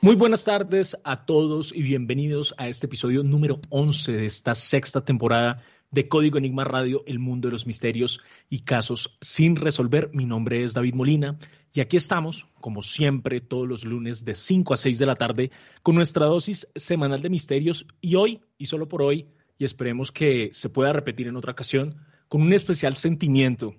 Muy 0.00 0.14
buenas 0.14 0.44
tardes 0.44 0.96
a 1.02 1.26
todos 1.26 1.74
y 1.74 1.82
bienvenidos 1.82 2.54
a 2.56 2.68
este 2.68 2.86
episodio 2.86 3.24
número 3.24 3.58
11 3.70 4.12
de 4.12 4.26
esta 4.26 4.54
sexta 4.54 5.04
temporada 5.04 5.64
de 5.90 6.06
Código 6.06 6.38
Enigma 6.38 6.62
Radio, 6.62 7.02
el 7.08 7.18
mundo 7.18 7.48
de 7.48 7.52
los 7.52 7.66
misterios 7.66 8.20
y 8.48 8.60
casos 8.60 9.18
sin 9.20 9.56
resolver. 9.56 10.10
Mi 10.12 10.24
nombre 10.24 10.62
es 10.62 10.72
David 10.72 10.94
Molina 10.94 11.36
y 11.72 11.80
aquí 11.80 11.96
estamos, 11.96 12.46
como 12.60 12.80
siempre, 12.80 13.40
todos 13.40 13.66
los 13.66 13.84
lunes 13.84 14.24
de 14.24 14.36
5 14.36 14.72
a 14.72 14.76
6 14.76 15.00
de 15.00 15.06
la 15.06 15.16
tarde 15.16 15.50
con 15.82 15.96
nuestra 15.96 16.26
dosis 16.26 16.68
semanal 16.76 17.20
de 17.20 17.30
misterios 17.30 17.84
y 18.00 18.14
hoy, 18.14 18.40
y 18.56 18.66
solo 18.66 18.88
por 18.88 19.02
hoy, 19.02 19.26
y 19.58 19.64
esperemos 19.64 20.12
que 20.12 20.50
se 20.52 20.68
pueda 20.68 20.92
repetir 20.92 21.26
en 21.26 21.34
otra 21.34 21.50
ocasión, 21.50 21.96
con 22.28 22.42
un 22.42 22.52
especial 22.52 22.94
sentimiento 22.94 23.74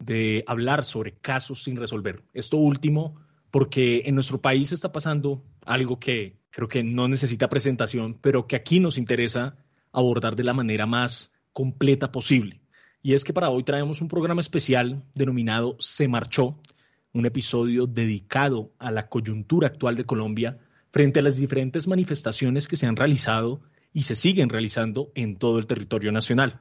de 0.00 0.42
hablar 0.48 0.82
sobre 0.82 1.12
casos 1.12 1.62
sin 1.62 1.76
resolver. 1.76 2.24
Esto 2.34 2.56
último 2.56 3.20
porque 3.50 4.02
en 4.06 4.14
nuestro 4.14 4.40
país 4.40 4.72
está 4.72 4.92
pasando 4.92 5.42
algo 5.64 5.98
que 5.98 6.38
creo 6.50 6.68
que 6.68 6.82
no 6.82 7.08
necesita 7.08 7.48
presentación, 7.48 8.18
pero 8.20 8.46
que 8.46 8.56
aquí 8.56 8.80
nos 8.80 8.98
interesa 8.98 9.56
abordar 9.92 10.36
de 10.36 10.44
la 10.44 10.54
manera 10.54 10.86
más 10.86 11.32
completa 11.52 12.12
posible. 12.12 12.60
Y 13.02 13.14
es 13.14 13.24
que 13.24 13.32
para 13.32 13.50
hoy 13.50 13.64
traemos 13.64 14.00
un 14.00 14.08
programa 14.08 14.40
especial 14.40 15.02
denominado 15.14 15.76
Se 15.78 16.06
Marchó, 16.06 16.60
un 17.12 17.26
episodio 17.26 17.86
dedicado 17.86 18.72
a 18.78 18.90
la 18.90 19.08
coyuntura 19.08 19.68
actual 19.68 19.96
de 19.96 20.04
Colombia 20.04 20.58
frente 20.92 21.20
a 21.20 21.22
las 21.22 21.36
diferentes 21.36 21.88
manifestaciones 21.88 22.68
que 22.68 22.76
se 22.76 22.86
han 22.86 22.96
realizado 22.96 23.62
y 23.92 24.04
se 24.04 24.14
siguen 24.14 24.48
realizando 24.48 25.10
en 25.14 25.36
todo 25.36 25.58
el 25.58 25.66
territorio 25.66 26.12
nacional. 26.12 26.60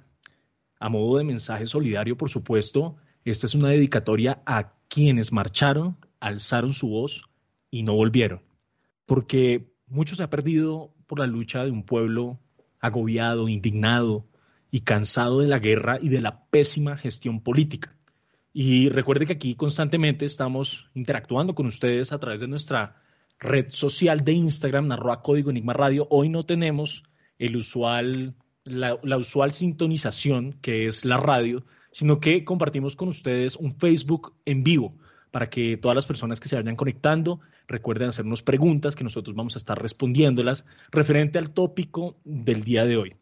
A 0.79 0.90
modo 0.90 1.17
de 1.17 1.23
mensaje 1.23 1.65
solidario, 1.65 2.17
por 2.17 2.29
supuesto, 2.29 2.96
esta 3.26 3.46
es 3.46 3.53
una 3.53 3.70
dedicatoria 3.70 4.41
a 4.46 4.74
quienes 4.87 5.31
marcharon 5.31 5.98
alzaron 6.20 6.73
su 6.73 6.89
voz 6.89 7.23
y 7.71 7.84
no 7.84 7.93
volvieron, 7.93 8.41
porque 9.05 9.71
mucho 9.87 10.15
se 10.15 10.23
ha 10.23 10.29
perdido 10.29 10.93
por 11.07 11.20
la 11.20 11.27
lucha 11.27 11.63
de 11.63 11.71
un 11.71 11.84
pueblo 11.84 12.39
agobiado, 12.79 13.49
indignado 13.49 14.25
y 14.71 14.81
cansado 14.81 15.40
de 15.40 15.47
la 15.47 15.59
guerra 15.59 15.97
y 16.01 16.09
de 16.09 16.21
la 16.21 16.45
pésima 16.45 16.97
gestión 16.97 17.41
política. 17.41 17.95
Y 18.53 18.90
recuerde 18.90 19.25
que 19.25 19.34
aquí 19.34 19.55
constantemente 19.55 20.25
estamos 20.25 20.90
interactuando 20.93 21.55
con 21.55 21.65
ustedes 21.65 22.12
a 22.12 22.20
través 22.20 22.40
de 22.40 22.47
nuestra 22.47 23.01
red 23.40 23.70
social 23.70 24.23
de 24.23 24.34
Instagram, 24.34 24.87
Narroa 24.87 25.21
Código 25.21 25.49
Enigma 25.49 25.73
Radio. 25.73 26.07
Hoy 26.09 26.29
no 26.29 26.43
tenemos 26.43 27.03
el 27.37 27.55
usual, 27.55 28.35
la 28.63 29.17
usual 29.17 29.51
sintonización 29.51 30.53
que 30.62 30.87
es 30.87 31.05
la 31.05 31.17
radio, 31.17 31.63
sino 31.91 32.20
que 32.20 32.43
compartimos 32.43 32.95
con 32.95 33.07
ustedes 33.07 33.55
un 33.55 33.75
Facebook 33.75 34.34
en 34.45 34.63
vivo 34.63 34.95
para 35.32 35.49
que 35.49 35.77
todas 35.77 35.96
las 35.96 36.05
personas 36.05 36.40
que 36.40 36.49
se 36.49 36.55
vayan 36.55 36.76
conectando 36.76 37.40
recuerden 37.68 38.10
hacernos 38.10 38.41
preguntas 38.41 38.96
que 38.96 39.04
nosotros 39.04 39.36
vamos 39.36 39.55
a 39.55 39.60
estar 39.60 39.82
respondiéndolas 39.82 40.66
referente 40.91 41.38
al 41.38 41.52
tópico 41.52 42.18
del 42.24 42.63
día 42.63 42.86
de 42.86 42.98
hoy. 42.98 43.16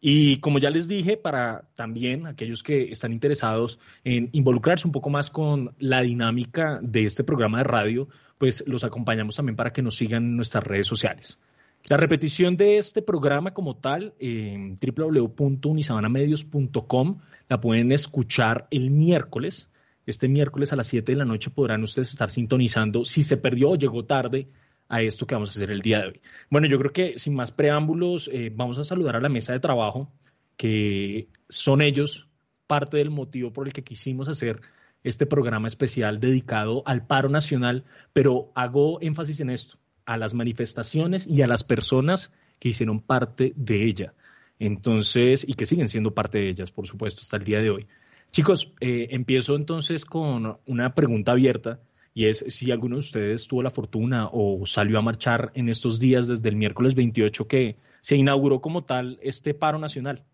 Y 0.00 0.38
como 0.38 0.60
ya 0.60 0.70
les 0.70 0.86
dije, 0.86 1.16
para 1.16 1.68
también 1.74 2.26
aquellos 2.26 2.62
que 2.62 2.92
están 2.92 3.12
interesados 3.12 3.80
en 4.04 4.28
involucrarse 4.32 4.86
un 4.86 4.92
poco 4.92 5.10
más 5.10 5.28
con 5.28 5.74
la 5.78 6.02
dinámica 6.02 6.78
de 6.82 7.04
este 7.04 7.24
programa 7.24 7.58
de 7.58 7.64
radio, 7.64 8.08
pues 8.38 8.62
los 8.66 8.84
acompañamos 8.84 9.34
también 9.34 9.56
para 9.56 9.72
que 9.72 9.82
nos 9.82 9.96
sigan 9.96 10.24
en 10.24 10.36
nuestras 10.36 10.62
redes 10.62 10.86
sociales. 10.86 11.40
La 11.86 11.96
repetición 11.96 12.56
de 12.56 12.78
este 12.78 13.02
programa 13.02 13.54
como 13.54 13.76
tal 13.76 14.14
en 14.20 14.76
www.unisabanamedios.com 14.76 17.18
la 17.48 17.60
pueden 17.60 17.90
escuchar 17.92 18.66
el 18.70 18.90
miércoles 18.90 19.68
este 20.10 20.28
miércoles 20.28 20.72
a 20.72 20.76
las 20.76 20.86
7 20.86 21.12
de 21.12 21.18
la 21.18 21.24
noche 21.24 21.50
podrán 21.50 21.82
ustedes 21.82 22.12
estar 22.12 22.30
sintonizando 22.30 23.04
si 23.04 23.22
se 23.22 23.36
perdió 23.36 23.70
o 23.70 23.76
llegó 23.76 24.04
tarde 24.04 24.48
a 24.88 25.02
esto 25.02 25.26
que 25.26 25.34
vamos 25.34 25.50
a 25.50 25.52
hacer 25.52 25.70
el 25.70 25.82
día 25.82 26.00
de 26.00 26.06
hoy. 26.06 26.20
Bueno, 26.50 26.66
yo 26.66 26.78
creo 26.78 26.92
que 26.92 27.18
sin 27.18 27.34
más 27.34 27.52
preámbulos, 27.52 28.30
eh, 28.32 28.50
vamos 28.54 28.78
a 28.78 28.84
saludar 28.84 29.16
a 29.16 29.20
la 29.20 29.28
mesa 29.28 29.52
de 29.52 29.60
trabajo, 29.60 30.10
que 30.56 31.28
son 31.48 31.82
ellos 31.82 32.28
parte 32.66 32.96
del 32.96 33.10
motivo 33.10 33.52
por 33.52 33.66
el 33.66 33.72
que 33.72 33.84
quisimos 33.84 34.28
hacer 34.28 34.60
este 35.04 35.26
programa 35.26 35.68
especial 35.68 36.20
dedicado 36.20 36.82
al 36.86 37.06
paro 37.06 37.28
nacional, 37.28 37.84
pero 38.12 38.50
hago 38.54 39.00
énfasis 39.02 39.40
en 39.40 39.50
esto, 39.50 39.78
a 40.06 40.16
las 40.16 40.32
manifestaciones 40.32 41.26
y 41.26 41.42
a 41.42 41.46
las 41.46 41.64
personas 41.64 42.32
que 42.58 42.70
hicieron 42.70 43.00
parte 43.00 43.52
de 43.56 43.84
ella. 43.84 44.14
Entonces, 44.58 45.44
y 45.46 45.54
que 45.54 45.66
siguen 45.66 45.88
siendo 45.88 46.14
parte 46.14 46.38
de 46.38 46.48
ellas, 46.48 46.70
por 46.70 46.86
supuesto, 46.86 47.20
hasta 47.22 47.36
el 47.36 47.44
día 47.44 47.60
de 47.60 47.70
hoy. 47.70 47.86
Chicos, 48.30 48.72
eh, 48.80 49.08
empiezo 49.10 49.56
entonces 49.56 50.04
con 50.04 50.58
una 50.66 50.94
pregunta 50.94 51.32
abierta 51.32 51.80
y 52.14 52.26
es 52.26 52.44
si 52.48 52.70
alguno 52.70 52.96
de 52.96 53.00
ustedes 53.00 53.48
tuvo 53.48 53.62
la 53.62 53.70
fortuna 53.70 54.28
o 54.32 54.64
salió 54.66 54.98
a 54.98 55.02
marchar 55.02 55.50
en 55.54 55.68
estos 55.68 55.98
días 55.98 56.28
desde 56.28 56.48
el 56.48 56.56
miércoles 56.56 56.94
28 56.94 57.46
que 57.46 57.76
se 58.00 58.16
inauguró 58.16 58.60
como 58.60 58.84
tal 58.84 59.18
este 59.22 59.54
paro 59.54 59.78
nacional. 59.78 60.24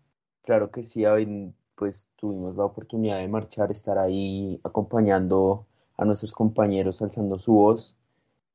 Claro 0.43 0.71
que 0.71 0.83
sí, 0.83 1.03
pues 1.75 2.05
tuvimos 2.15 2.55
la 2.55 2.65
oportunidad 2.65 3.19
de 3.19 3.27
marchar, 3.27 3.71
estar 3.71 3.97
ahí 3.97 4.59
acompañando 4.63 5.65
a 5.97 6.05
nuestros 6.05 6.31
compañeros 6.31 7.01
alzando 7.01 7.39
su 7.39 7.53
voz. 7.53 7.95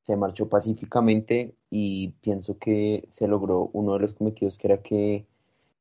Se 0.02 0.16
marchó 0.16 0.48
pacíficamente 0.48 1.54
y 1.70 2.08
pienso 2.20 2.58
que 2.58 3.08
se 3.12 3.28
logró 3.28 3.70
uno 3.72 3.94
de 3.94 4.00
los 4.00 4.14
cometidos 4.14 4.58
que 4.58 4.66
era 4.66 4.82
que 4.82 5.26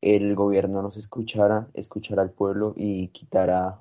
el 0.02 0.36
gobierno 0.36 0.82
nos 0.82 0.98
escuchara, 0.98 1.68
escuchara 1.74 2.22
al 2.22 2.32
pueblo 2.32 2.74
y 2.76 3.10
quitara 3.10 3.80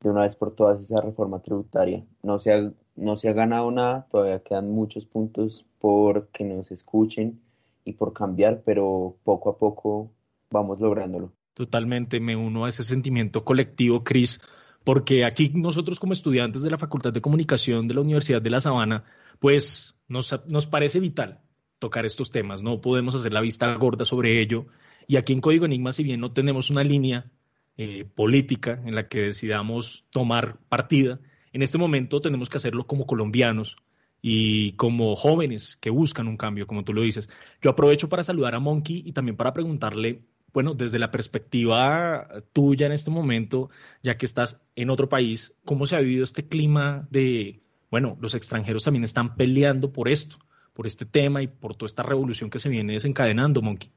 de 0.00 0.10
una 0.10 0.22
vez 0.22 0.34
por 0.34 0.54
todas 0.54 0.80
esa 0.80 1.00
reforma 1.00 1.40
tributaria. 1.40 2.04
No 2.22 2.40
se 2.40 2.52
ha, 2.52 2.72
no 2.96 3.16
se 3.16 3.28
ha 3.28 3.32
ganado 3.32 3.70
nada, 3.70 4.06
todavía 4.10 4.40
quedan 4.40 4.70
muchos 4.70 5.04
puntos 5.04 5.64
por 5.78 6.28
que 6.28 6.44
nos 6.44 6.70
escuchen 6.70 7.40
y 7.84 7.92
por 7.92 8.12
cambiar, 8.12 8.62
pero 8.64 9.16
poco 9.24 9.50
a 9.50 9.58
poco 9.58 10.10
vamos 10.50 10.80
lográndolo. 10.80 11.32
Totalmente, 11.54 12.20
me 12.20 12.36
uno 12.36 12.64
a 12.64 12.68
ese 12.68 12.82
sentimiento 12.82 13.44
colectivo, 13.44 14.02
Cris, 14.02 14.40
porque 14.84 15.24
aquí 15.24 15.50
nosotros 15.54 16.00
como 16.00 16.12
estudiantes 16.12 16.62
de 16.62 16.70
la 16.70 16.78
Facultad 16.78 17.12
de 17.12 17.20
Comunicación 17.20 17.86
de 17.86 17.94
la 17.94 18.00
Universidad 18.00 18.40
de 18.40 18.50
La 18.50 18.60
Sabana, 18.60 19.04
pues 19.38 19.96
nos, 20.08 20.34
nos 20.46 20.66
parece 20.66 21.00
vital 21.00 21.40
tocar 21.78 22.04
estos 22.04 22.30
temas, 22.30 22.62
no 22.62 22.80
podemos 22.80 23.14
hacer 23.14 23.32
la 23.32 23.40
vista 23.40 23.74
gorda 23.74 24.04
sobre 24.04 24.40
ello 24.40 24.66
y 25.10 25.16
aquí 25.16 25.32
en 25.32 25.40
Código 25.40 25.64
Enigma, 25.64 25.92
si 25.92 26.04
bien 26.04 26.20
no 26.20 26.30
tenemos 26.30 26.70
una 26.70 26.84
línea 26.84 27.32
eh, 27.76 28.04
política 28.14 28.80
en 28.86 28.94
la 28.94 29.08
que 29.08 29.22
decidamos 29.22 30.04
tomar 30.10 30.60
partida, 30.68 31.18
en 31.52 31.62
este 31.62 31.78
momento 31.78 32.20
tenemos 32.20 32.48
que 32.48 32.58
hacerlo 32.58 32.86
como 32.86 33.06
colombianos 33.06 33.74
y 34.22 34.70
como 34.74 35.16
jóvenes 35.16 35.76
que 35.80 35.90
buscan 35.90 36.28
un 36.28 36.36
cambio, 36.36 36.68
como 36.68 36.84
tú 36.84 36.92
lo 36.92 37.02
dices. 37.02 37.28
Yo 37.60 37.70
aprovecho 37.70 38.08
para 38.08 38.22
saludar 38.22 38.54
a 38.54 38.60
Monkey 38.60 39.02
y 39.04 39.10
también 39.10 39.36
para 39.36 39.52
preguntarle, 39.52 40.22
bueno, 40.52 40.74
desde 40.74 41.00
la 41.00 41.10
perspectiva 41.10 42.28
tuya 42.52 42.86
en 42.86 42.92
este 42.92 43.10
momento, 43.10 43.68
ya 44.04 44.16
que 44.16 44.26
estás 44.26 44.62
en 44.76 44.90
otro 44.90 45.08
país, 45.08 45.56
¿cómo 45.64 45.86
se 45.86 45.96
ha 45.96 45.98
vivido 45.98 46.22
este 46.22 46.46
clima 46.46 47.08
de, 47.10 47.64
bueno, 47.90 48.16
los 48.20 48.36
extranjeros 48.36 48.84
también 48.84 49.02
están 49.02 49.34
peleando 49.34 49.92
por 49.92 50.08
esto, 50.08 50.36
por 50.72 50.86
este 50.86 51.04
tema 51.04 51.42
y 51.42 51.48
por 51.48 51.74
toda 51.74 51.88
esta 51.88 52.04
revolución 52.04 52.48
que 52.48 52.60
se 52.60 52.68
viene 52.68 52.92
desencadenando, 52.92 53.60
Monkey? 53.60 53.90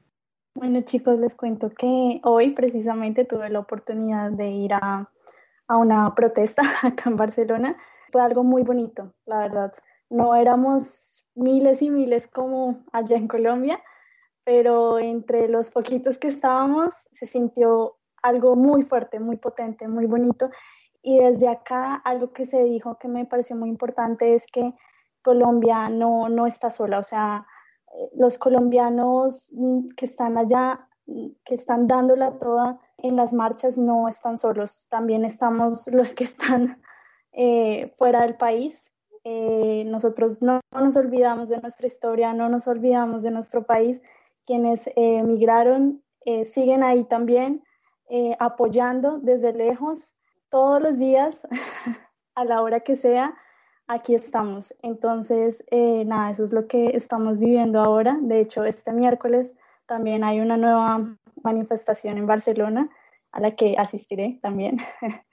Bueno 0.56 0.82
chicos, 0.82 1.18
les 1.18 1.34
cuento 1.34 1.70
que 1.70 2.20
hoy 2.22 2.50
precisamente 2.52 3.24
tuve 3.24 3.50
la 3.50 3.58
oportunidad 3.58 4.30
de 4.30 4.50
ir 4.50 4.72
a, 4.72 5.10
una 5.68 6.14
protesta 6.14 6.62
acá 6.84 7.10
en 7.10 7.16
Barcelona. 7.16 7.76
Fue 8.12 8.22
algo 8.22 8.44
muy 8.44 8.62
bonito, 8.62 9.12
la 9.26 9.38
verdad. 9.38 9.74
No 10.10 10.36
éramos 10.36 11.26
miles 11.34 11.82
y 11.82 11.90
miles 11.90 12.28
como 12.28 12.84
allá 12.92 13.16
en 13.16 13.26
Colombia, 13.26 13.82
pero 14.44 15.00
entre 15.00 15.48
los 15.48 15.70
poquitos 15.70 16.18
que 16.18 16.28
estábamos 16.28 16.94
se 17.10 17.26
sintió 17.26 17.96
algo 18.22 18.54
muy 18.54 18.84
fuerte, 18.84 19.18
muy 19.18 19.36
potente, 19.38 19.88
muy 19.88 20.06
bonito. 20.06 20.50
Y 21.02 21.18
desde 21.18 21.48
acá 21.48 21.96
algo 21.96 22.32
que 22.32 22.46
se 22.46 22.62
dijo 22.62 22.96
que 23.00 23.08
me 23.08 23.26
pareció 23.26 23.56
muy 23.56 23.70
importante 23.70 24.36
es 24.36 24.46
que 24.46 24.72
Colombia 25.20 25.88
no, 25.88 26.28
no 26.28 26.46
está 26.46 26.70
sola, 26.70 27.00
o 27.00 27.04
sea, 27.04 27.44
los 28.16 28.38
colombianos 28.38 29.52
mm, 29.56 29.90
que 29.96 30.06
están 30.06 30.38
allá, 30.38 30.88
mm, 31.06 31.28
que 31.44 31.54
están 31.54 31.86
dándola 31.86 32.38
toda 32.38 32.80
en 32.98 33.16
las 33.16 33.32
marchas, 33.32 33.76
no 33.76 34.08
están 34.08 34.38
solos. 34.38 34.88
También 34.88 35.24
estamos 35.24 35.86
los 35.92 36.14
que 36.14 36.24
están 36.24 36.80
eh, 37.32 37.92
fuera 37.98 38.22
del 38.22 38.36
país. 38.36 38.92
Eh, 39.24 39.84
nosotros 39.86 40.42
no, 40.42 40.60
nos 40.72 40.96
olvidamos 40.96 41.48
de 41.48 41.60
nuestra 41.60 41.86
historia, 41.86 42.34
no 42.34 42.48
nos 42.48 42.68
olvidamos 42.68 43.22
de 43.22 43.30
nuestro 43.30 43.64
país. 43.64 44.02
Quienes 44.46 44.86
eh, 44.88 44.92
emigraron 44.96 46.02
siguen 46.44 46.82
ahí 46.82 47.04
también 47.04 47.62
apoyando 48.38 49.18
desde 49.18 49.52
lejos 49.52 50.14
todos 50.48 50.80
los 50.80 50.98
días, 50.98 51.46
a 52.34 52.44
la 52.46 52.62
hora 52.62 52.80
que 52.80 52.96
sea, 52.96 53.34
aquí 53.86 54.14
estamos. 54.14 54.74
Entonces, 54.82 55.64
eh, 55.70 56.04
nada, 56.04 56.30
eso 56.30 56.44
es 56.44 56.52
lo 56.52 56.66
que 56.66 56.96
estamos 56.96 57.40
viviendo 57.40 57.80
ahora. 57.80 58.18
De 58.20 58.40
hecho, 58.40 58.64
este 58.64 58.92
miércoles 58.92 59.54
también 59.86 60.24
hay 60.24 60.40
una 60.40 60.56
nueva 60.56 61.16
manifestación 61.42 62.18
en 62.18 62.26
Barcelona 62.26 62.90
a 63.32 63.40
la 63.40 63.50
que 63.52 63.76
asistiré 63.76 64.38
también. 64.42 64.78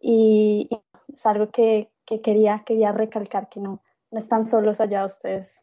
y, 0.00 0.68
es 1.12 1.24
algo 1.26 1.50
que, 1.50 1.90
quería, 2.22 2.62
quería 2.66 2.92
recalcar, 2.92 3.48
que 3.48 3.60
no, 3.60 3.82
no 4.10 4.18
están 4.18 4.46
solos 4.46 4.80
allá 4.80 5.04
ustedes. 5.04 5.58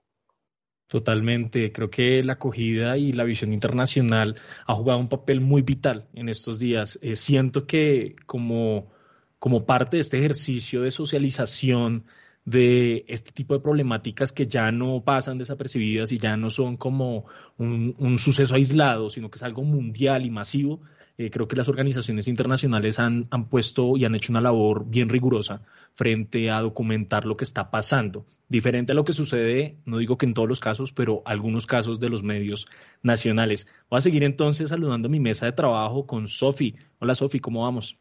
Totalmente, 0.87 1.71
creo 1.71 1.89
que 1.89 2.23
la 2.23 2.33
acogida 2.33 2.97
y 2.97 3.11
la 3.11 3.23
visión 3.23 3.53
internacional 3.53 4.35
ha 4.67 4.73
jugado 4.75 4.99
un 4.99 5.09
papel 5.09 5.41
muy 5.41 5.63
vital 5.63 6.07
en 6.13 6.29
estos 6.29 6.59
días. 6.59 6.99
Eh, 7.01 7.15
siento 7.15 7.65
que 7.65 8.15
como, 8.27 8.91
como 9.39 9.65
parte 9.65 9.97
de 9.97 10.01
este 10.01 10.19
ejercicio 10.19 10.81
de 10.81 10.91
socialización 10.91 12.05
de 12.45 13.05
este 13.07 13.31
tipo 13.31 13.55
de 13.55 13.59
problemáticas 13.59 14.31
que 14.31 14.47
ya 14.47 14.71
no 14.71 15.03
pasan 15.03 15.37
desapercibidas 15.37 16.11
y 16.11 16.19
ya 16.19 16.37
no 16.37 16.49
son 16.49 16.77
como 16.77 17.25
un, 17.57 17.95
un 17.97 18.17
suceso 18.17 18.55
aislado, 18.55 19.09
sino 19.09 19.29
que 19.29 19.37
es 19.37 19.43
algo 19.43 19.63
mundial 19.63 20.25
y 20.25 20.29
masivo, 20.29 20.81
eh, 21.17 21.31
creo 21.31 21.47
que 21.47 21.55
las 21.55 21.69
organizaciones 21.69 22.27
internacionales 22.27 22.99
han, 22.99 23.27
han, 23.31 23.47
puesto 23.47 23.95
y 23.95 24.03
han 24.03 24.15
hecho 24.15 24.33
una 24.33 24.41
labor 24.41 24.85
bien 24.85 25.07
rigurosa 25.07 25.61
frente 25.93 26.51
a 26.51 26.59
documentar 26.59 27.25
lo 27.25 27.37
que 27.37 27.45
está 27.45 27.71
pasando. 27.71 28.25
Diferente 28.49 28.91
a 28.91 28.95
lo 28.95 29.05
que 29.05 29.13
sucede, 29.13 29.77
no 29.85 29.97
digo 29.97 30.17
que 30.17 30.25
en 30.25 30.33
todos 30.33 30.49
los 30.49 30.59
casos, 30.59 30.91
pero 30.91 31.21
algunos 31.25 31.67
casos 31.67 32.01
de 32.01 32.09
los 32.09 32.21
medios 32.21 32.67
nacionales. 33.01 33.65
Voy 33.89 33.99
a 33.99 34.01
seguir 34.01 34.23
entonces 34.23 34.69
saludando 34.69 35.07
mi 35.07 35.21
mesa 35.21 35.45
de 35.45 35.53
trabajo 35.53 36.05
con 36.05 36.27
Sofi. 36.27 36.75
Hola 36.99 37.15
Sofi, 37.15 37.39
¿cómo 37.39 37.63
vamos? 37.63 37.97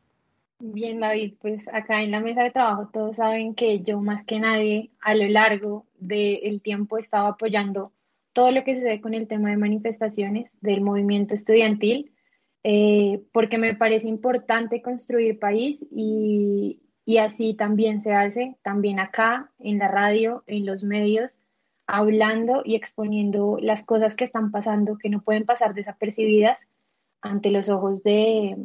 Bien, 0.59 1.01
David, 1.01 1.35
pues 1.41 1.67
acá 1.69 2.03
en 2.03 2.11
la 2.11 2.21
mesa 2.21 2.43
de 2.43 2.51
trabajo 2.51 2.89
todos 2.93 3.17
saben 3.17 3.55
que 3.55 3.83
yo 3.83 4.01
más 4.01 4.25
que 4.25 4.41
nadie 4.41 4.91
a 5.01 5.15
lo 5.15 5.29
largo 5.29 5.87
del 5.99 6.61
tiempo 6.63 6.97
he 6.97 7.01
estado 7.01 7.27
apoyando 7.27 7.93
todo 8.33 8.51
lo 8.51 8.65
que 8.65 8.75
sucede 8.75 9.01
con 9.01 9.15
el 9.15 9.29
tema 9.29 9.51
de 9.51 9.57
manifestaciones 9.57 10.51
del 10.61 10.81
movimiento 10.81 11.35
estudiantil 11.35 12.15
eh, 12.67 13.23
porque 13.33 13.59
me 13.59 13.75
parece 13.75 14.09
importante 14.09 14.81
construir 14.81 15.39
país 15.39 15.85
y, 15.91 16.81
y 17.05 17.19
así 17.19 17.53
también 17.55 18.03
se 18.03 18.15
hace, 18.15 18.57
también 18.63 19.01
acá, 19.01 19.53
en 19.59 19.79
la 19.79 19.89
radio, 19.89 20.45
en 20.47 20.65
los 20.65 20.83
medios, 20.83 21.39
hablando 21.87 22.63
y 22.65 22.75
exponiendo 22.75 23.59
las 23.61 23.85
cosas 23.85 24.17
que 24.17 24.25
están 24.25 24.51
pasando, 24.51 24.97
que 24.97 25.11
no 25.11 25.21
pueden 25.21 25.45
pasar 25.45 25.75
desapercibidas 25.75 26.59
ante 27.21 27.51
los 27.51 27.69
ojos 27.69 28.03
de, 28.03 28.57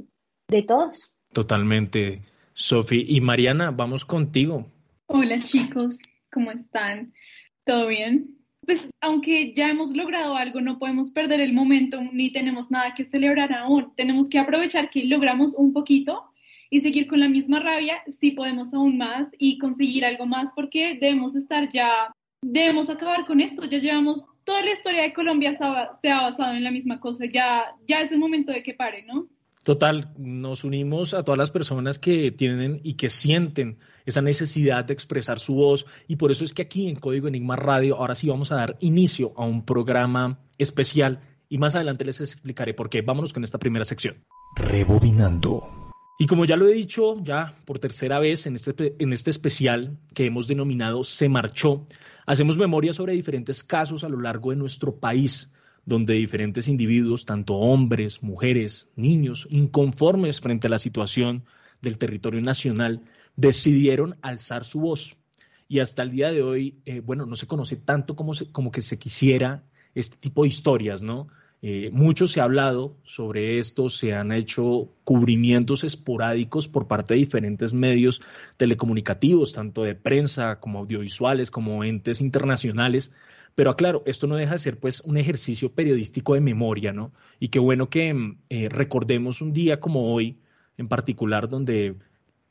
de 0.47 0.63
todos. 0.63 1.11
Totalmente. 1.33 2.21
Sofi 2.53 3.05
y 3.07 3.21
Mariana, 3.21 3.71
vamos 3.71 4.05
contigo. 4.05 4.67
Hola 5.07 5.39
chicos, 5.39 5.99
¿cómo 6.29 6.51
están? 6.51 7.13
¿Todo 7.63 7.87
bien? 7.87 8.39
pues 8.69 8.87
aunque 9.01 9.51
ya 9.55 9.71
hemos 9.71 9.95
logrado 9.95 10.35
algo, 10.35 10.61
no 10.61 10.77
podemos 10.77 11.09
perder 11.09 11.39
el 11.39 11.53
momento 11.53 11.99
ni 12.13 12.31
tenemos 12.31 12.69
nada 12.69 12.93
que 12.93 13.03
celebrar 13.03 13.51
aún. 13.51 13.91
Tenemos 13.95 14.29
que 14.29 14.37
aprovechar 14.37 14.91
que 14.91 15.05
logramos 15.05 15.55
un 15.55 15.73
poquito 15.73 16.25
y 16.69 16.81
seguir 16.81 17.07
con 17.07 17.19
la 17.19 17.29
misma 17.29 17.61
rabia 17.61 18.03
si 18.07 18.29
podemos 18.29 18.71
aún 18.75 18.99
más 18.99 19.29
y 19.39 19.57
conseguir 19.57 20.05
algo 20.05 20.27
más 20.27 20.51
porque 20.55 20.99
debemos 21.01 21.35
estar 21.35 21.67
ya, 21.69 22.13
debemos 22.43 22.91
acabar 22.91 23.25
con 23.25 23.39
esto. 23.39 23.65
Ya 23.65 23.79
llevamos, 23.79 24.27
toda 24.43 24.61
la 24.61 24.73
historia 24.73 25.01
de 25.01 25.13
Colombia 25.13 25.53
se 25.53 26.11
ha 26.11 26.21
basado 26.21 26.53
en 26.53 26.63
la 26.63 26.69
misma 26.69 26.99
cosa. 26.99 27.25
Ya, 27.25 27.75
ya 27.87 28.01
es 28.01 28.11
el 28.11 28.19
momento 28.19 28.51
de 28.51 28.61
que 28.61 28.75
pare, 28.75 29.03
¿no? 29.03 29.29
Total, 29.63 30.13
nos 30.17 30.63
unimos 30.63 31.13
a 31.13 31.23
todas 31.23 31.37
las 31.37 31.51
personas 31.51 31.99
que 31.99 32.31
tienen 32.31 32.79
y 32.83 32.93
que 32.93 33.09
sienten 33.09 33.77
esa 34.05 34.21
necesidad 34.21 34.85
de 34.85 34.93
expresar 34.93 35.39
su 35.39 35.55
voz 35.55 35.85
y 36.07 36.15
por 36.15 36.31
eso 36.31 36.45
es 36.45 36.53
que 36.53 36.61
aquí 36.61 36.87
en 36.87 36.95
Código 36.95 37.27
Enigma 37.27 37.55
Radio 37.57 37.97
ahora 37.97 38.15
sí 38.15 38.29
vamos 38.29 38.51
a 38.51 38.55
dar 38.55 38.77
inicio 38.79 39.33
a 39.35 39.45
un 39.45 39.65
programa 39.65 40.39
especial 40.57 41.19
y 41.49 41.57
más 41.57 41.75
adelante 41.75 42.05
les 42.05 42.21
explicaré 42.21 42.73
por 42.73 42.89
qué. 42.89 43.01
Vámonos 43.01 43.33
con 43.33 43.43
esta 43.43 43.57
primera 43.57 43.83
sección. 43.83 44.23
Rebobinando. 44.55 45.91
Y 46.17 46.27
como 46.27 46.45
ya 46.45 46.55
lo 46.55 46.67
he 46.67 46.73
dicho 46.73 47.21
ya 47.23 47.55
por 47.65 47.79
tercera 47.79 48.19
vez 48.19 48.45
en 48.45 48.55
este, 48.55 48.95
en 48.99 49.13
este 49.13 49.29
especial 49.29 49.97
que 50.13 50.25
hemos 50.25 50.47
denominado 50.47 51.03
Se 51.03 51.27
Marchó, 51.27 51.87
hacemos 52.25 52.57
memoria 52.57 52.93
sobre 52.93 53.13
diferentes 53.13 53.63
casos 53.63 54.03
a 54.03 54.09
lo 54.09 54.19
largo 54.19 54.51
de 54.51 54.57
nuestro 54.57 54.99
país 54.99 55.51
donde 55.89 56.13
diferentes 56.13 56.67
individuos, 56.67 57.25
tanto 57.25 57.55
hombres, 57.55 58.23
mujeres, 58.23 58.89
niños, 58.95 59.47
inconformes 59.49 60.39
frente 60.39 60.67
a 60.67 60.69
la 60.69 60.79
situación 60.79 61.43
del 61.81 61.97
territorio 61.97 62.39
nacional, 62.41 63.01
decidieron 63.35 64.15
alzar 64.21 64.63
su 64.63 64.79
voz. 64.79 65.17
Y 65.67 65.79
hasta 65.79 66.03
el 66.03 66.11
día 66.11 66.31
de 66.31 66.43
hoy, 66.43 66.79
eh, 66.85 67.01
bueno, 67.01 67.25
no 67.25 67.35
se 67.35 67.47
conoce 67.47 67.75
tanto 67.75 68.15
como, 68.15 68.33
como 68.51 68.71
que 68.71 68.81
se 68.81 68.97
quisiera 68.97 69.63
este 69.95 70.17
tipo 70.17 70.43
de 70.43 70.49
historias, 70.49 71.01
¿no? 71.01 71.27
Eh, 71.61 71.89
mucho 71.91 72.27
se 72.27 72.39
ha 72.39 72.45
hablado 72.45 72.95
sobre 73.03 73.59
esto, 73.59 73.89
se 73.89 74.13
han 74.13 74.31
hecho 74.31 74.93
cubrimientos 75.03 75.83
esporádicos 75.83 76.69
por 76.69 76.87
parte 76.87 77.13
de 77.13 77.19
diferentes 77.19 77.73
medios 77.73 78.21
telecomunicativos, 78.55 79.51
tanto 79.53 79.83
de 79.83 79.95
prensa 79.95 80.59
como 80.61 80.79
audiovisuales, 80.79 81.51
como 81.51 81.83
entes 81.83 82.21
internacionales, 82.21 83.11
pero 83.55 83.71
aclaro, 83.71 84.03
esto 84.05 84.25
no 84.25 84.37
deja 84.37 84.53
de 84.53 84.59
ser 84.59 84.79
pues 84.79 85.01
un 85.01 85.17
ejercicio 85.17 85.73
periodístico 85.73 86.33
de 86.33 86.41
memoria, 86.41 86.93
¿no? 86.93 87.11
Y 87.39 87.49
qué 87.49 87.59
bueno 87.59 87.89
que 87.89 88.13
mm, 88.13 88.37
eh, 88.49 88.69
recordemos 88.69 89.41
un 89.41 89.51
día 89.51 89.81
como 89.81 90.13
hoy, 90.13 90.39
en 90.77 90.87
particular, 90.87 91.49
donde 91.49 91.95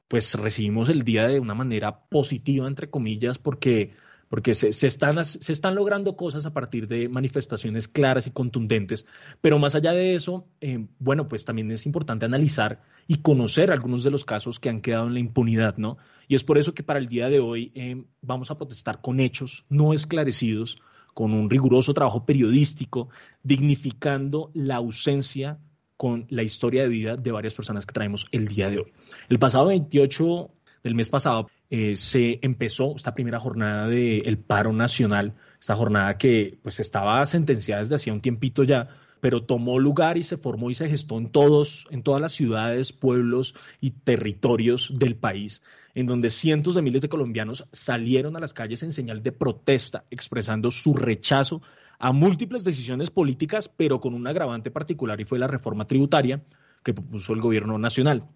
pues 0.08 0.34
recibimos 0.34 0.88
el 0.88 1.02
día 1.02 1.26
de 1.28 1.40
una 1.40 1.54
manera 1.54 2.00
positiva, 2.08 2.66
entre 2.66 2.90
comillas, 2.90 3.38
porque, 3.38 3.93
porque 4.28 4.54
se, 4.54 4.69
están, 4.86 5.25
se 5.25 5.52
están 5.52 5.75
logrando 5.75 6.16
cosas 6.16 6.46
a 6.46 6.52
partir 6.52 6.88
de 6.88 7.08
manifestaciones 7.08 7.88
claras 7.88 8.26
y 8.26 8.30
contundentes. 8.30 9.06
Pero 9.40 9.58
más 9.58 9.75
allá 9.75 9.92
de 9.92 10.14
eso, 10.14 10.46
eh, 10.60 10.86
bueno, 10.98 11.28
pues 11.28 11.44
también 11.44 11.70
es 11.70 11.86
importante 11.86 12.26
analizar 12.26 12.82
y 13.06 13.16
conocer 13.22 13.72
algunos 13.72 14.04
de 14.04 14.10
los 14.10 14.25
casos 14.25 14.60
que 14.60 14.69
han 14.69 14.80
quedado 14.80 15.06
en 15.06 15.14
la 15.14 15.20
impunidad, 15.20 15.76
¿no? 15.78 15.96
Y 16.28 16.34
es 16.34 16.44
por 16.44 16.58
eso 16.58 16.75
que 16.75 16.82
para 16.82 16.98
el 16.98 17.08
día 17.08 17.28
de 17.28 17.40
hoy 17.40 17.72
eh, 17.75 18.04
vamos 18.20 18.50
a 18.50 18.58
protestar 18.58 19.00
con 19.00 19.20
hechos 19.20 19.64
no 19.69 19.94
esclarecidos 19.94 20.78
con 21.14 21.32
un 21.32 21.50
riguroso 21.50 21.94
trabajo 21.94 22.25
periodístico, 22.25 23.08
dignificando 23.42 24.52
la 24.54 24.76
ausencia 24.76 25.58
con 25.96 26.26
la 26.30 26.44
historia 26.44 26.84
de 26.84 26.88
vida 26.88 27.16
de 27.16 27.32
varias 27.32 27.54
personas 27.54 27.84
que 27.86 27.92
traemos 27.92 28.26
el 28.30 28.46
día 28.46 28.70
de 28.70 28.78
hoy. 28.78 28.92
El 29.28 29.40
pasado 29.40 29.66
28 29.66 30.48
del 30.88 30.94
mes 30.94 31.11
pasado 31.11 31.50
eh, 31.70 31.94
se 31.96 32.38
empezó 32.43 32.96
esta 32.96 33.14
primera 33.14 33.38
jornada 33.38 33.87
del 33.88 34.38
paro 34.38 34.73
nacional, 34.73 35.35
esta 35.61 35.76
jornada 35.76 36.17
que 36.17 36.58
pues 36.62 36.81
estaba 36.81 37.25
sentenciada 37.26 37.81
desde 37.81 37.96
hacía 37.96 38.14
un 38.14 38.23
tiempito 38.23 38.64
ya, 38.64 38.88
pero 39.20 39.44
tomó 39.44 39.79
lugar 39.79 40.17
y 40.17 40.23
se 40.23 40.38
formó 40.38 40.70
y 40.70 40.75
se 40.75 40.88
gestó 40.88 41.19
en 41.19 41.29
todos, 41.29 41.87
en 41.90 42.02
todas 42.02 42.20
las 42.23 42.32
ciudades, 42.32 42.93
pueblos 42.93 43.54
y 43.80 43.90
territorios 43.90 44.90
del 44.95 45.14
país, 45.16 45.61
en 45.95 46.07
donde 46.07 46.30
cientos 46.30 46.75
de 46.75 46.83
miles 46.83 47.02
de 47.02 47.09
colombianos 47.09 47.66
salieron 47.71 48.37
a 48.37 48.40
las 48.40 48.54
calles 48.54 48.83
en 48.83 48.92
señal 48.92 49.23
de 49.23 49.33
protesta, 49.33 50.04
expresando 50.11 50.71
su 50.71 50.95
rechazo 50.95 51.61
a 51.99 52.12
múltiples 52.12 52.64
decisiones 52.64 53.11
políticas, 53.11 53.68
pero 53.68 54.00
con 54.00 54.14
un 54.14 54.26
agravante 54.26 54.71
particular 54.71 55.21
y 55.21 55.25
fue 55.25 55.38
la 55.38 55.49
reforma 55.49 55.87
tributaria 55.87 56.42
que 56.83 56.95
propuso 56.95 57.35
el 57.35 57.40
gobierno 57.40 57.78
nacional. 57.78 58.28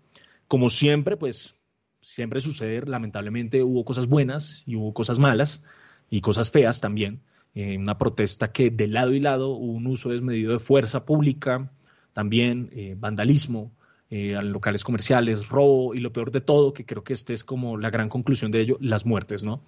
Como 0.49 0.69
siempre, 0.69 1.17
pues 1.17 1.55
siempre 2.03 2.41
sucede, 2.41 2.83
lamentablemente 2.87 3.63
hubo 3.63 3.85
cosas 3.85 4.07
buenas 4.09 4.63
y 4.67 4.77
hubo 4.77 4.93
cosas 4.93 5.19
malas 5.19 5.63
y 6.11 6.21
cosas 6.21 6.51
feas 6.51 6.81
también 6.81 7.23
eh, 7.55 7.77
una 7.77 7.99
protesta 7.99 8.51
que 8.51 8.71
de 8.71 8.89
lado 8.89 9.13
y 9.13 9.21
lado 9.21 9.51
hubo 9.51 9.73
un 9.73 9.87
uso 9.87 10.09
desmedido 10.09 10.53
de 10.53 10.59
fuerza 10.59 11.05
pública, 11.05 11.71
también 12.15 12.71
eh, 12.73 12.97
vandalismo 12.99 13.73
eh, 14.09 14.35
a 14.35 14.41
locales 14.41 14.85
comerciales, 14.85 15.49
robo 15.49 15.95
y 15.95 15.99
lo 15.99 16.13
peor 16.13 16.31
de 16.31 16.41
todo, 16.41 16.73
que 16.73 16.87
creo 16.87 17.05
que 17.05 17.13
esta 17.13 17.35
es 17.35 17.45
como 17.45 17.77
la 17.77 17.91
gran 17.91 18.09
conclusión 18.09 18.51
de 18.51 18.63
ello, 18.63 18.79
las 18.81 19.07
muertes, 19.07 19.45
¿no? 19.45 19.63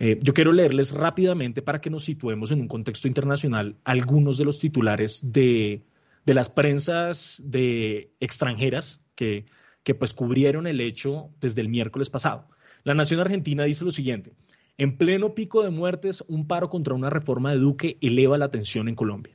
yo 0.00 0.32
quiero 0.32 0.52
leerles 0.52 0.92
rápidamente 0.92 1.60
para 1.60 1.80
que 1.80 1.90
nos 1.90 2.04
situemos 2.04 2.52
en 2.52 2.60
un 2.60 2.68
contexto 2.68 3.08
internacional 3.08 3.74
algunos 3.82 4.38
de 4.38 4.44
los 4.44 4.60
titulares 4.60 5.32
de, 5.32 5.82
de 6.24 6.34
las 6.34 6.50
prensas 6.50 7.42
de 7.44 8.12
extranjeras 8.20 9.00
que, 9.16 9.44
que 9.88 9.94
pues 9.94 10.12
cubrieron 10.12 10.66
el 10.66 10.82
hecho 10.82 11.30
desde 11.40 11.62
el 11.62 11.70
miércoles 11.70 12.10
pasado. 12.10 12.44
La 12.84 12.92
Nación 12.92 13.20
Argentina 13.20 13.64
dice 13.64 13.86
lo 13.86 13.90
siguiente, 13.90 14.34
en 14.76 14.98
pleno 14.98 15.32
pico 15.34 15.62
de 15.62 15.70
muertes, 15.70 16.22
un 16.28 16.46
paro 16.46 16.68
contra 16.68 16.92
una 16.92 17.08
reforma 17.08 17.52
de 17.52 17.58
Duque 17.58 17.96
eleva 18.02 18.36
la 18.36 18.48
tensión 18.48 18.90
en 18.90 18.94
Colombia. 18.94 19.34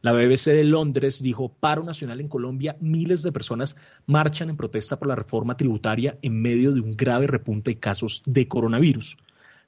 La 0.00 0.10
BBC 0.10 0.46
de 0.46 0.64
Londres 0.64 1.22
dijo, 1.22 1.54
paro 1.54 1.84
nacional 1.84 2.20
en 2.20 2.26
Colombia, 2.26 2.76
miles 2.80 3.22
de 3.22 3.30
personas 3.30 3.76
marchan 4.06 4.50
en 4.50 4.56
protesta 4.56 4.98
por 4.98 5.06
la 5.06 5.14
reforma 5.14 5.56
tributaria 5.56 6.18
en 6.20 6.42
medio 6.42 6.72
de 6.72 6.80
un 6.80 6.96
grave 6.96 7.28
repunte 7.28 7.70
de 7.70 7.78
casos 7.78 8.24
de 8.26 8.48
coronavirus. 8.48 9.16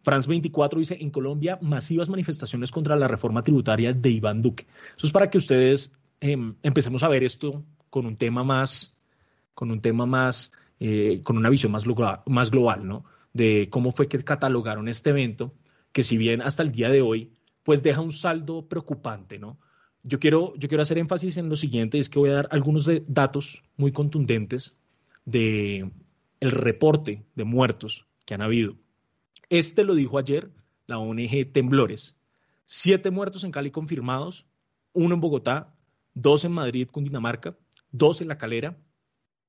France 0.03 0.29
24 0.29 0.81
dice, 0.81 0.99
en 1.01 1.11
Colombia, 1.11 1.61
masivas 1.63 2.09
manifestaciones 2.09 2.73
contra 2.73 2.97
la 2.97 3.07
reforma 3.07 3.43
tributaria 3.43 3.93
de 3.93 4.11
Iván 4.11 4.43
Duque. 4.43 4.67
Eso 4.97 5.07
es 5.07 5.13
para 5.13 5.31
que 5.31 5.39
ustedes 5.39 5.93
em, 6.21 6.57
empecemos 6.65 7.05
a 7.05 7.09
ver 7.09 7.23
esto 7.23 7.63
con 7.89 8.07
un 8.07 8.17
tema 8.17 8.43
más, 8.43 8.94
con 9.55 9.71
un 9.71 9.81
tema 9.81 10.07
más, 10.07 10.53
eh, 10.81 11.21
con 11.23 11.37
una 11.37 11.51
visión 11.51 11.73
más, 11.73 11.85
más 12.27 12.51
global, 12.51 12.87
¿no? 12.87 13.05
de 13.35 13.69
cómo 13.69 13.93
fue 13.93 14.09
que 14.09 14.23
catalogaron 14.23 14.89
este 14.89 15.11
evento, 15.11 15.53
que 15.93 16.03
si 16.03 16.17
bien 16.17 16.41
hasta 16.41 16.63
el 16.63 16.73
día 16.73 16.89
de 16.89 17.03
hoy, 17.03 17.33
pues 17.65 17.83
deja 17.83 18.01
un 18.01 18.13
saldo 18.13 18.69
preocupante, 18.69 19.39
¿no? 19.39 19.59
Yo 20.03 20.21
quiero, 20.21 20.55
yo 20.57 20.69
quiero 20.69 20.83
hacer 20.83 20.99
énfasis 20.99 21.37
en 21.37 21.49
lo 21.49 21.57
siguiente, 21.57 21.99
es 21.99 22.09
que 22.09 22.19
voy 22.19 22.31
a 22.31 22.35
dar 22.35 22.49
algunos 22.51 22.87
de 22.87 23.05
datos 23.09 23.63
muy 23.77 23.91
contundentes 23.91 24.77
de 25.25 25.91
el 26.41 26.51
reporte 26.51 27.27
de 27.35 27.45
muertos 27.45 28.07
que 28.25 28.35
han 28.35 28.43
habido. 28.43 28.77
Este 29.51 29.83
lo 29.83 29.95
dijo 29.95 30.19
ayer 30.19 30.51
la 30.87 30.99
ONG 30.99 31.53
Temblores. 31.53 32.17
siete 32.67 33.11
muertos 33.11 33.45
en 33.45 33.51
Cali 33.51 33.71
confirmados, 33.71 34.47
uno 34.93 35.15
en 35.15 35.21
Bogotá, 35.21 35.75
dos 36.13 36.45
en 36.45 36.53
Madrid, 36.53 36.89
Cundinamarca, 36.91 37.57
dos 37.91 38.21
en 38.21 38.29
La 38.29 38.39
Calera, 38.39 38.77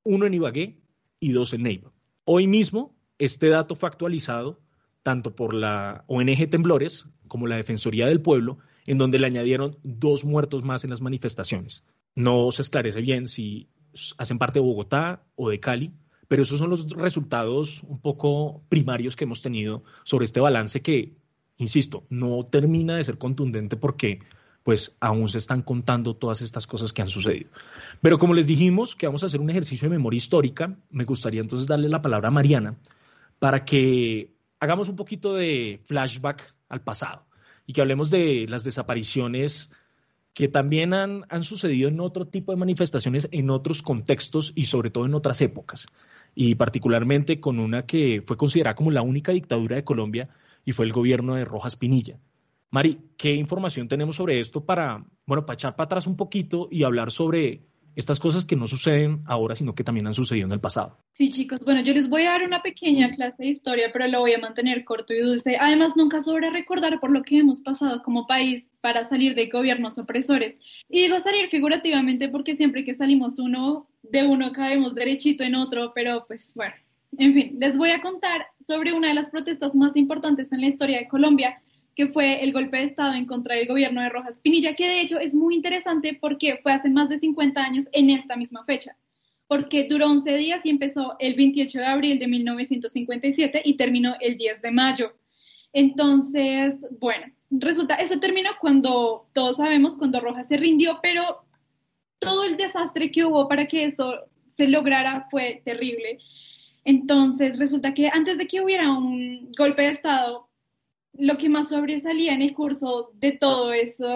uno 0.06 0.26
en 0.26 0.34
Ibagué 0.36 0.80
y 1.20 1.32
dos 1.34 1.54
en 1.54 1.64
Neiva. 1.64 1.92
Hoy 2.24 2.48
mismo, 2.48 2.96
este 3.18 3.50
dato 3.50 3.76
fue 3.76 3.90
actualizado 3.90 4.62
tanto 5.04 5.36
por 5.36 5.54
la 5.54 6.06
ONG 6.08 6.50
Temblores 6.50 7.06
como 7.28 7.48
la 7.48 7.58
Defensoría 7.58 8.08
del 8.08 8.22
Pueblo, 8.22 8.60
en 8.86 8.98
donde 8.98 9.20
le 9.20 9.28
añadieron 9.28 9.78
dos 9.84 10.24
muertos 10.24 10.64
más 10.64 10.84
en 10.84 10.92
las 10.92 11.02
manifestaciones. 11.02 11.84
No 12.16 12.52
se 12.52 12.62
esclarece 12.62 13.02
bien 13.02 13.28
si 13.28 13.68
hacen 14.18 14.38
parte 14.38 14.60
de 14.60 14.66
Bogotá 14.66 15.24
o 15.36 15.50
de 15.50 15.60
Cali, 15.60 15.92
pero 16.28 16.44
esos 16.44 16.60
son 16.60 16.70
los 16.70 16.90
resultados 16.92 17.84
un 17.84 18.00
poco 18.00 18.64
primarios 18.70 19.16
que 19.16 19.26
hemos 19.26 19.42
tenido 19.42 19.84
sobre 20.04 20.26
este 20.26 20.40
balance 20.40 20.82
que, 20.82 21.16
insisto, 21.58 22.06
no 22.10 22.46
termina 22.46 22.96
de 22.96 23.04
ser 23.04 23.18
contundente 23.18 23.76
porque 23.76 24.20
pues 24.66 24.98
aún 25.00 25.30
se 25.30 25.38
están 25.38 25.62
contando 25.62 26.16
todas 26.16 26.42
estas 26.42 26.66
cosas 26.66 26.92
que 26.92 27.04
han 27.04 27.08
sucedido. 27.08 27.52
Pero 28.02 28.18
como 28.18 28.34
les 28.34 28.48
dijimos 28.48 28.96
que 28.96 29.06
vamos 29.06 29.22
a 29.22 29.28
hacer 29.28 29.40
un 29.40 29.52
ejercicio 29.52 29.88
de 29.88 29.96
memoria 29.96 30.18
histórica, 30.18 30.76
me 30.90 31.04
gustaría 31.04 31.40
entonces 31.40 31.68
darle 31.68 31.88
la 31.88 32.02
palabra 32.02 32.30
a 32.30 32.32
Mariana 32.32 32.76
para 33.38 33.64
que 33.64 34.34
hagamos 34.60 34.90
un 34.90 34.96
poquito 34.96 35.36
de 35.36 35.80
flashback 35.84 36.56
al 36.68 36.82
pasado 36.82 37.28
y 37.68 37.74
que 37.74 37.82
hablemos 37.82 38.10
de 38.10 38.48
las 38.50 38.64
desapariciones 38.64 39.70
que 40.34 40.48
también 40.48 40.96
han, 40.96 41.26
han, 41.30 41.44
sucedido 41.44 41.88
en 41.88 42.00
otro 42.00 42.26
tipo 42.26 42.52
de 42.52 42.58
manifestaciones, 42.58 43.30
en 43.32 43.52
otros 43.52 43.84
contextos 43.84 44.52
y 44.56 44.66
sobre 44.66 44.90
todo 44.90 45.06
en 45.06 45.14
otras 45.14 45.42
épocas, 45.42 45.86
y 46.34 46.56
particularmente 46.56 47.40
con 47.40 47.60
una 47.60 47.86
que 47.86 48.24
fue 48.26 48.36
considerada 48.36 48.76
como 48.76 48.90
la 48.90 49.04
única 49.04 49.32
dictadura 49.32 49.76
de 49.76 49.84
Colombia 49.84 50.30
y 50.66 50.72
fue 50.72 50.86
el 50.86 50.92
gobierno 50.92 51.36
de 51.36 51.46
Rojas 51.46 51.76
Pinilla. 51.76 52.18
Mari, 52.76 53.00
¿qué 53.16 53.34
información 53.34 53.88
tenemos 53.88 54.18
sobre 54.18 54.38
esto 54.42 54.66
para, 54.66 55.02
bueno, 55.26 55.46
para 55.46 55.54
echar 55.54 55.78
para 55.78 55.86
atrás 55.86 56.08
un 56.08 56.18
poquito 56.18 56.68
y 56.70 56.84
hablar 56.84 57.10
sobre 57.10 57.62
estas 57.96 58.20
cosas 58.20 58.44
que 58.44 58.58
no 58.58 58.68
suceden 58.68 59.24
ahora, 59.28 59.56
sino 59.56 59.74
que 59.74 59.86
también 59.86 60.08
han 60.08 60.14
sucedido 60.14 60.46
en 60.48 60.52
el 60.52 60.60
pasado. 60.60 60.98
Sí, 61.14 61.30
chicos, 61.30 61.62
bueno, 61.64 61.82
yo 61.84 61.94
les 61.94 62.10
voy 62.10 62.24
a 62.24 62.32
dar 62.32 62.44
una 62.44 62.62
pequeña 62.62 63.12
clase 63.12 63.44
de 63.44 63.48
historia, 63.48 63.92
pero 63.94 64.06
lo 64.10 64.20
voy 64.20 64.34
a 64.34 64.40
mantener 64.40 64.84
corto 64.84 65.14
y 65.14 65.22
dulce. 65.22 65.56
Además, 65.58 65.94
nunca 65.96 66.22
sobra 66.22 66.50
recordar 66.50 67.00
por 67.00 67.12
lo 67.12 67.22
que 67.22 67.38
hemos 67.38 67.62
pasado 67.62 68.04
como 68.04 68.28
país 68.28 68.70
para 68.82 69.06
salir 69.06 69.36
de 69.36 69.48
gobiernos 69.48 69.98
opresores. 69.98 70.60
Y 70.90 71.04
digo 71.04 71.18
salir 71.20 71.48
figurativamente 71.48 72.28
porque 72.28 72.58
siempre 72.58 72.84
que 72.84 72.94
salimos 72.94 73.40
uno 73.40 73.88
de 74.04 74.28
uno 74.28 74.52
caemos 74.52 74.94
derechito 74.96 75.46
en 75.46 75.56
otro, 75.56 75.94
pero 75.96 76.26
pues 76.28 76.52
bueno, 76.54 76.76
en 77.18 77.34
fin, 77.34 77.58
les 77.58 77.78
voy 77.78 77.92
a 77.92 78.02
contar 78.02 78.48
sobre 78.60 78.92
una 78.92 79.08
de 79.08 79.14
las 79.14 79.30
protestas 79.30 79.76
más 79.76 79.96
importantes 79.96 80.52
en 80.52 80.60
la 80.60 80.68
historia 80.68 80.98
de 81.00 81.08
Colombia, 81.08 81.62
que 81.96 82.08
fue 82.08 82.44
el 82.44 82.52
golpe 82.52 82.78
de 82.78 82.84
Estado 82.84 83.14
en 83.14 83.26
contra 83.26 83.56
del 83.56 83.68
gobierno 83.68 84.02
de 84.02 84.10
Rojas 84.10 84.42
Pinilla, 84.42 84.76
que 84.76 84.88
de 84.88 85.02
hecho 85.02 85.18
es 85.18 85.34
muy 85.34 85.56
interesante 85.56 86.18
porque 86.20 86.60
fue 86.62 86.74
hace 86.74 86.90
más 86.90 87.10
de 87.10 87.20
50 87.20 87.64
años 87.64 87.86
en 87.94 88.10
esta 88.10 88.36
misma 88.36 88.66
fecha, 88.66 88.98
porque 89.48 89.88
duró 89.88 90.08
11 90.08 90.38
días 90.38 90.66
y 90.66 90.70
empezó 90.70 91.16
el 91.20 91.36
28 91.36 91.80
de 91.80 91.86
abril 91.86 92.20
de 92.20 92.28
1957 92.28 93.62
y 93.64 93.78
terminó 93.78 94.16
el 94.20 94.36
10 94.36 94.62
de 94.62 94.72
mayo. 94.72 95.16
Entonces, 95.72 96.86
bueno, 97.00 97.28
resulta, 97.50 97.96
ese 97.96 98.18
terminó 98.18 98.50
cuando 98.60 99.30
todos 99.34 99.58
sabemos, 99.58 99.96
cuando 99.96 100.20
Rojas 100.20 100.50
se 100.50 100.58
rindió, 100.58 101.00
pero 101.02 101.46
todo 102.20 102.44
el 102.44 102.58
desastre 102.58 103.10
que 103.10 103.24
hubo 103.24 103.48
para 103.48 103.68
que 103.68 103.86
eso 103.86 104.16
se 104.48 104.68
lograra 104.68 105.28
fue 105.32 105.62
terrible. 105.64 106.20
Entonces, 106.84 107.58
resulta 107.58 107.94
que 107.94 108.10
antes 108.12 108.38
de 108.38 108.48
que 108.48 108.62
hubiera 108.62 108.92
un 108.92 109.52
golpe 109.58 109.84
de 109.84 109.90
Estado, 109.90 110.50
lo 111.20 111.38
que 111.38 111.50
más 111.50 111.70
sobresalía 111.70 112.34
en 112.34 112.42
el 112.42 112.54
curso 112.54 113.12
de 113.16 113.34
todo 113.34 113.72
eso, 113.74 114.08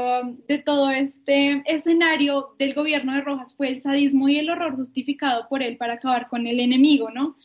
de 0.47 0.57
todo 0.57 0.89
este 0.89 1.63
escenario 1.65 2.55
del 2.57 2.73
gobierno 2.73 3.13
de 3.13 3.21
Rojas 3.21 3.55
fue 3.55 3.69
el 3.69 3.81
sadismo 3.81 4.27
y 4.27 4.37
el 4.37 4.49
horror 4.49 4.75
justificado 4.75 5.47
por 5.47 5.63
él 5.63 5.77
para 5.77 5.93
acabar 5.93 6.27
con 6.27 6.47
el 6.47 6.59
enemigo, 6.59 7.09
¿no? 7.11 7.37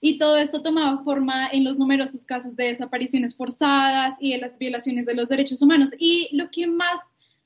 Y 0.00 0.18
todo 0.18 0.36
esto 0.36 0.62
tomaba 0.62 1.02
forma 1.04 1.48
en 1.48 1.64
los 1.64 1.78
numerosos 1.78 2.24
casos 2.24 2.56
de 2.56 2.64
desapariciones 2.64 3.36
forzadas 3.36 4.16
y 4.20 4.32
de 4.32 4.38
las 4.38 4.58
violaciones 4.58 5.06
de 5.06 5.14
los 5.14 5.28
derechos 5.28 5.62
humanos. 5.62 5.90
Y 5.98 6.28
lo 6.36 6.50
que 6.50 6.66
más 6.66 6.98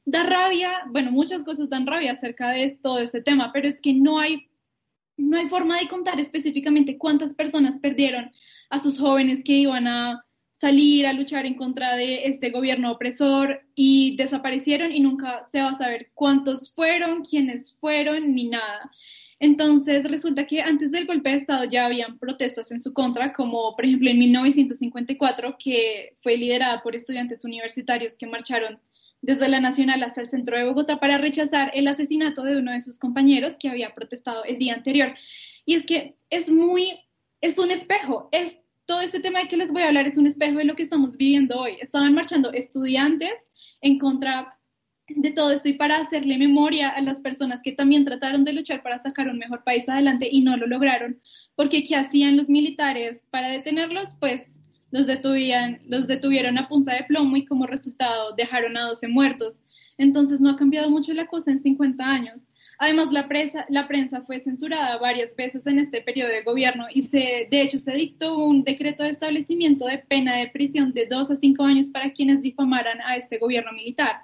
da 0.06 0.22
rabia, 0.22 0.84
bueno, 0.90 1.12
muchas 1.12 1.44
cosas 1.44 1.68
dan 1.68 1.86
rabia 1.86 2.12
acerca 2.12 2.50
de 2.50 2.78
todo 2.80 3.00
este 3.00 3.20
tema, 3.20 3.50
pero 3.52 3.68
es 3.68 3.80
que 3.80 3.92
no 3.92 4.18
hay, 4.18 4.48
no 5.16 5.36
hay 5.36 5.48
forma 5.48 5.78
de 5.78 5.88
contar 5.88 6.18
específicamente 6.20 6.96
cuántas 6.96 7.34
personas 7.34 7.78
perdieron 7.78 8.30
a 8.70 8.80
sus 8.80 8.98
jóvenes 8.98 9.44
que 9.44 9.52
iban 9.52 9.86
a 9.86 10.25
salir 10.58 11.06
a 11.06 11.12
luchar 11.12 11.44
en 11.44 11.54
contra 11.54 11.96
de 11.96 12.24
este 12.24 12.50
gobierno 12.50 12.92
opresor 12.92 13.60
y 13.74 14.16
desaparecieron 14.16 14.90
y 14.90 15.00
nunca 15.00 15.44
se 15.44 15.60
va 15.60 15.70
a 15.70 15.74
saber 15.74 16.10
cuántos 16.14 16.72
fueron, 16.74 17.22
quiénes 17.22 17.76
fueron, 17.78 18.34
ni 18.34 18.48
nada. 18.48 18.90
Entonces 19.38 20.04
resulta 20.04 20.46
que 20.46 20.62
antes 20.62 20.92
del 20.92 21.06
golpe 21.06 21.28
de 21.28 21.36
Estado 21.36 21.64
ya 21.64 21.84
habían 21.84 22.18
protestas 22.18 22.70
en 22.70 22.80
su 22.80 22.94
contra, 22.94 23.34
como 23.34 23.76
por 23.76 23.84
ejemplo 23.84 24.08
en 24.08 24.18
1954, 24.18 25.56
que 25.62 26.14
fue 26.16 26.38
liderada 26.38 26.82
por 26.82 26.96
estudiantes 26.96 27.44
universitarios 27.44 28.16
que 28.16 28.26
marcharon 28.26 28.80
desde 29.20 29.48
la 29.48 29.60
Nacional 29.60 30.02
hasta 30.02 30.22
el 30.22 30.28
centro 30.30 30.56
de 30.56 30.64
Bogotá 30.64 30.98
para 30.98 31.18
rechazar 31.18 31.70
el 31.74 31.86
asesinato 31.86 32.44
de 32.44 32.56
uno 32.56 32.72
de 32.72 32.80
sus 32.80 32.98
compañeros 32.98 33.56
que 33.58 33.68
había 33.68 33.94
protestado 33.94 34.44
el 34.44 34.56
día 34.56 34.72
anterior. 34.72 35.14
Y 35.66 35.74
es 35.74 35.84
que 35.84 36.16
es 36.30 36.50
muy, 36.50 36.98
es 37.42 37.58
un 37.58 37.70
espejo, 37.70 38.30
es 38.32 38.58
todo 38.86 39.00
este 39.00 39.20
tema 39.20 39.40
de 39.40 39.48
que 39.48 39.56
les 39.56 39.72
voy 39.72 39.82
a 39.82 39.88
hablar 39.88 40.06
es 40.06 40.16
un 40.16 40.26
espejo 40.26 40.58
de 40.58 40.64
lo 40.64 40.76
que 40.76 40.82
estamos 40.82 41.16
viviendo 41.16 41.58
hoy. 41.58 41.72
Estaban 41.80 42.14
marchando 42.14 42.52
estudiantes 42.52 43.50
en 43.80 43.98
contra 43.98 44.58
de 45.08 45.30
todo 45.30 45.52
esto 45.52 45.68
y 45.68 45.74
para 45.74 45.98
hacerle 45.98 46.38
memoria 46.38 46.88
a 46.88 47.00
las 47.00 47.20
personas 47.20 47.60
que 47.62 47.72
también 47.72 48.04
trataron 48.04 48.44
de 48.44 48.52
luchar 48.52 48.82
para 48.82 48.98
sacar 48.98 49.28
un 49.28 49.38
mejor 49.38 49.62
país 49.62 49.88
adelante 49.88 50.28
y 50.30 50.40
no 50.40 50.56
lo 50.56 50.66
lograron, 50.66 51.20
porque 51.54 51.84
¿qué 51.84 51.94
hacían 51.94 52.36
los 52.36 52.48
militares 52.48 53.28
para 53.30 53.48
detenerlos? 53.48 54.14
Pues 54.18 54.62
los 54.90 55.06
detuvieron, 55.06 55.78
los 55.86 56.06
detuvieron 56.06 56.58
a 56.58 56.68
punta 56.68 56.94
de 56.94 57.04
plomo 57.04 57.36
y 57.36 57.44
como 57.44 57.66
resultado 57.66 58.34
dejaron 58.36 58.76
a 58.76 58.86
12 58.86 59.08
muertos. 59.08 59.60
Entonces 59.98 60.40
no 60.40 60.50
ha 60.50 60.56
cambiado 60.56 60.90
mucho 60.90 61.12
la 61.12 61.26
cosa 61.26 61.50
en 61.50 61.58
50 61.58 62.04
años. 62.04 62.48
Además, 62.78 63.10
la, 63.10 63.26
la 63.70 63.88
prensa 63.88 64.22
fue 64.22 64.40
censurada 64.40 64.98
varias 64.98 65.34
veces 65.34 65.66
en 65.66 65.78
este 65.78 66.02
periodo 66.02 66.30
de 66.30 66.42
gobierno 66.42 66.86
y 66.92 67.02
se, 67.02 67.48
de 67.50 67.62
hecho 67.62 67.78
se 67.78 67.94
dictó 67.94 68.38
un 68.38 68.64
decreto 68.64 69.02
de 69.02 69.10
establecimiento 69.10 69.86
de 69.86 69.98
pena 69.98 70.36
de 70.36 70.48
prisión 70.48 70.92
de 70.92 71.06
dos 71.06 71.30
a 71.30 71.36
cinco 71.36 71.64
años 71.64 71.88
para 71.88 72.12
quienes 72.12 72.42
difamaran 72.42 73.00
a 73.02 73.16
este 73.16 73.38
gobierno 73.38 73.72
militar. 73.72 74.20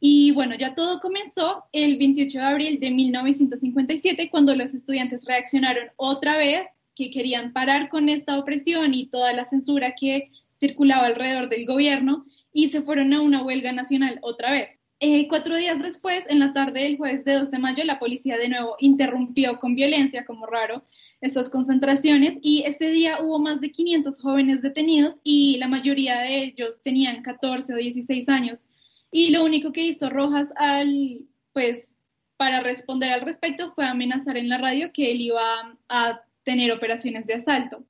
Y 0.00 0.32
bueno, 0.32 0.54
ya 0.56 0.74
todo 0.74 0.98
comenzó 0.98 1.64
el 1.72 1.98
28 1.98 2.38
de 2.38 2.44
abril 2.44 2.80
de 2.80 2.90
1957 2.90 4.30
cuando 4.30 4.56
los 4.56 4.72
estudiantes 4.72 5.26
reaccionaron 5.26 5.90
otra 5.96 6.38
vez 6.38 6.66
que 6.96 7.10
querían 7.10 7.52
parar 7.52 7.88
con 7.90 8.08
esta 8.08 8.38
opresión 8.38 8.94
y 8.94 9.06
toda 9.06 9.32
la 9.34 9.44
censura 9.44 9.92
que 9.92 10.30
circulaba 10.54 11.06
alrededor 11.06 11.48
del 11.48 11.66
gobierno 11.66 12.26
y 12.52 12.68
se 12.68 12.82
fueron 12.82 13.12
a 13.12 13.20
una 13.20 13.42
huelga 13.42 13.72
nacional 13.72 14.18
otra 14.22 14.52
vez. 14.52 14.79
Eh, 15.02 15.28
cuatro 15.28 15.56
días 15.56 15.82
después, 15.82 16.26
en 16.28 16.40
la 16.40 16.52
tarde 16.52 16.82
del 16.82 16.98
jueves 16.98 17.24
de 17.24 17.32
2 17.32 17.50
de 17.50 17.58
mayo, 17.58 17.82
la 17.84 17.98
policía 17.98 18.36
de 18.36 18.50
nuevo 18.50 18.76
interrumpió 18.80 19.58
con 19.58 19.74
violencia, 19.74 20.26
como 20.26 20.44
raro, 20.44 20.84
estas 21.22 21.48
concentraciones 21.48 22.38
y 22.42 22.64
ese 22.66 22.90
día 22.90 23.18
hubo 23.22 23.38
más 23.38 23.62
de 23.62 23.70
500 23.70 24.20
jóvenes 24.20 24.60
detenidos 24.60 25.14
y 25.24 25.56
la 25.56 25.68
mayoría 25.68 26.20
de 26.20 26.44
ellos 26.44 26.82
tenían 26.82 27.22
14 27.22 27.72
o 27.72 27.76
16 27.76 28.28
años. 28.28 28.66
Y 29.10 29.30
lo 29.30 29.42
único 29.42 29.72
que 29.72 29.84
hizo 29.84 30.10
Rojas 30.10 30.52
al, 30.56 31.22
pues, 31.54 31.96
para 32.36 32.60
responder 32.60 33.10
al 33.10 33.22
respecto 33.22 33.72
fue 33.72 33.86
amenazar 33.86 34.36
en 34.36 34.50
la 34.50 34.58
radio 34.58 34.92
que 34.92 35.12
él 35.12 35.22
iba 35.22 35.78
a 35.88 36.20
tener 36.42 36.72
operaciones 36.72 37.26
de 37.26 37.34
asalto. 37.34 37.86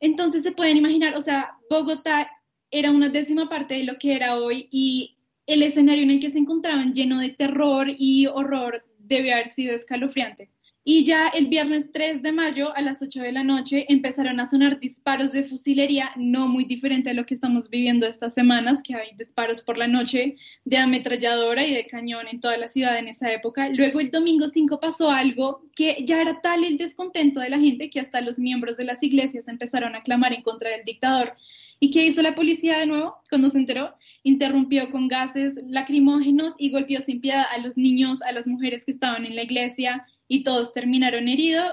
Entonces 0.00 0.44
se 0.44 0.52
pueden 0.52 0.78
imaginar, 0.78 1.14
o 1.14 1.20
sea, 1.20 1.58
Bogotá 1.68 2.30
era 2.70 2.90
una 2.90 3.10
décima 3.10 3.50
parte 3.50 3.74
de 3.74 3.84
lo 3.84 3.98
que 3.98 4.14
era 4.14 4.38
hoy 4.38 4.68
y 4.70 5.17
el 5.48 5.62
escenario 5.62 6.04
en 6.04 6.10
el 6.10 6.20
que 6.20 6.30
se 6.30 6.38
encontraban 6.38 6.92
lleno 6.92 7.18
de 7.18 7.30
terror 7.30 7.88
y 7.96 8.26
horror 8.26 8.84
debe 8.98 9.32
haber 9.32 9.48
sido 9.48 9.74
escalofriante. 9.74 10.50
Y 10.84 11.04
ya 11.04 11.28
el 11.28 11.48
viernes 11.48 11.90
3 11.92 12.22
de 12.22 12.32
mayo 12.32 12.74
a 12.76 12.82
las 12.82 13.02
8 13.02 13.20
de 13.22 13.32
la 13.32 13.44
noche 13.44 13.86
empezaron 13.88 14.40
a 14.40 14.48
sonar 14.48 14.78
disparos 14.78 15.32
de 15.32 15.44
fusilería, 15.44 16.12
no 16.16 16.48
muy 16.48 16.64
diferente 16.64 17.10
a 17.10 17.14
lo 17.14 17.26
que 17.26 17.34
estamos 17.34 17.68
viviendo 17.68 18.06
estas 18.06 18.34
semanas, 18.34 18.82
que 18.82 18.94
hay 18.94 19.10
disparos 19.16 19.62
por 19.62 19.76
la 19.76 19.86
noche 19.86 20.36
de 20.64 20.76
ametralladora 20.76 21.66
y 21.66 21.74
de 21.74 21.86
cañón 21.86 22.26
en 22.30 22.40
toda 22.40 22.56
la 22.56 22.68
ciudad 22.68 22.98
en 22.98 23.08
esa 23.08 23.32
época. 23.32 23.70
Luego 23.70 24.00
el 24.00 24.10
domingo 24.10 24.48
5 24.48 24.80
pasó 24.80 25.10
algo 25.10 25.62
que 25.74 26.04
ya 26.06 26.20
era 26.20 26.40
tal 26.42 26.64
el 26.64 26.78
descontento 26.78 27.40
de 27.40 27.50
la 27.50 27.58
gente 27.58 27.90
que 27.90 28.00
hasta 28.00 28.20
los 28.20 28.38
miembros 28.38 28.76
de 28.76 28.84
las 28.84 29.02
iglesias 29.02 29.48
empezaron 29.48 29.94
a 29.94 30.02
clamar 30.02 30.32
en 30.32 30.42
contra 30.42 30.70
del 30.70 30.84
dictador. 30.84 31.34
¿Y 31.80 31.90
qué 31.90 32.04
hizo 32.04 32.22
la 32.22 32.34
policía 32.34 32.78
de 32.78 32.86
nuevo 32.86 33.16
cuando 33.30 33.50
se 33.50 33.58
enteró? 33.58 33.94
Interrumpió 34.22 34.90
con 34.90 35.08
gases 35.08 35.54
lacrimógenos 35.68 36.54
y 36.58 36.70
golpeó 36.70 37.00
sin 37.00 37.20
piedad 37.20 37.44
a 37.54 37.58
los 37.58 37.76
niños, 37.76 38.20
a 38.22 38.32
las 38.32 38.46
mujeres 38.46 38.84
que 38.84 38.92
estaban 38.92 39.24
en 39.24 39.36
la 39.36 39.42
iglesia 39.42 40.06
y 40.26 40.42
todos 40.42 40.72
terminaron 40.72 41.28
heridos. 41.28 41.70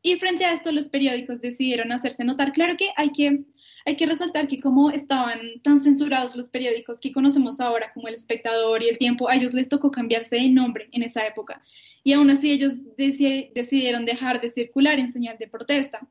Y 0.00 0.16
frente 0.16 0.44
a 0.44 0.52
esto 0.52 0.70
los 0.70 0.88
periódicos 0.88 1.40
decidieron 1.40 1.90
hacerse 1.90 2.24
notar. 2.24 2.52
Claro 2.52 2.76
que 2.76 2.90
hay 2.96 3.10
que 3.10 3.44
hay 3.88 3.96
que 3.96 4.06
resaltar 4.06 4.48
que 4.48 4.60
como 4.60 4.90
estaban 4.90 5.38
tan 5.62 5.78
censurados 5.78 6.36
los 6.36 6.50
periódicos 6.50 7.00
que 7.00 7.10
conocemos 7.10 7.58
ahora, 7.58 7.90
como 7.94 8.08
El 8.08 8.14
Espectador 8.14 8.82
y 8.82 8.88
El 8.88 8.98
Tiempo, 8.98 9.30
a 9.30 9.36
ellos 9.36 9.54
les 9.54 9.70
tocó 9.70 9.90
cambiarse 9.90 10.36
de 10.36 10.50
nombre 10.50 10.88
en 10.92 11.02
esa 11.02 11.26
época. 11.26 11.62
Y 12.04 12.12
aún 12.12 12.28
así 12.28 12.50
ellos 12.50 12.82
decidieron 12.98 14.04
dejar 14.04 14.42
de 14.42 14.50
circular 14.50 14.98
en 14.98 15.08
señal 15.08 15.38
de 15.38 15.48
protesta. 15.48 16.06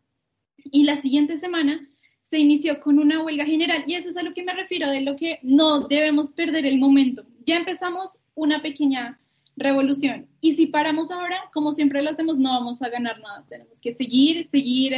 Y 0.57 0.85
la 0.85 0.95
siguiente 0.95 1.37
semana 1.37 1.87
se 2.29 2.39
inició 2.39 2.81
con 2.81 2.99
una 2.99 3.23
huelga 3.23 3.45
general. 3.45 3.83
Y 3.87 3.93
eso 3.93 4.09
es 4.09 4.17
a 4.17 4.23
lo 4.23 4.33
que 4.33 4.43
me 4.43 4.53
refiero, 4.53 4.89
de 4.89 5.01
lo 5.01 5.15
que 5.15 5.39
no 5.43 5.87
debemos 5.87 6.33
perder 6.33 6.65
el 6.65 6.77
momento. 6.77 7.25
Ya 7.45 7.55
empezamos 7.55 8.19
una 8.35 8.61
pequeña 8.61 9.19
revolución. 9.55 10.27
Y 10.41 10.53
si 10.53 10.67
paramos 10.67 11.09
ahora, 11.09 11.49
como 11.53 11.71
siempre 11.71 12.01
lo 12.01 12.09
hacemos, 12.09 12.37
no 12.37 12.49
vamos 12.49 12.81
a 12.81 12.89
ganar 12.89 13.19
nada. 13.21 13.45
Tenemos 13.47 13.79
que 13.79 13.93
seguir, 13.93 14.45
seguir, 14.45 14.93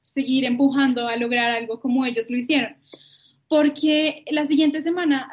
seguir 0.00 0.44
empujando 0.44 1.06
a 1.06 1.16
lograr 1.16 1.52
algo 1.52 1.78
como 1.80 2.04
ellos 2.04 2.30
lo 2.30 2.36
hicieron. 2.36 2.76
Porque 3.52 4.24
la 4.30 4.46
siguiente 4.46 4.80
semana 4.80 5.30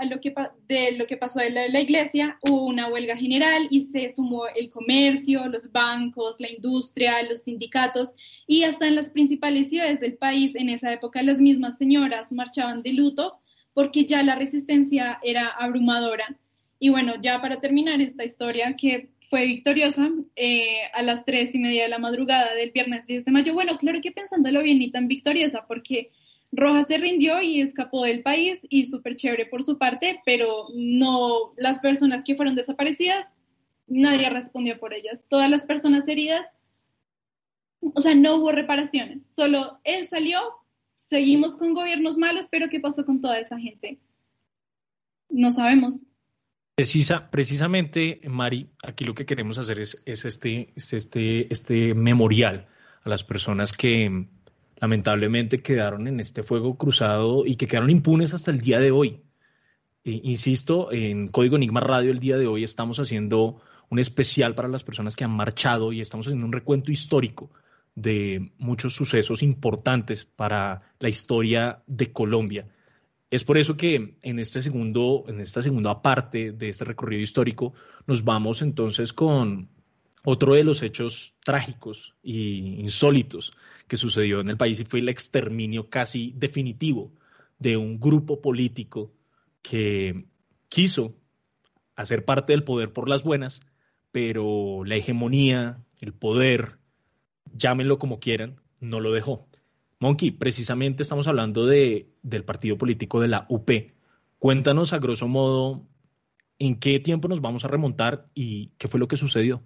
de 0.68 0.98
lo 0.98 1.08
que 1.08 1.16
pasó 1.16 1.40
en 1.40 1.54
la, 1.54 1.70
la 1.70 1.80
iglesia 1.80 2.38
hubo 2.42 2.66
una 2.66 2.90
huelga 2.90 3.16
general 3.16 3.66
y 3.70 3.84
se 3.84 4.14
sumó 4.14 4.44
el 4.58 4.70
comercio, 4.70 5.48
los 5.48 5.72
bancos, 5.72 6.42
la 6.42 6.52
industria, 6.52 7.24
los 7.30 7.44
sindicatos 7.44 8.10
y 8.46 8.64
hasta 8.64 8.90
en 8.90 8.96
las 8.96 9.10
principales 9.10 9.70
ciudades 9.70 10.02
del 10.02 10.18
país 10.18 10.54
en 10.56 10.68
esa 10.68 10.92
época 10.92 11.24
las 11.24 11.40
mismas 11.40 11.78
señoras 11.78 12.34
marchaban 12.34 12.84
de 12.84 12.92
luto 12.92 13.40
porque 13.74 14.04
ya 14.04 14.22
la 14.22 14.36
resistencia 14.36 15.18
era 15.24 15.48
abrumadora. 15.48 16.38
Y 16.78 16.90
bueno, 16.90 17.14
ya 17.22 17.40
para 17.40 17.62
terminar 17.62 18.02
esta 18.02 18.26
historia 18.26 18.76
que 18.76 19.12
fue 19.30 19.46
victoriosa 19.46 20.10
eh, 20.36 20.82
a 20.94 21.04
las 21.04 21.24
tres 21.24 21.56
y 21.56 21.60
media 21.60 21.84
de 21.84 21.90
la 21.90 22.00
madrugada 22.00 22.54
del 22.54 22.72
viernes 22.72 23.08
10 23.08 23.24
de 23.24 23.32
mayo, 23.32 23.54
bueno, 23.54 23.78
claro 23.78 24.02
que 24.02 24.12
pensándolo 24.12 24.62
bien, 24.62 24.80
ni 24.80 24.92
tan 24.92 25.08
victoriosa, 25.08 25.64
porque 25.66 26.12
Roja 26.52 26.84
se 26.84 26.98
rindió 26.98 27.42
y 27.42 27.62
escapó 27.62 28.04
del 28.04 28.24
país 28.24 28.66
y 28.70 28.88
súper 28.88 29.16
chévere 29.16 29.46
por 29.46 29.64
su 29.64 29.78
parte, 29.78 30.22
pero 30.26 30.68
no 30.74 31.54
las 31.58 31.80
personas 31.80 32.24
que 32.24 32.36
fueron 32.36 32.56
desaparecidas, 32.56 33.32
nadie 33.88 34.30
respondió 34.30 34.80
por 34.80 34.94
ellas. 34.94 35.26
Todas 35.28 35.50
las 35.50 35.66
personas 35.66 36.08
heridas, 36.08 36.46
o 37.82 38.02
sea, 38.02 38.16
no 38.16 38.38
hubo 38.38 38.52
reparaciones, 38.52 39.26
solo 39.26 39.80
él 39.84 40.08
salió, 40.08 40.40
seguimos 40.96 41.56
con 41.56 41.74
gobiernos 41.74 42.18
malos, 42.18 42.48
pero 42.50 42.68
¿qué 42.70 42.80
pasó 42.80 43.06
con 43.06 43.22
toda 43.22 43.40
esa 43.40 43.60
gente? 43.60 44.00
No 45.30 45.52
sabemos. 45.52 46.02
Precisa, 46.76 47.30
precisamente, 47.30 48.22
Mari, 48.24 48.70
aquí 48.84 49.06
lo 49.06 49.14
que 49.14 49.26
queremos 49.26 49.58
hacer 49.58 49.80
es, 49.80 50.02
este, 50.06 50.74
este, 50.76 51.52
este 51.54 51.94
memorial 51.94 52.68
a 53.04 53.10
las 53.10 53.24
personas 53.24 53.74
que 53.74 54.28
lamentablemente 54.82 55.60
quedaron 55.60 56.08
en 56.08 56.20
este 56.20 56.44
fuego 56.44 56.78
cruzado 56.78 57.46
y 57.46 57.56
que 57.56 57.68
quedaron 57.68 57.90
impunes 57.90 58.34
hasta 58.34 58.52
el 58.52 58.60
día 58.60 58.80
de 58.80 58.92
hoy. 58.92 59.22
E, 60.04 60.22
insisto, 60.24 60.92
en 60.92 61.28
Código 61.28 61.58
Enigma 61.58 61.80
Radio 61.80 62.12
el 62.12 62.20
día 62.20 62.38
de 62.38 62.48
hoy 62.48 62.64
estamos 62.64 63.00
haciendo 63.00 63.62
un 63.90 64.00
especial 64.00 64.56
para 64.56 64.68
las 64.68 64.84
personas 64.84 65.16
que 65.16 65.24
han 65.24 65.32
marchado 65.32 65.92
y 65.92 66.02
estamos 66.02 66.28
haciendo 66.28 66.46
un 66.46 66.54
recuento 66.54 66.92
histórico 66.92 67.52
de 67.96 68.52
muchos 68.58 68.94
sucesos 68.94 69.44
importantes 69.44 70.26
para 70.26 70.94
la 71.00 71.10
historia 71.10 71.84
de 71.88 72.14
Colombia. 72.14 72.68
Es 73.30 73.44
por 73.44 73.58
eso 73.58 73.78
que 73.78 74.18
en, 74.22 74.40
este 74.40 74.62
segundo, 74.62 75.26
en 75.28 75.40
esta 75.40 75.62
segunda 75.62 76.02
parte 76.02 76.52
de 76.52 76.70
este 76.70 76.86
recorrido 76.86 77.22
histórico 77.22 77.74
nos 78.08 78.24
vamos 78.24 78.62
entonces 78.62 79.14
con 79.14 79.70
otro 80.24 80.54
de 80.54 80.64
los 80.64 80.82
hechos 80.82 81.36
trágicos 81.44 82.16
e 82.24 82.32
insólitos 82.32 83.54
que 83.88 83.98
sucedió 83.98 84.40
en 84.40 84.50
el 84.50 84.58
país 84.58 84.84
fue 84.88 85.00
el 85.00 85.10
exterminio 85.10 85.90
casi 85.90 86.34
definitivo 86.36 87.12
de 87.58 87.78
un 87.78 88.00
grupo 88.00 88.42
político 88.42 89.12
que 89.62 90.26
quiso 90.70 91.16
hacer 91.96 92.24
parte 92.24 92.54
del 92.54 92.64
poder 92.64 92.94
por 92.94 93.10
las 93.10 93.24
buenas, 93.24 93.62
pero 94.12 94.84
la 94.86 94.96
hegemonía, 94.96 95.84
el 96.00 96.14
poder, 96.14 96.78
llámenlo 97.54 98.00
como 98.00 98.20
quieran, 98.20 98.62
no 98.80 99.00
lo 99.00 99.12
dejó. 99.12 99.48
Monkey, 100.00 100.32
precisamente 100.32 101.04
estamos 101.04 101.28
hablando 101.28 101.66
de, 101.66 102.10
del 102.24 102.46
partido 102.46 102.78
político 102.78 103.20
de 103.20 103.28
la 103.28 103.46
UP. 103.50 103.70
Cuéntanos 104.38 104.94
a 104.94 105.00
grosso 105.00 105.28
modo 105.28 105.86
en 106.58 106.80
qué 106.80 107.00
tiempo 107.00 107.28
nos 107.28 107.42
vamos 107.42 107.66
a 107.66 107.68
remontar 107.68 108.30
y 108.34 108.68
qué 108.78 108.88
fue 108.88 109.00
lo 109.00 109.10
que 109.10 109.18
sucedió. 109.18 109.62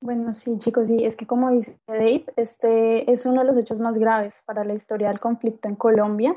Bueno, 0.00 0.32
sí, 0.32 0.58
chicos, 0.58 0.88
sí, 0.88 1.04
es 1.04 1.16
que 1.16 1.26
como 1.26 1.50
dice 1.50 1.76
Dave, 1.86 2.24
este 2.36 3.10
es 3.10 3.26
uno 3.26 3.40
de 3.40 3.48
los 3.48 3.56
hechos 3.56 3.80
más 3.80 3.98
graves 3.98 4.42
para 4.46 4.64
la 4.64 4.74
historia 4.74 5.08
del 5.08 5.18
conflicto 5.18 5.68
en 5.68 5.74
Colombia. 5.74 6.36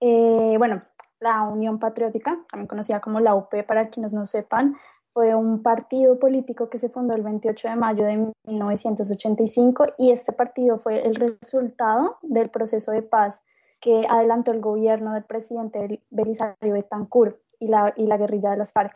Eh, 0.00 0.54
bueno, 0.56 0.82
la 1.18 1.42
Unión 1.42 1.78
Patriótica, 1.78 2.38
también 2.48 2.68
conocida 2.68 3.00
como 3.00 3.18
la 3.18 3.34
UP 3.34 3.52
para 3.66 3.88
quienes 3.88 4.12
no 4.12 4.26
sepan, 4.26 4.76
fue 5.12 5.34
un 5.34 5.62
partido 5.62 6.18
político 6.18 6.68
que 6.68 6.78
se 6.78 6.90
fundó 6.90 7.14
el 7.14 7.22
28 7.22 7.68
de 7.68 7.76
mayo 7.76 8.04
de 8.04 8.32
1985 8.46 9.94
y 9.98 10.12
este 10.12 10.32
partido 10.32 10.78
fue 10.78 11.06
el 11.06 11.14
resultado 11.14 12.18
del 12.22 12.50
proceso 12.50 12.92
de 12.92 13.02
paz 13.02 13.42
que 13.80 14.06
adelantó 14.08 14.52
el 14.52 14.60
gobierno 14.60 15.14
del 15.14 15.24
presidente 15.24 16.02
Belisario 16.10 16.74
Betancourt 16.74 17.38
y 17.58 17.68
la, 17.68 17.94
y 17.96 18.06
la 18.06 18.18
guerrilla 18.18 18.50
de 18.50 18.56
las 18.58 18.72
FARC. 18.72 18.94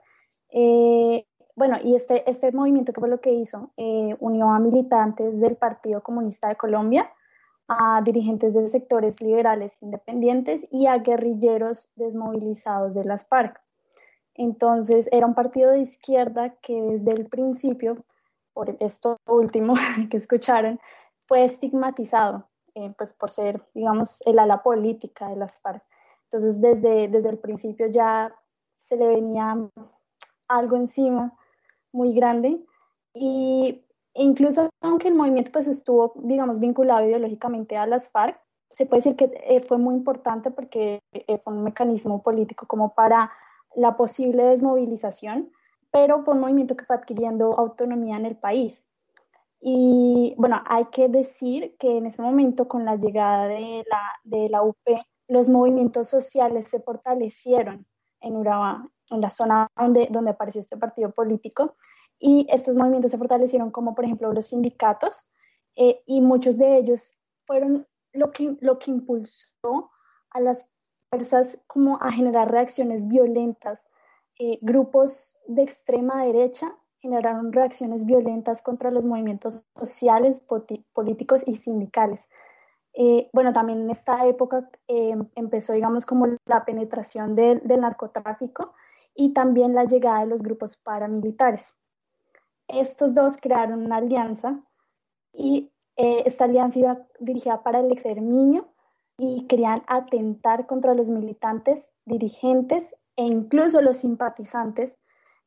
Eh, 0.51 1.25
bueno, 1.61 1.77
y 1.85 1.95
este, 1.95 2.29
este 2.29 2.53
movimiento 2.53 2.95
que 2.95 3.01
fue 3.01 3.11
lo 3.11 3.21
que 3.21 3.35
hizo, 3.35 3.71
eh, 3.77 4.17
unió 4.19 4.49
a 4.51 4.59
militantes 4.59 5.39
del 5.41 5.57
Partido 5.57 6.03
Comunista 6.03 6.49
de 6.49 6.57
Colombia, 6.57 7.13
a 7.69 8.01
dirigentes 8.01 8.55
de 8.55 8.67
sectores 8.67 9.21
liberales 9.21 9.77
independientes 9.83 10.67
y 10.71 10.87
a 10.87 10.97
guerrilleros 10.97 11.93
desmovilizados 11.97 12.95
de 12.95 13.05
las 13.05 13.27
FARC. 13.27 13.61
Entonces 14.37 15.07
era 15.13 15.27
un 15.27 15.35
partido 15.35 15.71
de 15.71 15.81
izquierda 15.81 16.55
que 16.63 16.81
desde 16.81 17.13
el 17.13 17.27
principio, 17.27 18.07
por 18.55 18.75
esto 18.81 19.19
último 19.27 19.75
que 20.11 20.17
escucharon, 20.17 20.81
fue 21.27 21.45
estigmatizado 21.45 22.49
eh, 22.75 22.95
pues 22.97 23.13
por 23.13 23.29
ser, 23.29 23.63
digamos, 23.75 24.23
el 24.25 24.39
ala 24.39 24.63
política 24.63 25.29
de 25.29 25.37
las 25.37 25.61
FARC. 25.61 25.83
Entonces 26.25 26.59
desde, 26.59 27.09
desde 27.09 27.29
el 27.29 27.39
principio 27.39 27.89
ya 27.89 28.35
se 28.77 28.97
le 28.97 29.07
venía 29.07 29.59
algo 30.49 30.77
encima 30.77 31.37
muy 31.93 32.15
grande 32.15 32.61
y 33.15 33.85
incluso 34.15 34.69
aunque 34.81 35.09
el 35.09 35.15
movimiento 35.15 35.53
pues 35.53 35.67
estuvo, 35.67 36.13
digamos, 36.17 36.61
vinculado 36.61 37.05
ideológicamente 37.07 37.77
a 37.77 37.87
las 37.87 38.11
FARC, 38.11 38.41
se 38.69 38.87
puede 38.87 39.03
decir 39.03 39.17
que 39.17 39.31
eh, 39.45 39.61
fue 39.61 39.79
muy 39.79 39.95
importante 39.95 40.51
porque 40.51 41.01
eh, 41.13 41.39
fue 41.39 41.53
un 41.53 41.65
mecanismo 41.65 42.23
político 42.23 42.67
como 42.67 42.95
para 42.95 43.31
la 43.75 43.97
posible 43.97 44.45
desmovilización, 44.45 45.51
pero 45.91 46.23
fue 46.23 46.35
un 46.35 46.41
movimiento 46.41 46.77
que 46.77 46.85
fue 46.85 46.97
adquiriendo 46.97 47.59
autonomía 47.59 48.17
en 48.17 48.27
el 48.27 48.37
país. 48.37 48.87
Y 49.61 50.35
bueno, 50.39 50.63
hay 50.67 50.87
que 50.87 51.09
decir 51.09 51.77
que 51.79 51.99
en 51.99 52.07
ese 52.07 52.23
momento, 52.23 52.67
con 52.67 52.85
la 52.85 52.97
llegada 52.97 53.47
de 53.47 53.85
la, 53.91 54.01
de 54.25 54.49
la 54.49 54.63
UP, 54.63 54.77
los 55.29 55.49
movimientos 55.51 56.09
sociales 56.09 56.69
se 56.69 56.81
fortalecieron 56.81 57.87
en 58.21 58.37
Urabá, 58.37 58.89
en 59.11 59.21
la 59.21 59.31
zona 59.31 59.69
donde, 59.77 60.09
donde 60.11 60.31
apareció 60.31 60.61
este 60.61 60.77
partido 60.77 61.11
político, 61.11 61.77
y 62.19 62.47
estos 62.51 62.77
movimientos 62.77 63.11
se 63.11 63.19
fortalecieron 63.19 63.71
como, 63.71 63.95
por 63.95 64.05
ejemplo, 64.05 64.33
los 64.33 64.47
sindicatos, 64.47 65.27
eh, 65.77 66.03
y 66.07 66.21
muchos 66.21 66.59
de 66.59 66.77
ellos 66.77 67.13
fueron 67.47 67.87
lo 68.13 68.31
que, 68.31 68.57
lo 68.61 68.79
que 68.79 68.91
impulsó 68.91 69.91
a 70.31 70.41
las 70.41 70.71
fuerzas 71.11 71.63
como 71.67 71.99
a 72.01 72.13
generar 72.13 72.51
reacciones 72.51 73.09
violentas. 73.09 73.83
Eh, 74.39 74.59
grupos 74.63 75.37
de 75.47 75.63
extrema 75.63 76.25
derecha 76.25 76.75
generaron 77.01 77.53
reacciones 77.53 78.05
violentas 78.05 78.63
contra 78.63 78.91
los 78.91 79.05
movimientos 79.05 79.65
sociales, 79.75 80.41
políticos 80.93 81.43
y 81.47 81.57
sindicales. 81.57 82.29
Eh, 82.93 83.31
bueno, 83.33 83.53
también 83.53 83.81
en 83.81 83.91
esta 83.91 84.27
época 84.27 84.69
eh, 84.89 85.15
empezó, 85.35 85.73
digamos, 85.73 86.07
como 86.07 86.27
la 86.47 86.65
penetración 86.65 87.35
del 87.35 87.63
narcotráfico 87.81 88.75
y 89.21 89.35
también 89.35 89.75
la 89.75 89.85
llegada 89.85 90.21
de 90.21 90.29
los 90.29 90.43
grupos 90.43 90.79
paramilitares. 90.79 91.75
Estos 92.69 93.13
dos 93.13 93.37
crearon 93.37 93.85
una 93.85 93.97
alianza 93.97 94.63
y 95.35 95.71
esta 95.95 96.45
alianza 96.45 96.79
iba 96.79 97.07
dirigida 97.19 97.63
para 97.63 97.81
el 97.81 97.93
exterminio 97.93 98.69
y 99.19 99.47
querían 99.47 99.83
atentar 99.89 100.67
contra 100.67 100.95
los 100.95 101.11
militantes, 101.11 101.91
dirigentes 102.07 102.97
e 103.17 103.25
incluso 103.25 103.83
los 103.83 103.99
simpatizantes 103.99 104.97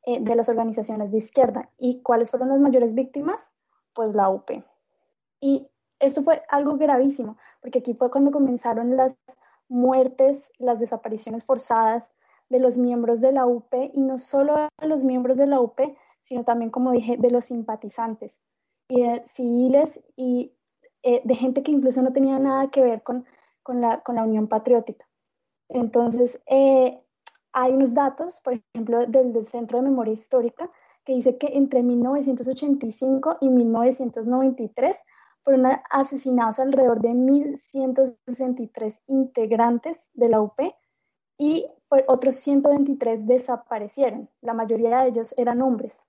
eh, 0.05 0.19
de 0.21 0.35
las 0.35 0.49
organizaciones 0.49 1.11
de 1.11 1.17
izquierda. 1.17 1.71
¿Y 1.79 2.03
cuáles 2.03 2.29
fueron 2.29 2.49
las 2.49 2.59
mayores 2.59 2.93
víctimas? 2.93 3.51
Pues 3.95 4.13
la 4.13 4.29
UP. 4.29 4.51
Y 5.41 5.67
eso 5.99 6.21
fue 6.21 6.43
algo 6.47 6.77
gravísimo, 6.77 7.37
porque 7.59 7.79
aquí 7.79 7.95
fue 7.95 8.11
cuando 8.11 8.29
comenzaron 8.29 8.95
las 8.95 9.17
muertes, 9.67 10.51
las 10.59 10.79
desapariciones 10.79 11.43
forzadas 11.43 12.13
de 12.53 12.59
los 12.59 12.77
miembros 12.77 13.19
de 13.19 13.33
la 13.33 13.45
UP 13.45 13.73
y 13.93 13.99
no 13.99 14.17
solo 14.17 14.69
de 14.79 14.87
los 14.87 15.03
miembros 15.03 15.37
de 15.37 15.47
la 15.47 15.59
UP, 15.59 15.79
sino 16.21 16.45
también, 16.45 16.71
como 16.71 16.91
dije, 16.91 17.17
de 17.17 17.31
los 17.31 17.45
simpatizantes 17.45 18.39
y 18.87 19.01
de 19.01 19.23
civiles 19.25 20.01
y 20.15 20.53
eh, 21.01 21.21
de 21.25 21.35
gente 21.35 21.63
que 21.63 21.71
incluso 21.71 22.01
no 22.01 22.13
tenía 22.13 22.39
nada 22.39 22.69
que 22.69 22.81
ver 22.81 23.03
con 23.03 23.25
con 23.63 23.81
la, 23.81 24.01
con 24.01 24.15
la 24.15 24.23
Unión 24.23 24.47
Patriótica. 24.47 25.07
Entonces, 25.69 26.39
eh, 26.45 27.01
hay 27.53 27.71
unos 27.71 27.93
datos, 27.95 28.39
por 28.41 28.53
ejemplo, 28.53 29.07
del, 29.07 29.45
Centro 29.45 29.79
de 29.79 29.85
Memoria 29.85 30.13
Histórica, 30.13 30.69
que 31.05 31.13
dice 31.13 31.37
que 31.37 31.47
entre 31.47 31.81
1985 31.81 33.37
y 33.41 33.49
1993 33.49 34.97
fueron 35.43 35.65
asesinados 35.89 36.59
alrededor 36.59 37.01
de 37.01 37.09
1.163 37.09 39.01
integrantes 39.07 40.09
de 40.13 40.29
la 40.29 40.41
UP 40.41 40.59
y 41.37 41.65
otros 42.07 42.35
123 42.37 43.27
desaparecieron. 43.27 44.29
La 44.41 44.53
mayoría 44.53 45.01
de 45.01 45.09
ellos 45.09 45.33
eran 45.37 45.61
hombres. 45.61 46.01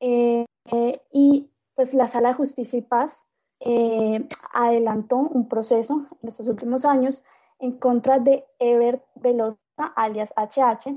Eh, 0.00 0.44
eh, 0.72 1.00
y 1.12 1.48
pues 1.74 1.94
la 1.94 2.08
Sala 2.08 2.30
de 2.30 2.34
Justicia 2.34 2.78
y 2.78 2.82
Paz 2.82 3.22
eh, 3.60 4.26
adelantó 4.52 5.16
un 5.16 5.48
proceso 5.48 6.04
en 6.20 6.28
estos 6.28 6.48
últimos 6.48 6.84
años 6.84 7.24
en 7.58 7.72
contra 7.72 8.18
de 8.18 8.44
Ever 8.58 9.02
Velosa, 9.14 9.58
alias 9.94 10.32
HH. 10.36 10.96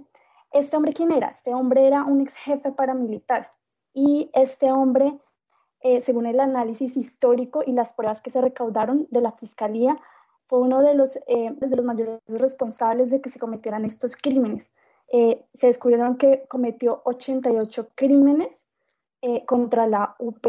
¿Este 0.51 0.75
hombre 0.75 0.93
quién 0.93 1.11
era? 1.11 1.27
Este 1.27 1.53
hombre 1.53 1.85
era 1.85 2.03
un 2.03 2.21
ex 2.21 2.35
jefe 2.35 2.71
paramilitar 2.71 3.51
y 3.93 4.29
este 4.33 4.71
hombre, 4.71 5.19
según 6.01 6.25
el 6.25 6.39
análisis 6.39 6.97
histórico 6.97 7.61
y 7.65 7.71
las 7.71 7.93
pruebas 7.93 8.21
que 8.21 8.29
se 8.29 8.41
recaudaron 8.41 9.07
de 9.11 9.21
la 9.21 9.31
Fiscalía, 9.33 9.97
fue 10.47 10.59
uno 10.59 10.81
de 10.81 10.95
los, 10.95 11.17
eh, 11.27 11.53
de 11.55 11.75
los 11.75 11.85
mayores 11.85 12.19
responsables 12.27 13.09
de 13.09 13.21
que 13.21 13.29
se 13.29 13.39
cometieran 13.39 13.85
estos 13.85 14.15
crímenes. 14.15 14.71
se 15.53 15.67
descubrieron 15.67 16.17
que 16.17 16.45
cometió 16.47 17.01
88 17.05 17.89
crímenes 17.95 18.65
contra 19.45 19.87
la 19.87 20.15
UP, 20.19 20.45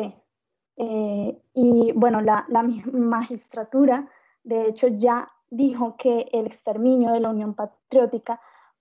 eh, 0.76 1.38
y 1.54 1.92
bueno, 1.92 2.20
la, 2.20 2.44
la, 2.48 2.62
magistratura, 2.62 4.09
de 4.44 4.66
hecho, 4.66 4.88
ya 4.88 5.30
dijo 5.50 5.96
que 5.96 6.28
el 6.32 6.46
exterminio 6.46 7.12
de 7.12 7.20
la 7.20 7.30
Unión 7.30 7.54
Patriótica 7.54 8.40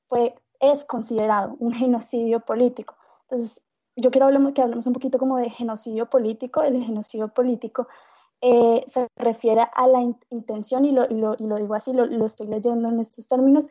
fue, 0.09 0.35
es 0.59 0.83
considerado 0.85 1.55
un 1.59 1.71
genocidio 1.73 2.41
político. 2.41 2.95
Entonces, 3.23 3.61
yo 3.95 4.11
quiero 4.11 4.27
que 4.53 4.61
hablemos 4.61 4.87
un 4.87 4.93
poquito 4.93 5.17
como 5.17 5.37
de 5.37 5.49
genocidio 5.49 6.07
político. 6.07 6.61
El 6.63 6.83
genocidio 6.83 7.29
político 7.29 7.87
eh, 8.47 8.83
se 8.85 9.07
refiere 9.15 9.65
a 9.73 9.87
la 9.87 10.03
intención, 10.29 10.85
y 10.85 10.91
lo, 10.91 11.07
lo, 11.07 11.35
digo 11.35 11.73
así, 11.73 11.93
lo, 11.93 12.05
lo, 12.05 12.27
estoy 12.27 12.45
leyendo 12.45 12.89
en 12.89 12.99
estos 12.99 13.27
términos, 13.27 13.69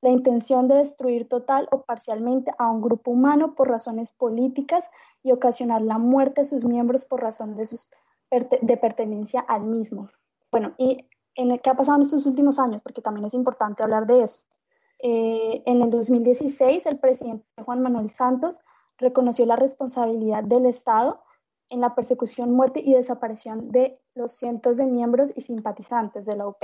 la 0.00 0.10
intención 0.10 0.68
de 0.68 0.76
destruir 0.76 1.28
total 1.28 1.68
o 1.72 1.82
parcialmente 1.82 2.52
a 2.56 2.70
un 2.70 2.82
grupo 2.82 3.10
humano 3.10 3.56
por 3.56 3.68
razones 3.68 4.12
políticas 4.12 4.88
y 5.24 5.32
ocasionar 5.32 5.82
la 5.82 5.98
muerte 5.98 6.42
de 6.42 6.44
sus 6.44 6.64
miembros 6.64 7.04
por 7.04 7.20
razón 7.20 7.56
de, 7.56 7.66
sus, 7.66 7.88
de 8.30 8.76
pertenencia 8.76 9.40
al 9.40 9.62
mismo. 9.62 10.08
Bueno, 10.52 10.74
¿y 10.78 11.04
en 11.34 11.58
qué 11.58 11.70
ha 11.70 11.74
pasado 11.74 11.96
en 11.96 12.02
estos 12.02 12.24
últimos 12.24 12.60
años? 12.60 12.80
Porque 12.80 13.02
también 13.02 13.26
es 13.26 13.34
importante 13.34 13.82
hablar 13.82 14.06
de 14.06 14.22
eso. 14.22 14.38
Eh, 15.00 15.64
en 15.66 15.82
el 15.82 15.90
2016, 15.90 16.86
el 16.86 16.98
presidente 17.00 17.44
Juan 17.64 17.82
Manuel 17.82 18.08
Santos 18.08 18.60
reconoció 18.98 19.46
la 19.46 19.56
responsabilidad 19.56 20.44
del 20.44 20.66
Estado 20.66 21.20
en 21.72 21.80
la 21.80 21.94
persecución, 21.94 22.52
muerte 22.52 22.82
y 22.84 22.92
desaparición 22.92 23.72
de 23.72 23.98
los 24.14 24.32
cientos 24.32 24.76
de 24.76 24.84
miembros 24.84 25.32
y 25.34 25.40
simpatizantes 25.40 26.26
de 26.26 26.36
la 26.36 26.46
UP. 26.46 26.62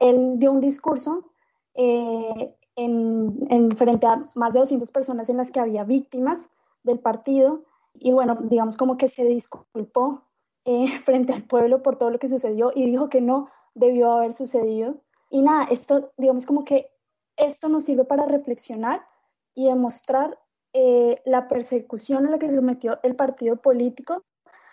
Él 0.00 0.40
dio 0.40 0.50
un 0.50 0.60
discurso 0.60 1.30
eh, 1.74 2.52
en, 2.74 3.76
frente 3.76 4.06
a 4.08 4.26
más 4.34 4.52
de 4.52 4.58
200 4.58 4.90
personas 4.90 5.28
en 5.28 5.36
las 5.36 5.52
que 5.52 5.60
había 5.60 5.84
víctimas 5.84 6.48
del 6.82 6.98
partido 6.98 7.62
y 7.94 8.12
bueno, 8.12 8.36
digamos 8.40 8.76
como 8.76 8.96
que 8.96 9.06
se 9.06 9.24
disculpó 9.24 10.22
eh, 10.64 10.98
frente 11.04 11.32
al 11.32 11.44
pueblo 11.44 11.84
por 11.84 11.94
todo 11.94 12.10
lo 12.10 12.18
que 12.18 12.28
sucedió 12.28 12.72
y 12.74 12.86
dijo 12.86 13.08
que 13.08 13.20
no 13.20 13.48
debió 13.74 14.10
haber 14.10 14.34
sucedido. 14.34 14.96
Y 15.30 15.42
nada, 15.42 15.68
esto, 15.70 16.12
digamos 16.16 16.44
como 16.44 16.64
que 16.64 16.90
esto 17.36 17.68
nos 17.68 17.84
sirve 17.84 18.04
para 18.04 18.26
reflexionar 18.26 19.06
y 19.54 19.68
demostrar 19.68 20.36
eh, 20.74 21.22
la 21.24 21.48
persecución 21.48 22.26
a 22.26 22.30
la 22.30 22.38
que 22.38 22.48
se 22.48 22.56
sometió 22.56 22.98
el 23.02 23.16
partido 23.16 23.56
político, 23.56 24.24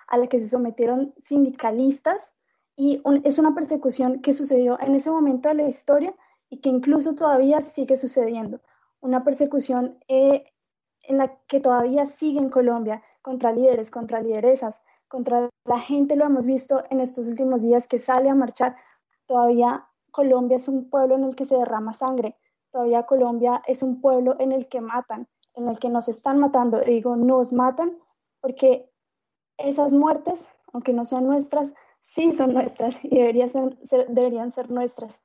a 0.07 0.17
la 0.17 0.27
que 0.27 0.39
se 0.39 0.49
sometieron 0.49 1.13
sindicalistas, 1.19 2.33
y 2.75 3.01
es 3.23 3.37
una 3.37 3.53
persecución 3.53 4.21
que 4.21 4.33
sucedió 4.33 4.79
en 4.81 4.95
ese 4.95 5.11
momento 5.11 5.49
de 5.49 5.55
la 5.55 5.67
historia 5.67 6.15
y 6.49 6.57
que 6.57 6.69
incluso 6.69 7.13
todavía 7.13 7.61
sigue 7.61 7.95
sucediendo. 7.95 8.59
Una 8.99 9.23
persecución 9.23 9.99
eh, 10.07 10.45
en 11.03 11.17
la 11.17 11.37
que 11.47 11.59
todavía 11.59 12.07
sigue 12.07 12.39
en 12.39 12.49
Colombia 12.49 13.03
contra 13.21 13.51
líderes, 13.51 13.91
contra 13.91 14.21
lideresas, 14.21 14.81
contra 15.07 15.49
la 15.65 15.79
gente, 15.79 16.15
lo 16.15 16.25
hemos 16.25 16.45
visto 16.45 16.83
en 16.89 17.01
estos 17.01 17.27
últimos 17.27 17.61
días 17.61 17.87
que 17.87 17.99
sale 17.99 18.29
a 18.29 18.35
marchar. 18.35 18.75
Todavía 19.27 19.85
Colombia 20.11 20.57
es 20.57 20.67
un 20.67 20.89
pueblo 20.89 21.15
en 21.15 21.25
el 21.25 21.35
que 21.35 21.45
se 21.45 21.55
derrama 21.55 21.93
sangre, 21.93 22.35
todavía 22.71 23.03
Colombia 23.03 23.61
es 23.67 23.83
un 23.83 24.01
pueblo 24.01 24.35
en 24.39 24.51
el 24.51 24.67
que 24.67 24.81
matan, 24.81 25.27
en 25.55 25.67
el 25.67 25.79
que 25.79 25.89
nos 25.89 26.07
están 26.07 26.39
matando. 26.39 26.79
digo, 26.81 27.15
nos 27.15 27.53
matan 27.53 27.97
porque 28.41 28.89
esas 29.57 29.93
muertes, 29.93 30.51
aunque 30.73 30.93
no 30.93 31.05
sean 31.05 31.25
nuestras, 31.25 31.73
sí 32.01 32.31
son 32.33 32.53
nuestras 32.53 33.03
y 33.03 33.09
deberían 33.09 33.49
ser, 33.49 34.07
deberían 34.09 34.51
ser 34.51 34.71
nuestras. 34.71 35.21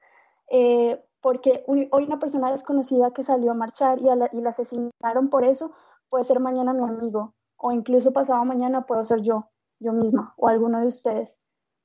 Eh, 0.48 1.02
porque 1.20 1.64
hoy 1.66 1.88
una 1.90 2.18
persona 2.18 2.52
desconocida 2.52 3.10
que 3.10 3.24
salió 3.24 3.50
a 3.50 3.54
marchar 3.54 3.98
y, 4.00 4.04
la 4.04 4.50
asesinaron 4.50 5.28
por 5.28 5.44
eso 5.44 5.72
puede 6.08 6.24
ser 6.24 6.38
mañana 6.38 6.72
mi 6.72 6.84
amigo 6.84 7.34
o 7.56 7.72
incluso 7.72 8.12
pasado 8.12 8.44
mañana 8.44 8.86
puedo 8.86 9.04
ser 9.04 9.22
yo, 9.22 9.48
yo 9.80 9.92
misma 9.92 10.34
o 10.36 10.48
alguno 10.48 10.80
de 10.80 10.86
ustedes. 10.86 11.40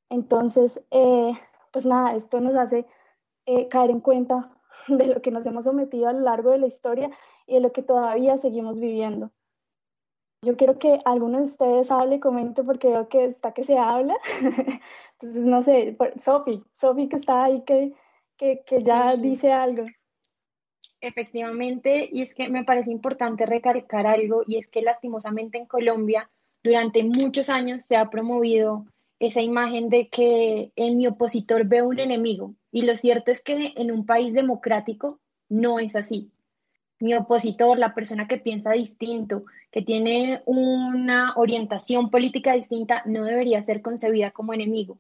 Entonces, 0.10 0.86
eh, 0.91 1.34
pues 1.71 1.86
nada, 1.86 2.13
esto 2.13 2.39
nos 2.39 2.56
hace 2.56 2.86
eh, 3.45 3.67
caer 3.69 3.89
en 3.89 4.01
cuenta 4.01 4.51
de 4.88 5.08
lo 5.08 5.22
que 5.22 5.32
nos 5.32 5.46
hemos 5.46 5.65
sometido 5.65 6.08
a 6.08 6.13
lo 6.13 6.22
largo 6.22 6.52
de 6.52 6.60
la 6.60 6.67
historia 6.67 7.10
y 7.48 7.56
de 7.56 7.62
lo 7.62 7.72
que 7.72 7.84
todavía 7.84 8.38
seguimos 8.38 8.80
viviendo. 8.80 9.32
Yo 10.44 10.58
quiero 10.58 10.80
que 10.80 11.00
alguno 11.06 11.38
de 11.38 11.44
ustedes 11.44 11.91
hable, 11.91 12.20
comente, 12.20 12.63
porque 12.63 12.88
veo 12.88 13.08
que 13.08 13.26
está 13.26 13.54
que 13.54 13.63
se 13.63 13.78
habla. 13.78 14.15
Entonces, 15.20 15.44
no 15.44 15.62
sé, 15.62 15.96
Sofi, 16.20 16.63
Sofi 16.74 17.08
que 17.08 17.17
está 17.17 17.44
ahí, 17.44 17.62
que, 17.62 17.94
que, 18.38 18.84
ya 18.84 19.15
dice 19.15 19.52
algo. 19.52 19.86
Efectivamente, 21.00 22.10
y 22.12 22.24
es 22.24 22.34
que 22.34 22.50
me 22.50 22.63
parece 22.63 22.91
importante 22.91 23.46
recalcar 23.46 24.08
algo, 24.08 24.41
y 24.48 24.58
es 24.58 24.67
que 24.67 24.82
lastimosamente 24.82 25.60
en 25.60 25.67
Colombia 25.67 26.28
durante 26.63 27.04
muchos 27.04 27.50
años 27.50 27.84
se 27.84 27.96
ha 27.96 28.10
promovido 28.10 28.86
esa 29.21 29.41
imagen 29.41 29.89
de 29.89 30.10
que 30.10 30.71
en 30.75 30.97
mi 30.97 31.05
opositor 31.05 31.65
veo 31.65 31.88
un 31.88 31.99
enemigo, 31.99 32.55
y 32.71 32.81
lo 32.81 32.95
cierto 32.95 33.29
es 33.31 33.43
que 33.43 33.73
en 33.75 33.91
un 33.91 34.03
país 34.03 34.34
democrático 34.34 35.19
no 35.47 35.77
es 35.77 35.95
así. 35.95 36.31
Mi 36.99 37.13
opositor, 37.13 37.77
la 37.77 37.93
persona 37.93 38.27
que 38.27 38.38
piensa 38.38 38.71
distinto, 38.71 39.43
que 39.71 39.84
tiene 39.84 40.41
una 40.45 41.34
orientación 41.36 42.10
política 42.10 42.53
distinta, 42.53 43.03
no 43.05 43.23
debería 43.23 43.62
ser 43.62 43.84
concebida 43.84 44.31
como 44.31 44.55
enemigo. 44.55 44.97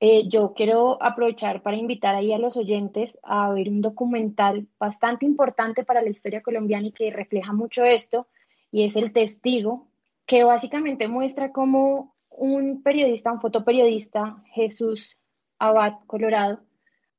Eh, 0.00 0.28
yo 0.28 0.52
quiero 0.52 1.02
aprovechar 1.02 1.62
para 1.62 1.78
invitar 1.78 2.14
ahí 2.14 2.34
a 2.34 2.38
los 2.38 2.58
oyentes 2.58 3.18
a 3.22 3.50
ver 3.54 3.70
un 3.70 3.80
documental 3.80 4.66
bastante 4.78 5.24
importante 5.24 5.82
para 5.82 6.02
la 6.02 6.10
historia 6.10 6.42
colombiana 6.42 6.88
y 6.88 6.92
que 6.92 7.10
refleja 7.10 7.54
mucho 7.54 7.84
esto, 7.84 8.26
y 8.70 8.84
es 8.84 8.96
El 8.96 9.14
Testigo, 9.14 9.86
que 10.26 10.44
básicamente 10.44 11.08
muestra 11.08 11.52
cómo 11.52 12.14
un 12.40 12.82
periodista, 12.82 13.30
un 13.30 13.40
fotoperiodista, 13.40 14.42
Jesús 14.46 15.18
Abad 15.58 15.96
Colorado, 16.06 16.62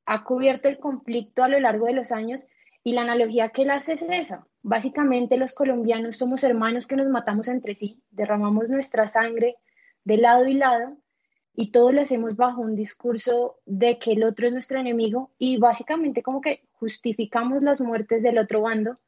ha 0.04 0.24
cubierto 0.24 0.68
el 0.68 0.80
conflicto 0.80 1.44
a 1.44 1.48
lo 1.48 1.60
largo 1.60 1.86
de 1.86 1.92
los 1.92 2.10
años 2.10 2.40
y 2.82 2.92
la 2.92 3.02
analogía 3.02 3.50
que 3.50 3.62
él 3.62 3.70
hace 3.70 3.92
es 3.92 4.02
esa. 4.02 4.48
Básicamente 4.62 5.36
los 5.36 5.54
colombianos 5.54 6.16
somos 6.16 6.42
hermanos 6.42 6.88
que 6.88 6.96
nos 6.96 7.08
matamos 7.08 7.46
entre 7.46 7.76
sí, 7.76 8.02
derramamos 8.10 8.68
nuestra 8.68 9.06
sangre 9.06 9.54
de 10.02 10.16
lado 10.16 10.46
y 10.46 10.54
lado 10.54 10.96
y 11.54 11.70
todo 11.70 11.92
lo 11.92 12.02
hacemos 12.02 12.34
bajo 12.34 12.60
un 12.60 12.74
discurso 12.74 13.60
de 13.64 14.00
que 14.00 14.14
el 14.14 14.24
otro 14.24 14.48
es 14.48 14.52
nuestro 14.52 14.80
enemigo 14.80 15.30
y 15.38 15.56
básicamente 15.56 16.24
como 16.24 16.40
que 16.40 16.64
justificamos 16.72 17.62
las 17.62 17.80
muertes 17.80 18.24
del 18.24 18.38
otro 18.38 18.62
bando 18.62 18.98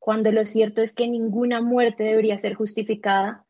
cuando 0.00 0.32
lo 0.32 0.44
cierto 0.46 0.82
es 0.82 0.92
que 0.92 1.06
ninguna 1.06 1.62
muerte 1.62 2.02
debería 2.02 2.38
ser 2.38 2.54
justificada 2.54 3.44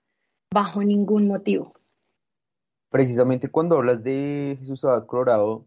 bajo 0.53 0.85
ningún 0.85 1.27
motivo. 1.27 1.80
Precisamente 2.91 3.49
cuando 3.49 3.77
hablas 3.77 4.03
de 4.03 4.57
Jesús 4.59 4.85
Abad 4.85 5.07
Colorado, 5.07 5.65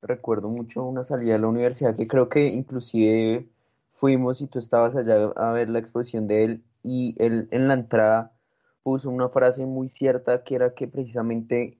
recuerdo 0.00 0.48
mucho 0.48 0.82
una 0.82 1.04
salida 1.04 1.34
a 1.34 1.38
la 1.38 1.48
universidad 1.48 1.94
que 1.96 2.08
creo 2.08 2.30
que 2.30 2.46
inclusive 2.46 3.46
fuimos 3.92 4.40
y 4.40 4.46
tú 4.46 4.58
estabas 4.58 4.96
allá 4.96 5.26
a 5.36 5.52
ver 5.52 5.68
la 5.68 5.78
exposición 5.78 6.26
de 6.26 6.44
él 6.44 6.64
y 6.82 7.14
él 7.18 7.46
en 7.50 7.68
la 7.68 7.74
entrada 7.74 8.32
puso 8.82 9.10
una 9.10 9.28
frase 9.28 9.66
muy 9.66 9.90
cierta 9.90 10.42
que 10.44 10.54
era 10.54 10.74
que 10.74 10.88
precisamente 10.88 11.78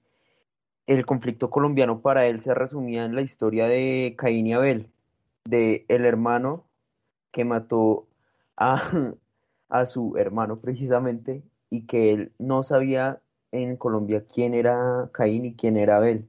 el 0.87 1.07
conflicto 1.07 1.49
colombiano 1.49 2.03
para 2.03 2.27
él 2.27 2.43
se 2.43 2.53
resumía 2.53 3.07
en 3.07 3.15
la 3.15 3.23
historia 3.23 3.67
de 3.67 4.15
Caín 4.19 4.47
y 4.47 4.53
Abel, 4.53 4.91
de 5.45 5.87
el 5.89 6.05
hermano 6.05 6.67
que 7.33 7.45
mató 7.47 8.09
a, 8.59 8.91
a 9.71 9.87
su 9.87 10.19
hermano 10.19 10.61
precisamente 10.61 11.43
y 11.71 11.87
que 11.87 12.13
él 12.13 12.33
no 12.39 12.63
sabía 12.63 13.23
en 13.53 13.77
Colombia 13.77 14.25
quién 14.33 14.55
era 14.55 15.11
Caín 15.13 15.45
y 15.45 15.55
quién 15.55 15.77
era 15.77 15.99
Abel. 15.99 16.29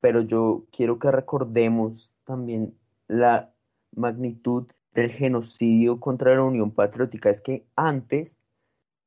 Pero 0.00 0.22
yo 0.22 0.64
quiero 0.72 0.98
que 0.98 1.10
recordemos 1.10 2.10
también 2.24 2.74
la 3.08 3.52
magnitud 3.94 4.66
del 4.94 5.10
genocidio 5.10 6.00
contra 6.00 6.34
la 6.34 6.42
Unión 6.42 6.70
Patriótica. 6.72 7.30
Es 7.30 7.40
que 7.40 7.66
antes 7.76 8.30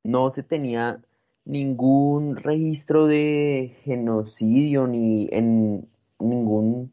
no 0.04 0.34
se 0.34 0.44
tenía 0.44 1.02
ningún 1.46 2.38
registro 2.38 3.08
de 3.08 3.76
genocidio 3.84 4.88
ni 4.88 5.30
en 5.32 5.90
ningún 6.20 6.92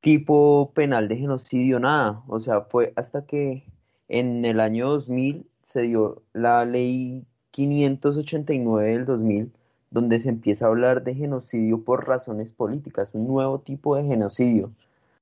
tipo 0.00 0.72
penal 0.74 1.08
de 1.08 1.16
genocidio, 1.16 1.80
nada. 1.80 2.22
O 2.28 2.40
sea, 2.40 2.62
fue 2.62 2.92
hasta 2.96 3.26
que 3.26 3.64
en 4.08 4.44
el 4.44 4.60
año 4.60 4.90
2000 4.90 5.46
se 5.66 5.82
dio 5.82 6.22
la 6.32 6.64
ley 6.64 7.26
589 7.50 8.90
del 8.90 9.06
2000, 9.06 9.52
donde 9.90 10.20
se 10.20 10.28
empieza 10.28 10.66
a 10.66 10.68
hablar 10.68 11.04
de 11.04 11.14
genocidio 11.14 11.84
por 11.84 12.06
razones 12.06 12.52
políticas, 12.52 13.10
un 13.14 13.26
nuevo 13.26 13.60
tipo 13.60 13.96
de 13.96 14.04
genocidio. 14.04 14.72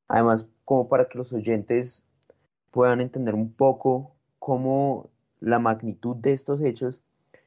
Además, 0.08 0.46
como 0.64 0.88
para 0.88 1.06
que 1.06 1.18
los 1.18 1.32
oyentes 1.32 2.02
puedan 2.70 3.00
entender 3.00 3.34
un 3.34 3.52
poco 3.52 4.12
cómo 4.38 5.08
la 5.40 5.58
magnitud 5.58 6.16
de 6.16 6.32
estos 6.32 6.62
hechos 6.62 7.00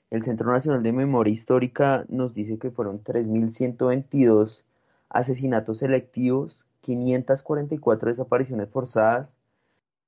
el 0.09 0.23
Centro 0.23 0.49
Nacional 0.51 0.81
de 0.83 0.93
Memoria 0.93 1.33
Histórica 1.33 2.05
nos 2.07 2.33
dice 2.33 2.57
que 2.57 2.71
fueron 2.71 3.03
3.122 3.03 4.63
asesinatos 5.09 5.79
selectivos, 5.79 6.63
544 6.81 8.11
desapariciones 8.11 8.69
forzadas, 8.69 9.29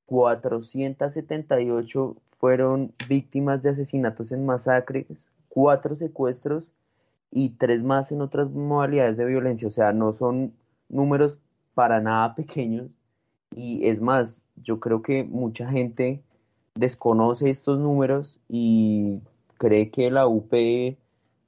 478 0.05 2.15
fueron 2.37 2.93
víctimas 3.09 3.61
de 3.61 3.71
asesinatos 3.71 4.31
en 4.31 4.45
masacres, 4.45 5.05
4 5.49 5.97
secuestros 5.97 6.71
y 7.31 7.49
3 7.51 7.83
más 7.83 8.11
en 8.11 8.21
otras 8.21 8.49
modalidades 8.51 9.17
de 9.17 9.25
violencia. 9.25 9.67
O 9.67 9.71
sea, 9.71 9.93
no 9.93 10.13
son 10.13 10.53
números 10.89 11.37
para 11.73 12.01
nada 12.01 12.35
pequeños. 12.35 12.87
Y 13.55 13.87
es 13.87 14.01
más, 14.01 14.41
yo 14.57 14.79
creo 14.79 15.01
que 15.01 15.23
mucha 15.23 15.69
gente 15.69 16.21
desconoce 16.75 17.49
estos 17.49 17.79
números 17.79 18.39
y 18.47 19.19
cree 19.57 19.91
que 19.91 20.11
la 20.11 20.27
UP 20.27 20.53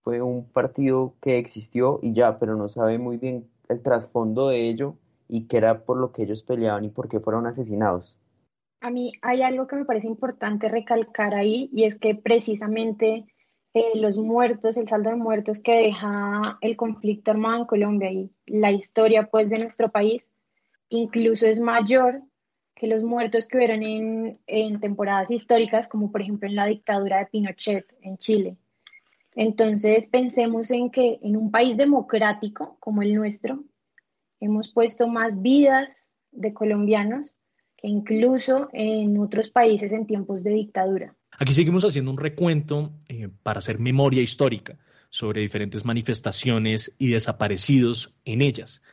fue 0.03 0.21
un 0.21 0.45
partido 0.45 1.13
que 1.21 1.37
existió 1.37 1.99
y 2.01 2.13
ya, 2.13 2.39
pero 2.39 2.55
no 2.55 2.69
sabe 2.69 2.97
muy 2.97 3.17
bien 3.17 3.47
el 3.69 3.81
trasfondo 3.81 4.49
de 4.49 4.69
ello 4.69 4.95
y 5.29 5.47
qué 5.47 5.57
era 5.57 5.85
por 5.85 5.97
lo 5.97 6.11
que 6.11 6.23
ellos 6.23 6.43
peleaban 6.43 6.83
y 6.83 6.89
por 6.89 7.07
qué 7.07 7.19
fueron 7.19 7.45
asesinados. 7.47 8.17
A 8.81 8.89
mí 8.89 9.13
hay 9.21 9.43
algo 9.43 9.67
que 9.67 9.75
me 9.75 9.85
parece 9.85 10.07
importante 10.07 10.67
recalcar 10.67 11.35
ahí 11.35 11.69
y 11.71 11.83
es 11.83 11.97
que 11.97 12.15
precisamente 12.15 13.25
eh, 13.73 13.91
los 13.95 14.17
muertos, 14.17 14.77
el 14.77 14.87
saldo 14.87 15.09
de 15.09 15.15
muertos 15.15 15.59
que 15.59 15.73
deja 15.73 16.57
el 16.61 16.75
conflicto 16.75 17.31
armado 17.31 17.59
en 17.59 17.65
Colombia 17.65 18.11
y 18.11 18.29
la 18.45 18.71
historia 18.71 19.29
pues 19.29 19.49
de 19.49 19.59
nuestro 19.59 19.89
país 19.89 20.27
incluso 20.91 21.47
es 21.47 21.59
mayor 21.59 22.21
que 22.75 22.85
los 22.87 23.03
muertos 23.03 23.47
que 23.47 23.57
hubieron 23.57 23.81
en, 23.81 24.39
en 24.45 24.79
temporadas 24.79 25.31
históricas, 25.31 25.87
como 25.87 26.11
por 26.11 26.21
ejemplo 26.21 26.47
en 26.47 26.55
la 26.55 26.65
dictadura 26.65 27.19
de 27.19 27.27
Pinochet 27.27 27.85
en 28.01 28.17
Chile. 28.17 28.57
Entonces 29.33 30.07
pensemos 30.07 30.69
en 30.71 30.91
que 30.91 31.19
en 31.21 31.37
un 31.37 31.49
país 31.49 31.77
democrático 31.77 32.77
como 32.79 33.01
el 33.01 33.15
nuestro, 33.15 33.63
hemos 34.39 34.71
puesto 34.73 35.07
más 35.07 35.41
vidas 35.41 36.05
de 36.31 36.53
colombianos 36.53 37.33
que 37.77 37.87
incluso 37.87 38.67
en 38.73 39.17
otros 39.17 39.49
países 39.49 39.91
en 39.91 40.05
tiempos 40.05 40.43
de 40.43 40.51
dictadura. 40.51 41.15
Aquí 41.41 41.53
seguimos 41.53 41.83
haciendo 41.85 42.11
un 42.11 42.19
recuento 42.19 42.93
eh, 43.09 43.27
para 43.41 43.57
hacer 43.57 43.79
memoria 43.79 44.21
histórica 44.21 44.77
sobre 45.09 45.41
diferentes 45.41 45.85
manifestaciones 45.85 46.93
y 46.99 47.07
desaparecidos 47.07 48.13
en 48.25 48.43
ellas. 48.43 48.83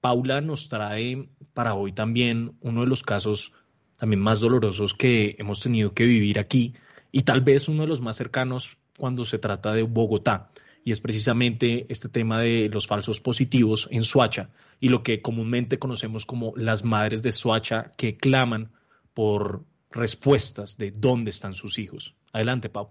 Paula 0.00 0.40
nos 0.40 0.68
trae 0.68 1.28
para 1.52 1.74
hoy 1.74 1.90
también 1.90 2.52
uno 2.60 2.82
de 2.82 2.86
los 2.86 3.02
casos 3.02 3.50
también 3.96 4.20
más 4.20 4.38
dolorosos 4.38 4.94
que 4.94 5.34
hemos 5.40 5.58
tenido 5.58 5.94
que 5.94 6.04
vivir 6.04 6.38
aquí 6.38 6.74
y 7.10 7.22
tal 7.22 7.40
vez 7.40 7.66
uno 7.66 7.82
de 7.82 7.88
los 7.88 8.02
más 8.02 8.14
cercanos 8.14 8.78
cuando 8.96 9.24
se 9.24 9.40
trata 9.40 9.72
de 9.72 9.82
Bogotá 9.82 10.52
y 10.84 10.92
es 10.92 11.00
precisamente 11.00 11.86
este 11.88 12.08
tema 12.08 12.40
de 12.40 12.68
los 12.68 12.86
falsos 12.86 13.20
positivos 13.20 13.88
en 13.90 14.04
Suacha 14.04 14.50
y 14.78 14.90
lo 14.90 15.02
que 15.02 15.22
comúnmente 15.22 15.80
conocemos 15.80 16.24
como 16.24 16.52
las 16.54 16.84
madres 16.84 17.24
de 17.24 17.32
Suacha 17.32 17.90
que 17.96 18.16
claman 18.16 18.70
por 19.12 19.64
respuestas 19.90 20.76
de 20.76 20.90
dónde 20.90 21.30
están 21.30 21.52
sus 21.52 21.78
hijos. 21.78 22.14
Adelante, 22.32 22.68
Pau. 22.68 22.88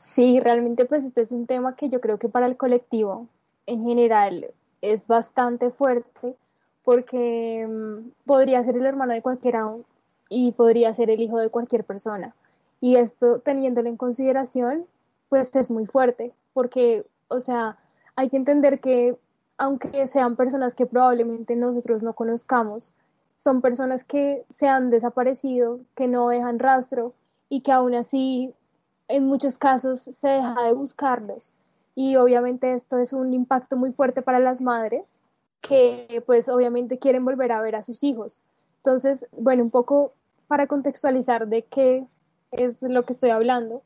Sí, 0.00 0.40
realmente 0.40 0.84
pues 0.84 1.04
este 1.04 1.22
es 1.22 1.32
un 1.32 1.46
tema 1.46 1.76
que 1.76 1.88
yo 1.88 2.00
creo 2.00 2.18
que 2.18 2.28
para 2.28 2.46
el 2.46 2.56
colectivo 2.56 3.28
en 3.66 3.82
general 3.82 4.46
es 4.80 5.06
bastante 5.06 5.70
fuerte 5.70 6.36
porque 6.84 7.66
mm, 7.68 8.10
podría 8.24 8.62
ser 8.62 8.76
el 8.76 8.86
hermano 8.86 9.12
de 9.12 9.22
cualquiera 9.22 9.68
y 10.28 10.52
podría 10.52 10.94
ser 10.94 11.10
el 11.10 11.20
hijo 11.20 11.38
de 11.38 11.50
cualquier 11.50 11.84
persona. 11.84 12.34
Y 12.80 12.96
esto 12.96 13.40
teniéndolo 13.40 13.88
en 13.88 13.96
consideración, 13.96 14.86
pues 15.28 15.54
es 15.56 15.70
muy 15.70 15.86
fuerte, 15.86 16.32
porque, 16.52 17.04
o 17.28 17.40
sea, 17.40 17.78
hay 18.14 18.28
que 18.28 18.36
entender 18.36 18.80
que 18.80 19.16
aunque 19.58 20.06
sean 20.06 20.36
personas 20.36 20.74
que 20.74 20.86
probablemente 20.86 21.56
nosotros 21.56 22.02
no 22.02 22.12
conozcamos, 22.12 22.94
son 23.36 23.60
personas 23.60 24.04
que 24.04 24.44
se 24.50 24.68
han 24.68 24.90
desaparecido, 24.90 25.80
que 25.94 26.08
no 26.08 26.28
dejan 26.28 26.58
rastro 26.58 27.14
y 27.48 27.60
que 27.60 27.72
aún 27.72 27.94
así 27.94 28.54
en 29.08 29.26
muchos 29.26 29.58
casos 29.58 30.00
se 30.00 30.28
deja 30.28 30.62
de 30.62 30.72
buscarlos. 30.72 31.52
Y 31.94 32.16
obviamente 32.16 32.74
esto 32.74 32.98
es 32.98 33.12
un 33.12 33.32
impacto 33.34 33.76
muy 33.76 33.92
fuerte 33.92 34.22
para 34.22 34.38
las 34.38 34.60
madres 34.60 35.20
que 35.60 36.22
pues 36.26 36.48
obviamente 36.48 36.98
quieren 36.98 37.24
volver 37.24 37.52
a 37.52 37.60
ver 37.60 37.76
a 37.76 37.82
sus 37.82 38.02
hijos. 38.04 38.42
Entonces, 38.78 39.26
bueno, 39.32 39.62
un 39.62 39.70
poco 39.70 40.12
para 40.46 40.66
contextualizar 40.66 41.48
de 41.48 41.62
qué 41.62 42.06
es 42.52 42.82
lo 42.82 43.04
que 43.04 43.12
estoy 43.12 43.30
hablando, 43.30 43.82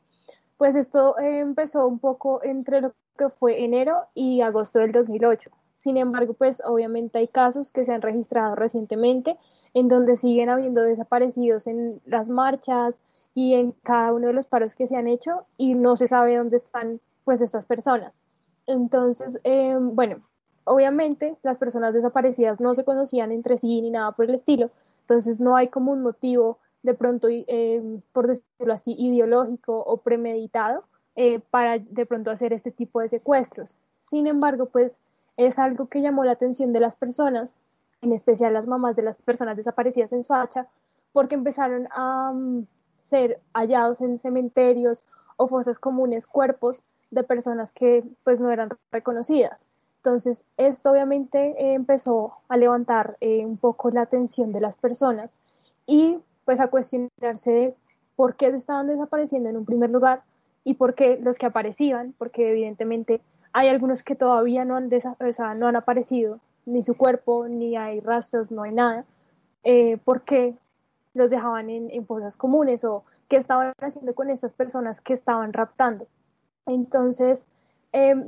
pues 0.57 0.75
esto 0.75 1.17
empezó 1.19 1.87
un 1.87 1.99
poco 1.99 2.43
entre 2.43 2.81
lo 2.81 2.93
que 3.17 3.29
fue 3.29 3.63
enero 3.63 4.07
y 4.13 4.41
agosto 4.41 4.79
del 4.79 4.91
2008. 4.91 5.49
Sin 5.81 5.97
embargo, 5.97 6.35
pues 6.35 6.61
obviamente 6.63 7.17
hay 7.17 7.27
casos 7.27 7.71
que 7.71 7.83
se 7.85 7.91
han 7.91 8.03
registrado 8.03 8.53
recientemente 8.53 9.39
en 9.73 9.87
donde 9.87 10.15
siguen 10.15 10.47
habiendo 10.47 10.83
desaparecidos 10.83 11.65
en 11.65 11.99
las 12.05 12.29
marchas 12.29 13.01
y 13.33 13.55
en 13.55 13.71
cada 13.81 14.13
uno 14.13 14.27
de 14.27 14.33
los 14.33 14.45
paros 14.45 14.75
que 14.75 14.85
se 14.85 14.95
han 14.95 15.07
hecho 15.07 15.47
y 15.57 15.73
no 15.73 15.97
se 15.97 16.07
sabe 16.07 16.37
dónde 16.37 16.57
están 16.57 16.99
pues 17.23 17.41
estas 17.41 17.65
personas. 17.65 18.21
Entonces, 18.67 19.39
eh, 19.43 19.75
bueno, 19.81 20.21
obviamente 20.65 21.35
las 21.41 21.57
personas 21.57 21.95
desaparecidas 21.95 22.61
no 22.61 22.75
se 22.75 22.83
conocían 22.83 23.31
entre 23.31 23.57
sí 23.57 23.81
ni 23.81 23.89
nada 23.89 24.11
por 24.11 24.25
el 24.25 24.35
estilo, 24.35 24.69
entonces 24.99 25.39
no 25.39 25.55
hay 25.55 25.69
como 25.69 25.93
un 25.93 26.03
motivo 26.03 26.59
de 26.83 26.93
pronto, 26.93 27.27
eh, 27.27 27.81
por 28.13 28.27
decirlo 28.27 28.73
así, 28.73 28.93
ideológico 28.99 29.79
o 29.79 29.97
premeditado 29.97 30.83
eh, 31.15 31.39
para 31.39 31.79
de 31.79 32.05
pronto 32.05 32.29
hacer 32.29 32.53
este 32.53 32.69
tipo 32.69 33.01
de 33.01 33.09
secuestros. 33.09 33.79
Sin 34.01 34.27
embargo, 34.27 34.67
pues 34.67 34.99
es 35.37 35.59
algo 35.59 35.87
que 35.87 36.01
llamó 36.01 36.23
la 36.23 36.33
atención 36.33 36.73
de 36.73 36.79
las 36.79 36.95
personas, 36.95 37.53
en 38.01 38.13
especial 38.13 38.53
las 38.53 38.67
mamás 38.67 38.95
de 38.95 39.03
las 39.03 39.17
personas 39.17 39.57
desaparecidas 39.57 40.13
en 40.13 40.23
Soacha, 40.23 40.67
porque 41.13 41.35
empezaron 41.35 41.87
a 41.91 42.31
mm, 42.33 42.65
ser 43.03 43.39
hallados 43.53 44.01
en 44.01 44.17
cementerios 44.17 45.03
o 45.37 45.47
fosas 45.47 45.79
comunes 45.79 46.27
cuerpos 46.27 46.83
de 47.09 47.23
personas 47.23 47.71
que 47.71 48.03
pues 48.23 48.39
no 48.39 48.51
eran 48.51 48.69
reconocidas. 48.91 49.67
Entonces, 49.97 50.45
esto 50.57 50.91
obviamente 50.91 51.53
eh, 51.57 51.73
empezó 51.73 52.33
a 52.47 52.57
levantar 52.57 53.17
eh, 53.21 53.45
un 53.45 53.57
poco 53.57 53.91
la 53.91 54.01
atención 54.01 54.51
de 54.51 54.61
las 54.61 54.77
personas 54.77 55.39
y 55.85 56.17
pues 56.45 56.59
a 56.59 56.67
cuestionarse 56.67 57.75
por 58.15 58.35
qué 58.35 58.47
estaban 58.47 58.87
desapareciendo 58.87 59.49
en 59.49 59.57
un 59.57 59.65
primer 59.65 59.89
lugar 59.89 60.23
y 60.63 60.75
por 60.75 60.95
qué 60.95 61.19
los 61.21 61.37
que 61.37 61.45
aparecían, 61.45 62.13
porque 62.17 62.49
evidentemente 62.49 63.21
hay 63.53 63.69
algunos 63.69 64.03
que 64.03 64.15
todavía 64.15 64.65
no 64.65 64.75
han, 64.75 64.89
no 65.57 65.67
han 65.67 65.75
aparecido, 65.75 66.39
ni 66.65 66.81
su 66.81 66.95
cuerpo, 66.95 67.47
ni 67.47 67.75
hay 67.75 67.99
rastros, 67.99 68.51
no 68.51 68.63
hay 68.63 68.71
nada, 68.71 69.05
eh, 69.63 69.97
por 69.97 70.21
qué 70.21 70.55
los 71.13 71.29
dejaban 71.29 71.69
en, 71.69 71.89
en 71.91 72.05
fosas 72.05 72.37
comunes 72.37 72.83
o 72.83 73.03
qué 73.27 73.37
estaban 73.37 73.73
haciendo 73.79 74.13
con 74.15 74.29
estas 74.29 74.53
personas 74.53 75.01
que 75.01 75.13
estaban 75.13 75.53
raptando. 75.53 76.07
Entonces, 76.65 77.47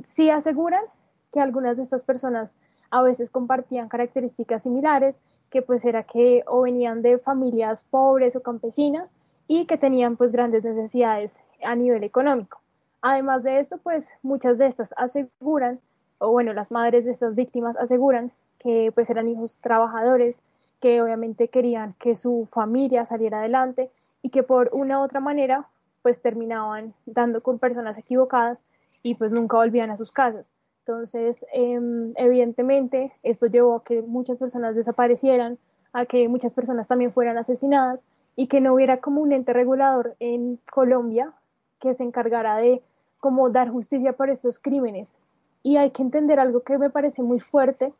sí 0.03 0.29
aseguran 0.29 0.83
que 1.31 1.39
algunas 1.39 1.77
de 1.77 1.83
estas 1.83 2.03
personas 2.03 2.57
a 2.89 3.01
veces 3.01 3.29
compartían 3.29 3.89
características 3.89 4.63
similares, 4.63 5.19
que 5.49 5.62
pues 5.62 5.86
era 5.86 6.03
que 6.03 6.43
o 6.47 6.62
venían 6.62 7.01
de 7.01 7.17
familias 7.17 7.83
pobres 7.83 8.36
o 8.36 8.41
campesinas 8.41 9.13
y 9.47 9.65
que 9.65 9.77
tenían 9.77 10.15
pues 10.15 10.31
grandes 10.31 10.63
necesidades 10.63 11.39
a 11.63 11.75
nivel 11.75 12.03
económico. 12.03 12.62
Además 13.05 13.43
de 13.43 13.59
esto, 13.59 13.79
pues 13.79 14.13
muchas 14.21 14.57
de 14.57 14.65
estas 14.65 14.93
aseguran, 14.95 15.81
o 16.19 16.31
bueno, 16.31 16.53
las 16.53 16.71
madres 16.71 17.03
de 17.03 17.11
estas 17.11 17.35
víctimas 17.35 17.75
aseguran 17.75 18.31
que 18.59 18.93
pues 18.95 19.09
eran 19.09 19.27
hijos 19.27 19.57
trabajadores, 19.59 20.41
que 20.79 21.01
obviamente 21.01 21.49
querían 21.49 21.95
que 21.99 22.15
su 22.15 22.47
familia 22.49 23.05
saliera 23.05 23.39
adelante 23.39 23.91
y 24.21 24.29
que 24.29 24.41
por 24.41 24.69
una 24.71 25.01
u 25.01 25.03
otra 25.03 25.19
manera 25.19 25.67
pues 26.01 26.21
terminaban 26.21 26.93
dando 27.05 27.43
con 27.43 27.59
personas 27.59 27.97
equivocadas 27.97 28.63
y 29.01 29.15
pues 29.15 29.33
nunca 29.33 29.57
volvían 29.57 29.91
a 29.91 29.97
sus 29.97 30.13
casas. 30.13 30.53
Entonces, 30.79 31.45
em, 31.51 32.13
evidentemente, 32.15 33.11
esto 33.21 33.47
llevó 33.47 33.75
a 33.75 33.83
que 33.83 34.01
muchas 34.01 34.37
personas 34.37 34.75
desaparecieran, 34.75 35.57
a 35.91 36.05
que 36.05 36.29
muchas 36.29 36.53
personas 36.53 36.87
también 36.87 37.11
fueran 37.11 37.37
asesinadas 37.37 38.07
y 38.37 38.47
que 38.47 38.61
no 38.61 38.73
hubiera 38.73 39.01
como 39.01 39.19
un 39.21 39.33
ente 39.33 39.51
regulador 39.51 40.15
en 40.21 40.57
Colombia 40.71 41.33
que 41.79 41.93
se 41.93 42.03
encargara 42.03 42.55
de 42.55 42.81
como 43.23 43.49
dar 43.49 43.69
justicia 43.69 44.12
por 44.12 44.29
estos 44.29 44.59
crímenes. 44.59 45.17
Y 45.63 45.77
hay 45.77 45.91
que 45.91 46.01
entender 46.01 46.41
algo 46.41 46.63
que 46.63 46.77
me 46.77 46.89
parece 46.89 47.23
muy 47.23 47.39
fuerte 47.39 47.93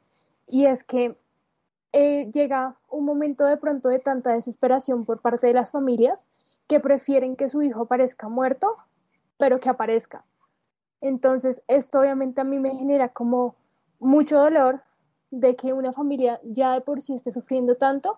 y 0.47 0.65
es 0.65 0.83
que 0.83 1.15
eh, 1.93 2.29
llega 2.33 2.75
un 2.89 3.05
momento 3.05 3.45
de 3.45 3.55
pronto 3.55 3.88
de 3.88 3.99
tanta 3.99 4.31
desesperación 4.31 5.05
por 5.05 5.21
parte 5.21 5.47
de 5.47 5.53
las 5.53 5.71
familias 5.71 6.27
que 6.67 6.81
prefieren 6.81 7.38
que 7.38 7.47
su 7.47 7.62
hijo 7.62 7.83
aparezca 7.83 8.27
muerto, 8.27 8.75
pero 9.38 9.62
que 9.62 9.69
aparezca. 9.69 10.25
Entonces, 10.99 11.63
esto 11.69 12.01
obviamente 12.01 12.41
a 12.41 12.43
mí 12.43 12.59
me 12.59 12.75
genera 12.75 13.07
como 13.07 13.55
mucho 13.99 14.38
dolor 14.38 14.81
de 15.31 15.55
que 15.55 15.71
una 15.71 15.93
familia 15.93 16.41
ya 16.43 16.73
de 16.73 16.81
por 16.81 16.99
sí 16.99 17.13
esté 17.13 17.31
sufriendo 17.31 17.75
tanto, 17.75 18.17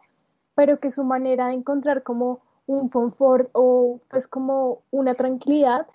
pero 0.56 0.80
que 0.80 0.90
su 0.90 1.04
manera 1.04 1.50
de 1.50 1.54
encontrar 1.54 2.02
como 2.02 2.40
un 2.66 2.90
confort 2.90 3.52
o 3.54 4.00
pues 4.10 4.28
como 4.28 4.82
una 4.90 5.14
tranquilidad 5.14 5.86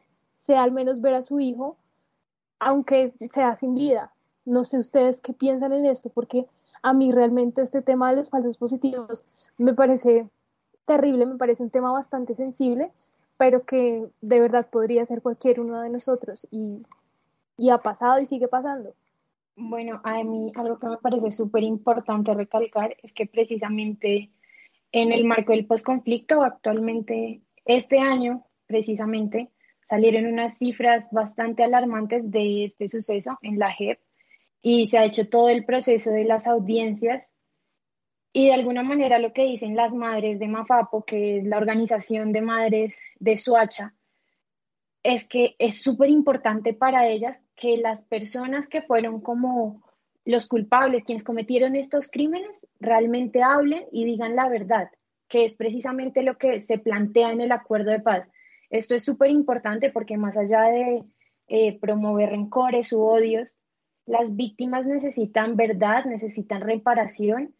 sea 0.40 0.62
al 0.62 0.72
menos 0.72 1.00
ver 1.00 1.14
a 1.14 1.22
su 1.22 1.40
hijo, 1.40 1.76
aunque 2.58 3.12
sea 3.30 3.54
sin 3.56 3.74
vida. 3.74 4.12
No 4.44 4.64
sé 4.64 4.78
ustedes 4.78 5.18
qué 5.20 5.32
piensan 5.32 5.72
en 5.72 5.86
esto, 5.86 6.10
porque 6.10 6.46
a 6.82 6.92
mí 6.92 7.12
realmente 7.12 7.62
este 7.62 7.82
tema 7.82 8.10
de 8.10 8.16
los 8.16 8.30
falsos 8.30 8.56
positivos 8.56 9.24
me 9.58 9.74
parece 9.74 10.28
terrible, 10.86 11.26
me 11.26 11.36
parece 11.36 11.62
un 11.62 11.70
tema 11.70 11.92
bastante 11.92 12.34
sensible, 12.34 12.90
pero 13.36 13.64
que 13.64 14.08
de 14.20 14.40
verdad 14.40 14.68
podría 14.68 15.04
ser 15.04 15.22
cualquier 15.22 15.60
uno 15.60 15.80
de 15.80 15.90
nosotros 15.90 16.46
y, 16.50 16.82
ha 17.70 17.78
pasado 17.78 18.20
y 18.20 18.26
sigue 18.26 18.48
pasando. 18.48 18.94
Bueno, 19.56 20.00
a 20.04 20.24
mí 20.24 20.52
algo 20.56 20.78
que 20.78 20.86
me 20.86 20.96
parece 20.96 21.30
súper 21.30 21.62
importante 21.62 22.32
recalcar 22.32 22.96
es 23.02 23.12
que 23.12 23.26
precisamente 23.26 24.30
en 24.92 25.12
el 25.12 25.24
marco 25.24 25.52
del 25.52 25.66
posconflicto, 25.66 26.42
actualmente, 26.42 27.42
este 27.64 28.00
año, 28.00 28.44
precisamente, 28.66 29.50
salieron 29.90 30.26
unas 30.26 30.56
cifras 30.56 31.10
bastante 31.10 31.64
alarmantes 31.64 32.30
de 32.30 32.64
este 32.64 32.88
suceso 32.88 33.36
en 33.42 33.58
la 33.58 33.72
JEP 33.72 33.98
y 34.62 34.86
se 34.86 34.98
ha 34.98 35.04
hecho 35.04 35.28
todo 35.28 35.48
el 35.48 35.64
proceso 35.64 36.12
de 36.12 36.24
las 36.24 36.46
audiencias 36.46 37.32
y 38.32 38.46
de 38.46 38.54
alguna 38.54 38.84
manera 38.84 39.18
lo 39.18 39.32
que 39.32 39.42
dicen 39.42 39.74
las 39.74 39.92
madres 39.92 40.38
de 40.38 40.46
Mafapo, 40.46 41.04
que 41.04 41.38
es 41.38 41.44
la 41.44 41.58
organización 41.58 42.32
de 42.32 42.40
madres 42.40 43.00
de 43.18 43.36
Suacha, 43.36 43.92
es 45.02 45.26
que 45.26 45.56
es 45.58 45.82
súper 45.82 46.08
importante 46.08 46.72
para 46.72 47.08
ellas 47.08 47.42
que 47.56 47.76
las 47.78 48.04
personas 48.04 48.68
que 48.68 48.82
fueron 48.82 49.20
como 49.20 49.82
los 50.24 50.46
culpables, 50.46 51.02
quienes 51.02 51.24
cometieron 51.24 51.74
estos 51.74 52.08
crímenes, 52.08 52.64
realmente 52.78 53.42
hablen 53.42 53.86
y 53.90 54.04
digan 54.04 54.36
la 54.36 54.48
verdad, 54.48 54.88
que 55.26 55.44
es 55.44 55.56
precisamente 55.56 56.22
lo 56.22 56.38
que 56.38 56.60
se 56.60 56.78
plantea 56.78 57.32
en 57.32 57.40
el 57.40 57.50
acuerdo 57.50 57.90
de 57.90 57.98
paz. 57.98 58.28
Esto 58.70 58.94
es 58.94 59.04
súper 59.04 59.30
importante 59.30 59.90
porque 59.90 60.16
más 60.16 60.36
allá 60.36 60.62
de 60.62 61.04
eh, 61.48 61.78
promover 61.80 62.30
rencores 62.30 62.92
u 62.92 63.02
odios, 63.02 63.56
las 64.06 64.36
víctimas 64.36 64.86
necesitan 64.86 65.56
verdad, 65.56 66.04
necesitan 66.04 66.62
reparación 66.62 67.54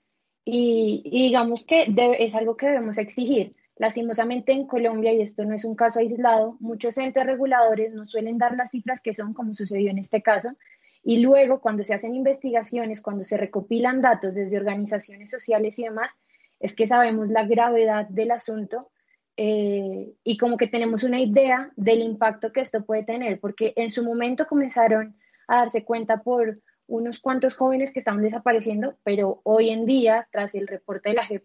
y, 0.45 1.03
digamos 1.11 1.65
que 1.65 1.93
es 2.19 2.35
algo 2.35 2.57
que 2.57 2.67
debemos 2.67 2.99
exigir. 2.99 3.55
Lastimosamente 3.77 4.53
en 4.53 4.67
Colombia, 4.67 5.13
y 5.13 5.23
esto 5.23 5.45
no 5.45 5.55
es 5.55 5.65
un 5.65 5.75
caso 5.75 6.01
aislado, 6.01 6.57
muchos 6.61 6.99
entes 6.99 7.25
reguladores 7.25 7.93
no 7.95 8.07
suelen 8.07 8.37
dar 8.37 8.57
las 8.57 8.71
cifras 8.71 9.01
que 9.01 9.15
son, 9.15 9.33
como 9.33 9.55
sucedió 9.55 9.91
en 9.91 9.99
este 9.99 10.23
caso, 10.23 10.51
y 11.03 11.21
luego 11.21 11.61
cuando 11.61 11.83
se 11.83 11.95
hacen 11.95 12.15
investigaciones, 12.15 13.01
cuando 13.01 13.25
se 13.25 13.37
recopilan 13.37 14.03
datos 14.03 14.35
desde 14.35 14.57
organizaciones 14.57 15.31
sociales 15.31 15.79
y 15.79 15.85
demás, 15.85 16.13
es 16.59 16.77
que 16.77 16.87
sabemos 16.87 17.29
la 17.29 17.47
gravedad 17.47 18.07
del 18.09 18.33
asunto 18.33 18.91
eh, 19.37 20.13
y 20.25 20.37
como 20.37 20.57
que 20.57 20.67
tenemos 20.67 21.03
una 21.03 21.21
idea 21.21 21.71
del 21.77 22.01
impacto 22.03 22.53
que 22.53 22.61
esto 22.61 22.85
puede 22.85 23.05
tener, 23.05 23.41
porque 23.41 23.73
en 23.77 23.93
su 23.93 24.05
momento 24.05 24.47
comenzaron 24.47 25.17
a 25.49 25.57
darse 25.57 25.85
cuenta 25.85 26.23
por 26.23 26.59
unos 26.87 27.21
cuantos 27.21 27.55
jóvenes 27.55 27.93
que 27.93 28.01
estaban 28.01 28.23
desapareciendo, 28.23 28.97
pero 29.05 29.41
hoy 29.45 29.71
en 29.71 29.87
día, 29.87 30.29
tras 30.33 30.55
el 30.55 30.67
reporte 30.67 31.11
de 31.11 31.15
la 31.15 31.25
JEP, 31.25 31.45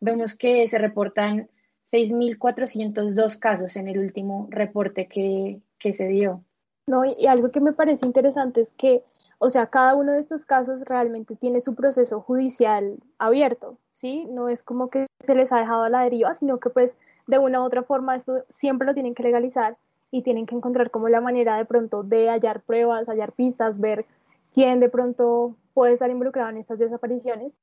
vemos 0.00 0.36
que 0.36 0.66
se 0.68 0.78
reportan 0.78 1.48
6.402 1.92 3.38
casos 3.38 3.76
en 3.76 3.88
el 3.88 3.98
último 3.98 4.48
reporte 4.50 5.06
que, 5.06 5.60
que 5.78 5.92
se 5.92 6.08
dio. 6.08 6.42
No, 6.88 7.04
y 7.04 7.26
algo 7.26 7.50
que 7.50 7.60
me 7.60 7.72
parece 7.72 8.06
interesante 8.06 8.60
es 8.60 8.72
que, 8.72 9.02
o 9.38 9.50
sea, 9.50 9.66
cada 9.66 9.94
uno 9.94 10.12
de 10.12 10.20
estos 10.20 10.44
casos 10.44 10.82
realmente 10.86 11.36
tiene 11.36 11.60
su 11.60 11.74
proceso 11.74 12.20
judicial 12.20 12.98
abierto, 13.18 13.78
¿sí? 13.90 14.26
No 14.30 14.48
es 14.48 14.62
como 14.62 14.88
que 14.88 15.06
se 15.20 15.34
les 15.34 15.52
ha 15.52 15.58
dejado 15.58 15.82
a 15.82 15.90
la 15.90 16.02
deriva, 16.02 16.34
sino 16.34 16.58
que 16.58 16.70
pues 16.70 16.96
de 17.26 17.38
una 17.38 17.60
u 17.60 17.64
otra 17.64 17.82
forma 17.82 18.16
esto 18.16 18.44
siempre 18.50 18.86
lo 18.86 18.94
tienen 18.94 19.14
que 19.14 19.22
legalizar 19.22 19.76
y 20.10 20.22
tienen 20.22 20.46
que 20.46 20.54
encontrar 20.54 20.90
como 20.90 21.08
la 21.08 21.20
manera 21.20 21.56
de 21.56 21.64
pronto 21.64 22.02
de 22.02 22.28
hallar 22.28 22.62
pruebas, 22.62 23.08
hallar 23.08 23.32
pistas, 23.32 23.80
ver 23.80 24.06
quién 24.52 24.80
de 24.80 24.88
pronto 24.88 25.56
puede 25.74 25.94
estar 25.94 26.10
involucrado 26.10 26.50
en 26.50 26.58
estas 26.58 26.78
desapariciones. 26.78 27.58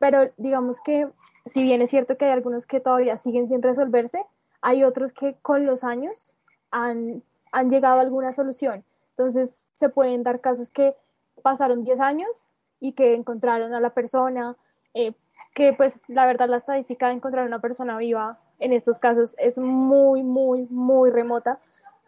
Pero 0.00 0.30
digamos 0.36 0.80
que 0.80 1.08
si 1.46 1.62
bien 1.62 1.82
es 1.82 1.90
cierto 1.90 2.16
que 2.16 2.24
hay 2.24 2.32
algunos 2.32 2.66
que 2.66 2.80
todavía 2.80 3.16
siguen 3.16 3.48
sin 3.48 3.62
resolverse, 3.62 4.24
hay 4.60 4.84
otros 4.84 5.12
que 5.12 5.36
con 5.42 5.66
los 5.66 5.84
años 5.84 6.34
han, 6.70 7.22
han 7.50 7.68
llegado 7.68 7.98
a 7.98 8.02
alguna 8.02 8.32
solución. 8.32 8.84
Entonces 9.10 9.66
se 9.72 9.88
pueden 9.88 10.22
dar 10.22 10.40
casos 10.40 10.70
que 10.70 10.96
pasaron 11.42 11.84
10 11.84 12.00
años 12.00 12.48
y 12.80 12.92
que 12.92 13.14
encontraron 13.14 13.74
a 13.74 13.80
la 13.80 13.90
persona, 13.90 14.56
eh, 14.94 15.12
que 15.54 15.72
pues 15.74 16.02
la 16.08 16.26
verdad 16.26 16.48
la 16.48 16.56
estadística 16.56 17.08
de 17.08 17.14
encontrar 17.14 17.44
a 17.44 17.46
una 17.48 17.60
persona 17.60 17.98
viva 17.98 18.38
en 18.62 18.72
estos 18.72 18.98
casos 18.98 19.34
es 19.38 19.58
muy, 19.58 20.22
muy, 20.22 20.66
muy 20.70 21.10
remota, 21.10 21.58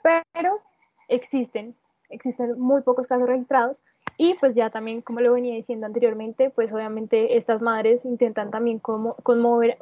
pero 0.02 0.60
existen, 1.08 1.74
existen 2.08 2.58
muy 2.58 2.82
pocos 2.82 3.06
casos 3.06 3.28
registrados. 3.28 3.82
Y 4.16 4.34
pues 4.34 4.54
ya 4.54 4.70
también, 4.70 5.02
como 5.02 5.20
lo 5.20 5.32
venía 5.32 5.54
diciendo 5.54 5.86
anteriormente, 5.86 6.50
pues 6.50 6.72
obviamente 6.72 7.36
estas 7.36 7.60
madres 7.62 8.04
intentan 8.04 8.52
también 8.52 8.78
como, 8.78 9.14
conmover, 9.16 9.78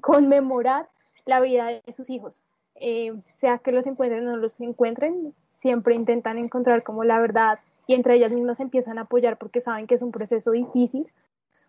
conmemorar 0.00 0.88
la 1.26 1.40
vida 1.40 1.66
de 1.66 1.92
sus 1.92 2.08
hijos, 2.08 2.42
eh, 2.76 3.12
sea 3.40 3.58
que 3.58 3.72
los 3.72 3.86
encuentren 3.86 4.26
o 4.26 4.30
no 4.30 4.36
los 4.38 4.58
encuentren, 4.60 5.34
siempre 5.50 5.94
intentan 5.94 6.38
encontrar 6.38 6.82
como 6.82 7.04
la 7.04 7.18
verdad 7.18 7.58
y 7.86 7.94
entre 7.94 8.14
ellas 8.14 8.32
mismas 8.32 8.60
empiezan 8.60 8.98
a 8.98 9.02
apoyar 9.02 9.36
porque 9.36 9.60
saben 9.60 9.86
que 9.86 9.96
es 9.96 10.02
un 10.02 10.12
proceso 10.12 10.52
difícil, 10.52 11.10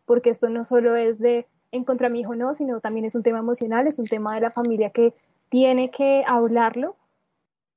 porque 0.05 0.29
esto 0.29 0.49
no 0.49 0.63
solo 0.63 0.95
es 0.95 1.19
de 1.19 1.47
encontrar 1.71 2.09
a 2.09 2.13
mi 2.13 2.21
hijo, 2.21 2.35
no, 2.35 2.53
sino 2.53 2.79
también 2.79 3.05
es 3.05 3.15
un 3.15 3.23
tema 3.23 3.39
emocional, 3.39 3.87
es 3.87 3.99
un 3.99 4.05
tema 4.05 4.35
de 4.35 4.41
la 4.41 4.51
familia 4.51 4.89
que 4.89 5.13
tiene 5.49 5.91
que 5.91 6.23
hablarlo, 6.27 6.95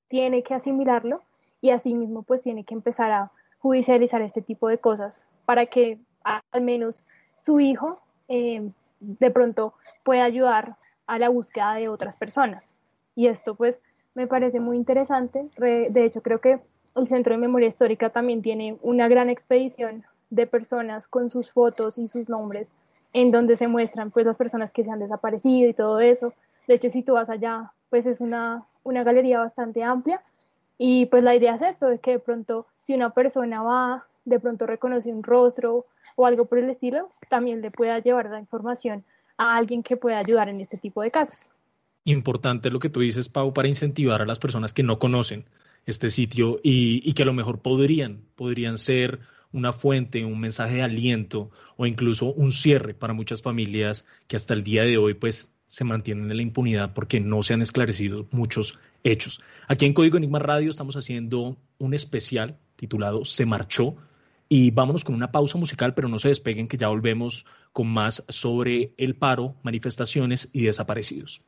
tiene 0.08 0.42
que 0.42 0.54
asimilarlo 0.54 1.22
y 1.60 1.70
asimismo 1.70 2.22
pues 2.22 2.42
tiene 2.42 2.64
que 2.64 2.74
empezar 2.74 3.12
a 3.12 3.30
judicializar 3.58 4.22
este 4.22 4.42
tipo 4.42 4.68
de 4.68 4.78
cosas 4.78 5.24
para 5.44 5.66
que 5.66 5.98
al 6.22 6.62
menos 6.62 7.04
su 7.38 7.60
hijo 7.60 8.00
eh, 8.28 8.70
de 9.00 9.30
pronto 9.30 9.74
pueda 10.02 10.24
ayudar 10.24 10.76
a 11.06 11.18
la 11.18 11.28
búsqueda 11.28 11.74
de 11.74 11.88
otras 11.88 12.16
personas. 12.16 12.72
Y 13.14 13.26
esto 13.26 13.54
pues 13.54 13.82
me 14.14 14.26
parece 14.26 14.60
muy 14.60 14.76
interesante. 14.76 15.48
De 15.56 16.04
hecho 16.04 16.22
creo 16.22 16.40
que 16.40 16.60
el 16.96 17.06
Centro 17.06 17.34
de 17.34 17.38
Memoria 17.38 17.68
Histórica 17.68 18.10
también 18.10 18.42
tiene 18.42 18.78
una 18.82 19.08
gran 19.08 19.30
expedición 19.30 20.04
de 20.30 20.46
personas 20.46 21.08
con 21.08 21.30
sus 21.30 21.50
fotos 21.50 21.98
y 21.98 22.08
sus 22.08 22.28
nombres 22.28 22.74
en 23.12 23.30
donde 23.30 23.56
se 23.56 23.68
muestran 23.68 24.10
pues 24.10 24.26
las 24.26 24.36
personas 24.36 24.70
que 24.70 24.84
se 24.84 24.90
han 24.90 25.00
desaparecido 25.00 25.68
y 25.68 25.74
todo 25.74 26.00
eso. 26.00 26.32
De 26.66 26.74
hecho, 26.74 26.90
si 26.90 27.02
tú 27.02 27.14
vas 27.14 27.30
allá, 27.30 27.72
pues 27.88 28.06
es 28.06 28.20
una, 28.20 28.64
una 28.84 29.02
galería 29.02 29.40
bastante 29.40 29.82
amplia 29.82 30.22
y 30.78 31.06
pues 31.06 31.22
la 31.22 31.34
idea 31.34 31.56
es 31.56 31.62
eso, 31.62 31.88
de 31.88 31.98
que 31.98 32.12
de 32.12 32.18
pronto 32.18 32.66
si 32.82 32.94
una 32.94 33.10
persona 33.10 33.62
va, 33.62 34.06
de 34.24 34.40
pronto 34.40 34.66
reconoce 34.66 35.12
un 35.12 35.22
rostro 35.22 35.86
o 36.16 36.26
algo 36.26 36.46
por 36.46 36.58
el 36.58 36.70
estilo, 36.70 37.10
también 37.28 37.60
le 37.60 37.70
pueda 37.70 37.98
llevar 37.98 38.30
la 38.30 38.38
información 38.38 39.04
a 39.36 39.56
alguien 39.56 39.82
que 39.82 39.96
pueda 39.96 40.18
ayudar 40.18 40.48
en 40.48 40.60
este 40.60 40.76
tipo 40.76 41.02
de 41.02 41.10
casos. 41.10 41.50
Importante 42.04 42.70
lo 42.70 42.78
que 42.78 42.90
tú 42.90 43.00
dices, 43.00 43.28
Pau, 43.28 43.52
para 43.52 43.68
incentivar 43.68 44.22
a 44.22 44.26
las 44.26 44.38
personas 44.38 44.72
que 44.72 44.82
no 44.82 44.98
conocen 44.98 45.44
este 45.86 46.10
sitio 46.10 46.60
y, 46.62 47.08
y 47.08 47.14
que 47.14 47.22
a 47.22 47.26
lo 47.26 47.32
mejor 47.32 47.60
podrían, 47.60 48.22
podrían 48.36 48.78
ser 48.78 49.20
una 49.52 49.72
fuente, 49.72 50.24
un 50.24 50.40
mensaje 50.40 50.76
de 50.76 50.82
aliento 50.82 51.50
o 51.76 51.86
incluso 51.86 52.32
un 52.32 52.52
cierre 52.52 52.94
para 52.94 53.12
muchas 53.12 53.42
familias 53.42 54.04
que 54.26 54.36
hasta 54.36 54.54
el 54.54 54.64
día 54.64 54.84
de 54.84 54.98
hoy 54.98 55.14
pues 55.14 55.50
se 55.68 55.84
mantienen 55.84 56.30
en 56.30 56.36
la 56.36 56.42
impunidad 56.42 56.92
porque 56.94 57.20
no 57.20 57.42
se 57.42 57.54
han 57.54 57.62
esclarecido 57.62 58.26
muchos 58.32 58.78
hechos. 59.04 59.40
Aquí 59.68 59.86
en 59.86 59.94
Código 59.94 60.16
Enigma 60.16 60.38
Radio 60.38 60.70
estamos 60.70 60.96
haciendo 60.96 61.56
un 61.78 61.94
especial 61.94 62.58
titulado 62.76 63.24
Se 63.24 63.46
marchó 63.46 63.96
y 64.48 64.72
vámonos 64.72 65.04
con 65.04 65.14
una 65.14 65.30
pausa 65.30 65.58
musical, 65.58 65.94
pero 65.94 66.08
no 66.08 66.18
se 66.18 66.28
despeguen 66.28 66.66
que 66.66 66.76
ya 66.76 66.88
volvemos 66.88 67.46
con 67.72 67.86
más 67.86 68.24
sobre 68.28 68.94
el 68.96 69.14
paro, 69.14 69.54
manifestaciones 69.62 70.48
y 70.52 70.62
desaparecidos. 70.62 71.42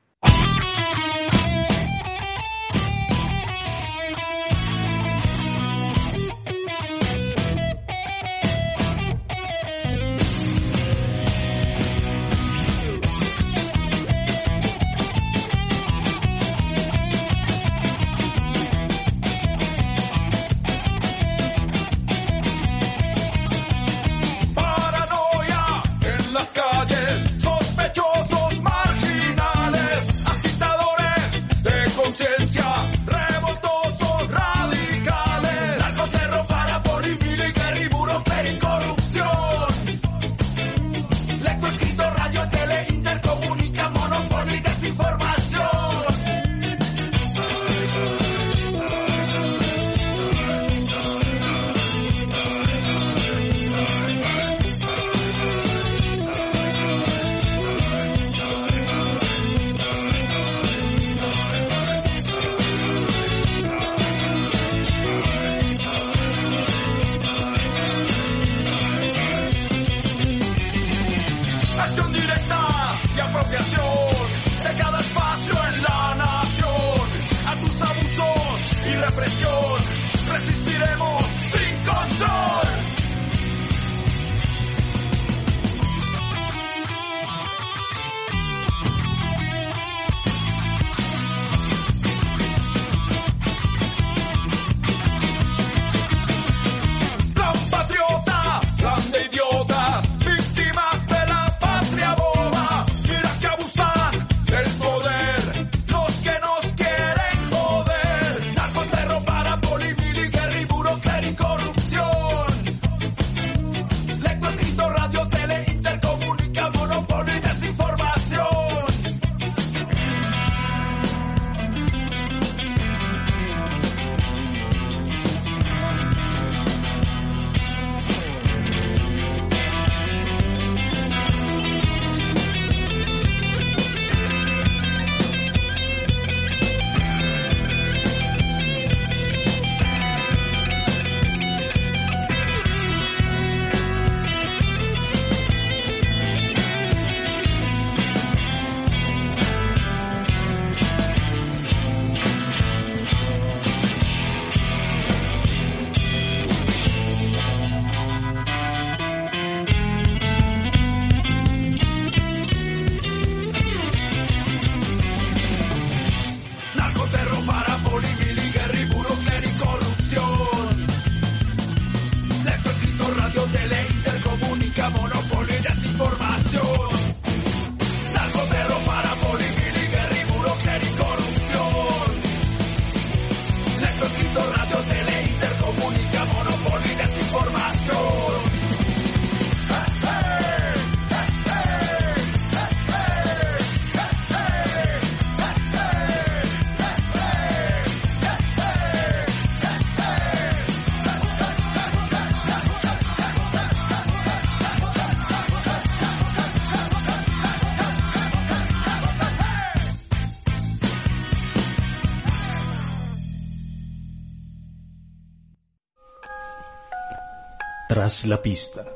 Tras 217.93 218.25
la 218.25 218.41
pista. 218.41 218.87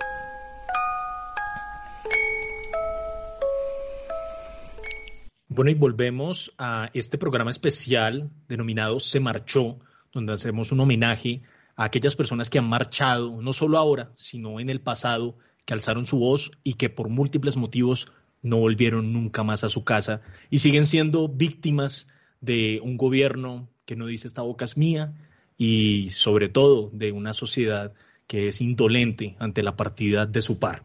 Bueno, 5.49 5.71
y 5.71 5.75
volvemos 5.75 6.55
a 6.57 6.89
este 6.95 7.19
programa 7.19 7.51
especial 7.51 8.31
denominado 8.49 8.99
Se 8.99 9.21
Marchó, 9.21 9.79
donde 10.15 10.33
hacemos 10.33 10.73
un 10.73 10.81
homenaje 10.81 11.43
a 11.77 11.85
aquellas 11.85 12.17
personas 12.17 12.49
que 12.49 12.59
han 12.59 12.71
marchado, 12.71 13.43
no 13.43 13.53
solo 13.53 13.77
ahora, 13.77 14.13
sino 14.17 14.61
en 14.61 14.71
el 14.71 14.81
pasado, 14.81 15.37
que 15.67 15.75
alzaron 15.75 16.07
su 16.07 16.19
voz 16.19 16.53
y 16.65 16.75
que 16.75 16.89
por 16.89 17.11
múltiples 17.11 17.59
motivos 17.59 18.11
no 18.41 18.57
volvieron 18.57 19.13
nunca 19.13 19.43
más 19.43 19.63
a 19.63 19.69
su 19.69 19.85
casa 19.85 20.23
y 20.49 20.61
siguen 20.61 20.87
siendo 20.87 21.29
víctimas 21.29 22.07
de 22.41 22.81
un 22.83 22.97
gobierno 22.97 23.69
que 23.85 23.95
no 23.95 24.07
dice 24.07 24.27
esta 24.27 24.41
boca 24.41 24.65
es 24.65 24.79
mía 24.79 25.13
y 25.59 26.09
sobre 26.13 26.49
todo 26.49 26.89
de 26.95 27.13
una 27.13 27.35
sociedad 27.35 27.93
que 28.27 28.49
es 28.49 28.61
indolente 28.61 29.37
ante 29.39 29.63
la 29.63 29.77
partida 29.77 30.27
de 30.27 30.43
su 30.43 30.59
par. 30.59 30.83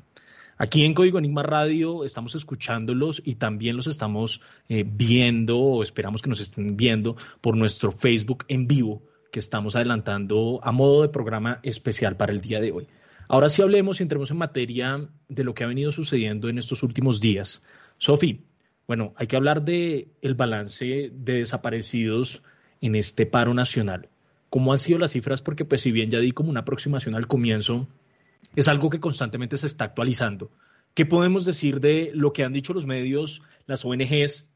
Aquí 0.58 0.86
en 0.86 0.94
Código 0.94 1.18
Enigma 1.18 1.42
Radio 1.42 2.06
estamos 2.06 2.36
escuchándolos 2.36 3.22
y 3.26 3.36
también 3.36 3.78
los 3.78 3.88
estamos 3.88 4.42
eh, 4.70 4.86
viendo 4.86 5.58
o 5.58 5.82
esperamos 5.82 6.22
que 6.22 6.30
nos 6.30 6.39
estén 6.39 6.78
viendo 6.78 7.16
por 7.42 7.58
nuestro 7.58 7.92
Facebook 7.92 8.46
en 8.48 8.68
vivo 8.68 9.02
que 9.32 9.39
estamos 9.39 9.76
adelantando 9.76 10.60
a 10.62 10.72
modo 10.72 11.02
de 11.02 11.10
programa 11.10 11.60
especial 11.64 12.16
para 12.16 12.32
el 12.32 12.42
día 12.42 12.60
de 12.60 12.72
hoy. 12.72 12.88
Ahora 13.28 13.50
sí 13.50 13.64
hablemos 13.64 14.00
y 14.00 14.04
entremos 14.04 14.30
en 14.30 14.38
materia 14.38 15.10
de 15.30 15.44
lo 15.44 15.56
que 15.56 15.64
ha 15.64 15.68
venido 15.68 15.92
sucediendo 15.92 16.48
en 16.48 16.60
estos 16.60 16.84
últimos 16.84 17.22
días. 17.22 17.64
Sofi, 17.98 18.46
bueno, 18.88 19.14
hay 19.16 19.26
que 19.26 19.38
hablar 19.38 19.64
de 19.64 20.10
el 20.22 20.36
balance 20.36 21.12
de 21.12 21.34
desaparecidos 21.34 22.44
en 22.82 22.94
este 22.94 23.26
paro 23.26 23.56
nacional. 23.56 24.10
¿Cómo 24.52 24.74
han 24.74 24.80
sido 24.80 24.99
las 24.99 25.14
cifras? 25.14 25.41
Porque 25.41 25.64
pues 25.64 25.80
si 25.80 25.93
bien 25.93 26.12
ya 26.12 26.20
di 26.20 26.34
como 26.34 26.49
una 26.49 26.60
aproximación 26.60 27.16
al 27.16 27.26
comienzo, 27.26 27.88
es 28.54 28.68
algo 28.68 28.89
que 28.89 28.99
constantemente 28.99 29.56
se 29.56 29.66
está 29.66 29.86
actualizando. 29.86 30.52
¿Qué 30.93 31.06
podemos 31.06 31.45
decir 31.45 31.80
de 31.80 32.12
lo 32.14 32.34
que 32.34 32.43
han 32.43 32.52
dicho 32.52 32.74
los 32.74 32.86
medios, 32.86 33.41
las 33.66 33.86
ONGs 33.86 34.49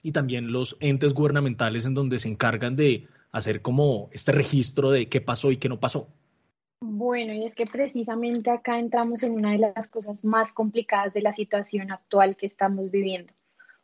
y 0.00 0.12
también 0.12 0.52
los 0.52 0.76
entes 0.78 1.12
gubernamentales 1.12 1.86
en 1.86 1.94
donde 1.94 2.20
se 2.20 2.28
encargan 2.28 2.76
de 2.76 3.08
hacer 3.32 3.62
como 3.62 4.10
este 4.12 4.30
registro 4.30 4.92
de 4.92 5.08
qué 5.08 5.20
pasó 5.20 5.50
y 5.50 5.56
qué 5.56 5.68
no 5.68 5.80
pasó? 5.80 6.06
Bueno, 6.80 7.32
y 7.32 7.44
es 7.44 7.56
que 7.56 7.64
precisamente 7.64 8.48
acá 8.48 8.78
entramos 8.78 9.24
en 9.24 9.32
una 9.32 9.50
de 9.50 9.58
las 9.58 9.88
cosas 9.88 10.24
más 10.24 10.52
complicadas 10.52 11.14
de 11.14 11.20
la 11.22 11.32
situación 11.32 11.90
actual 11.90 12.36
que 12.36 12.46
estamos 12.46 12.92
viviendo, 12.92 13.32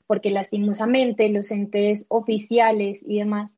porque 0.07 0.31
lastimosamente 0.31 1.29
los 1.31 1.51
entes 1.51 2.07
oficiales 2.07 3.05
y 3.05 3.19
demás 3.19 3.58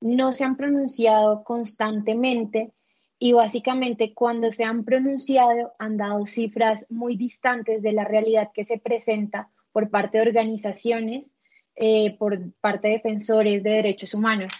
no 0.00 0.32
se 0.32 0.44
han 0.44 0.56
pronunciado 0.56 1.42
constantemente 1.44 2.72
y 3.18 3.32
básicamente 3.32 4.12
cuando 4.12 4.52
se 4.52 4.64
han 4.64 4.84
pronunciado 4.84 5.72
han 5.78 5.96
dado 5.96 6.26
cifras 6.26 6.86
muy 6.90 7.16
distantes 7.16 7.82
de 7.82 7.92
la 7.92 8.04
realidad 8.04 8.50
que 8.52 8.64
se 8.64 8.78
presenta 8.78 9.48
por 9.72 9.90
parte 9.90 10.18
de 10.18 10.28
organizaciones, 10.28 11.34
eh, 11.74 12.16
por 12.18 12.52
parte 12.60 12.88
de 12.88 12.94
defensores 12.94 13.62
de 13.62 13.70
derechos 13.70 14.14
humanos. 14.14 14.52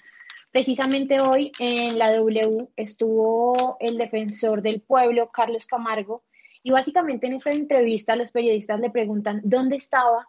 Precisamente 0.50 1.20
hoy 1.20 1.52
en 1.58 1.98
la 1.98 2.14
W 2.14 2.68
estuvo 2.76 3.76
el 3.78 3.98
defensor 3.98 4.62
del 4.62 4.80
pueblo, 4.80 5.30
Carlos 5.30 5.66
Camargo, 5.66 6.22
y 6.62 6.70
básicamente 6.70 7.26
en 7.26 7.34
esta 7.34 7.52
entrevista 7.52 8.16
los 8.16 8.32
periodistas 8.32 8.80
le 8.80 8.90
preguntan 8.90 9.40
dónde 9.44 9.76
estaba 9.76 10.28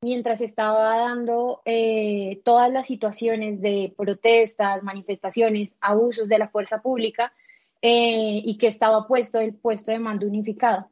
mientras 0.00 0.40
estaba 0.40 0.98
dando 0.98 1.60
eh, 1.64 2.40
todas 2.44 2.70
las 2.70 2.86
situaciones 2.86 3.60
de 3.60 3.92
protestas, 3.96 4.82
manifestaciones, 4.82 5.76
abusos 5.80 6.28
de 6.28 6.38
la 6.38 6.48
fuerza 6.48 6.80
pública 6.80 7.32
eh, 7.82 8.42
y 8.44 8.58
que 8.58 8.68
estaba 8.68 9.06
puesto 9.06 9.40
el 9.40 9.54
puesto 9.54 9.90
de 9.90 9.98
mando 9.98 10.26
unificado. 10.26 10.88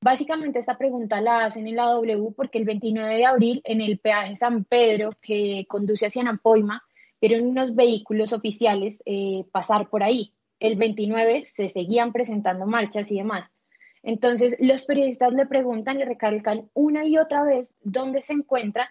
Básicamente 0.00 0.60
esta 0.60 0.78
pregunta 0.78 1.20
la 1.20 1.44
hacen 1.44 1.66
en 1.66 1.76
la 1.76 1.86
W 1.86 2.32
porque 2.36 2.58
el 2.58 2.64
29 2.64 3.16
de 3.16 3.26
abril 3.26 3.60
en 3.64 3.80
el 3.80 3.98
peaje 3.98 4.36
San 4.36 4.64
Pedro 4.64 5.10
que 5.20 5.66
conduce 5.68 6.06
hacia 6.06 6.22
Nampoima 6.22 6.84
en 7.20 7.48
unos 7.48 7.74
vehículos 7.74 8.32
oficiales 8.32 9.02
eh, 9.06 9.44
pasar 9.50 9.88
por 9.88 10.04
ahí. 10.04 10.32
El 10.60 10.76
29 10.76 11.44
se 11.44 11.68
seguían 11.70 12.12
presentando 12.12 12.66
marchas 12.66 13.10
y 13.10 13.16
demás. 13.16 13.52
Entonces, 14.08 14.56
los 14.58 14.84
periodistas 14.84 15.34
le 15.34 15.44
preguntan 15.44 16.00
y 16.00 16.02
recalcan 16.02 16.70
una 16.72 17.04
y 17.04 17.18
otra 17.18 17.42
vez 17.42 17.76
dónde 17.82 18.22
se 18.22 18.32
encuentra, 18.32 18.88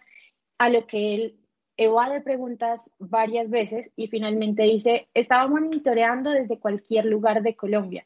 a 0.59 0.69
lo 0.69 0.85
que 0.85 1.15
él 1.15 1.39
evade 1.75 2.21
preguntas 2.21 2.91
varias 2.99 3.49
veces 3.49 3.89
y 3.95 4.09
finalmente 4.09 4.61
dice, 4.61 5.07
estaba 5.15 5.47
monitoreando 5.47 6.29
desde 6.29 6.59
cualquier 6.59 7.05
lugar 7.05 7.41
de 7.41 7.55
Colombia. 7.55 8.05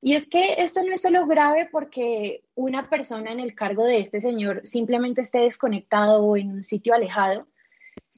Y 0.00 0.14
es 0.14 0.28
que 0.28 0.54
esto 0.58 0.84
no 0.84 0.94
es 0.94 1.02
solo 1.02 1.26
grave 1.26 1.68
porque 1.72 2.44
una 2.54 2.88
persona 2.88 3.32
en 3.32 3.40
el 3.40 3.56
cargo 3.56 3.82
de 3.82 3.98
este 3.98 4.20
señor 4.20 4.60
simplemente 4.68 5.22
esté 5.22 5.38
desconectado 5.38 6.22
o 6.22 6.36
en 6.36 6.52
un 6.52 6.64
sitio 6.64 6.94
alejado, 6.94 7.48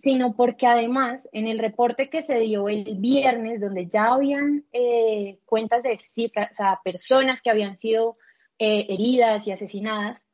sino 0.09 0.35
porque 0.35 0.67
además 0.67 1.29
en 1.33 1.49
el 1.49 1.59
reporte 1.59 2.09
que 2.09 2.23
se 2.23 2.41
dio 2.41 2.71
el 2.71 2.97
viernes, 2.97 3.61
donde 3.61 3.89
ya 3.89 4.15
habían 4.15 4.65
eh, 4.73 5.39
cuentas 5.45 5.83
de 5.83 5.99
cifras, 5.99 6.51
o 6.53 6.57
sea, 6.57 6.81
personas 6.83 7.43
que 7.43 7.51
habían 7.51 7.77
sido 7.77 8.17
eh, 8.59 8.87
heridas 8.89 9.47
y 9.47 9.53
asesinadas, 9.53 10.27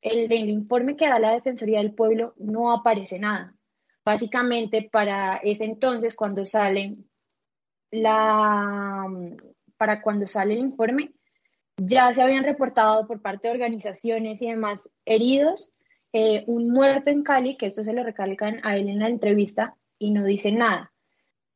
el, 0.00 0.32
el 0.32 0.48
informe 0.48 0.96
que 0.96 1.06
da 1.06 1.18
la 1.18 1.34
Defensoría 1.34 1.80
del 1.80 1.92
Pueblo 1.92 2.32
no 2.38 2.72
aparece 2.72 3.18
nada. 3.18 3.54
Básicamente 4.02 4.88
para 4.90 5.36
ese 5.44 5.66
entonces, 5.66 6.16
cuando 6.16 6.46
sale 6.46 6.96
la, 7.90 9.04
para 9.76 10.00
cuando 10.00 10.26
sale 10.26 10.54
el 10.54 10.60
informe, 10.60 11.12
ya 11.76 12.14
se 12.14 12.22
habían 12.22 12.44
reportado 12.44 13.06
por 13.06 13.20
parte 13.20 13.48
de 13.48 13.52
organizaciones 13.52 14.40
y 14.40 14.48
demás 14.48 14.90
heridos 15.04 15.70
eh, 16.12 16.44
un 16.46 16.70
muerto 16.70 17.10
en 17.10 17.22
Cali, 17.22 17.56
que 17.56 17.66
esto 17.66 17.84
se 17.84 17.92
lo 17.92 18.02
recalcan 18.02 18.60
a 18.62 18.76
él 18.76 18.88
en 18.88 18.98
la 18.98 19.08
entrevista 19.08 19.76
y 19.98 20.10
no 20.10 20.24
dice 20.24 20.52
nada. 20.52 20.92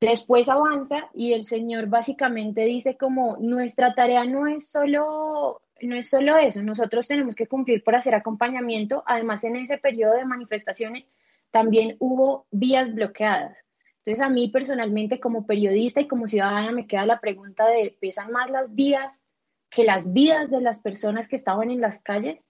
Después 0.00 0.48
avanza 0.48 1.08
y 1.14 1.32
el 1.32 1.44
señor 1.44 1.86
básicamente 1.86 2.62
dice 2.62 2.96
como 2.96 3.36
nuestra 3.36 3.94
tarea 3.94 4.24
no 4.24 4.48
es 4.48 4.68
solo 4.68 5.62
no 5.80 5.96
es 5.96 6.08
solo 6.08 6.36
eso, 6.36 6.62
nosotros 6.62 7.08
tenemos 7.08 7.34
que 7.34 7.48
cumplir 7.48 7.82
por 7.82 7.96
hacer 7.96 8.14
acompañamiento. 8.14 9.02
Además, 9.06 9.44
en 9.44 9.56
ese 9.56 9.78
periodo 9.78 10.14
de 10.14 10.24
manifestaciones 10.24 11.04
también 11.50 11.96
hubo 11.98 12.46
vías 12.50 12.94
bloqueadas. 12.94 13.56
Entonces, 13.98 14.20
a 14.24 14.28
mí 14.28 14.48
personalmente 14.48 15.20
como 15.20 15.46
periodista 15.46 16.00
y 16.00 16.08
como 16.08 16.26
ciudadana 16.26 16.72
me 16.72 16.86
queda 16.86 17.06
la 17.06 17.20
pregunta 17.20 17.66
de, 17.66 17.96
¿pesan 18.00 18.32
más 18.32 18.50
las 18.50 18.74
vías 18.74 19.22
que 19.70 19.84
las 19.84 20.12
vidas 20.12 20.50
de 20.50 20.60
las 20.60 20.80
personas 20.80 21.28
que 21.28 21.36
estaban 21.36 21.70
en 21.70 21.80
las 21.80 22.02
calles? 22.02 22.44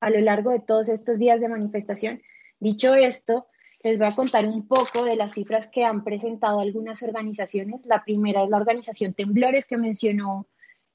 A 0.00 0.10
lo 0.10 0.20
largo 0.20 0.50
de 0.50 0.60
todos 0.60 0.88
estos 0.88 1.18
días 1.18 1.40
de 1.40 1.48
manifestación. 1.48 2.22
Dicho 2.60 2.94
esto, 2.94 3.46
les 3.82 3.98
voy 3.98 4.06
a 4.08 4.14
contar 4.14 4.46
un 4.46 4.66
poco 4.66 5.04
de 5.04 5.16
las 5.16 5.34
cifras 5.34 5.68
que 5.68 5.84
han 5.84 6.02
presentado 6.02 6.60
algunas 6.60 7.02
organizaciones. 7.02 7.84
La 7.84 8.04
primera 8.04 8.42
es 8.42 8.50
la 8.50 8.56
organización 8.56 9.14
Temblores 9.14 9.66
que 9.66 9.76
mencionó 9.76 10.46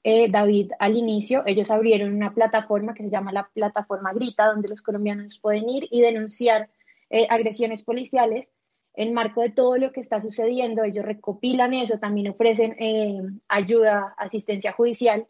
eh, 0.04 0.30
David 0.30 0.72
al 0.78 0.96
inicio. 0.96 1.42
Ellos 1.46 1.70
abrieron 1.70 2.12
una 2.12 2.34
plataforma 2.34 2.92
que 2.94 3.04
se 3.04 3.10
llama 3.10 3.32
la 3.32 3.48
plataforma 3.54 4.12
Grita, 4.12 4.46
donde 4.46 4.68
los 4.68 4.82
colombianos 4.82 5.38
pueden 5.38 5.68
ir 5.70 5.88
y 5.90 6.00
denunciar 6.00 6.68
eh, 7.08 7.26
agresiones 7.30 7.82
policiales. 7.84 8.48
En 8.94 9.14
marco 9.14 9.40
de 9.40 9.50
todo 9.50 9.78
lo 9.78 9.90
que 9.92 10.00
está 10.00 10.20
sucediendo, 10.20 10.84
ellos 10.84 11.04
recopilan 11.04 11.72
eso, 11.72 11.98
también 11.98 12.28
ofrecen 12.28 12.76
eh, 12.78 13.22
ayuda, 13.48 14.14
asistencia 14.18 14.72
judicial. 14.72 15.26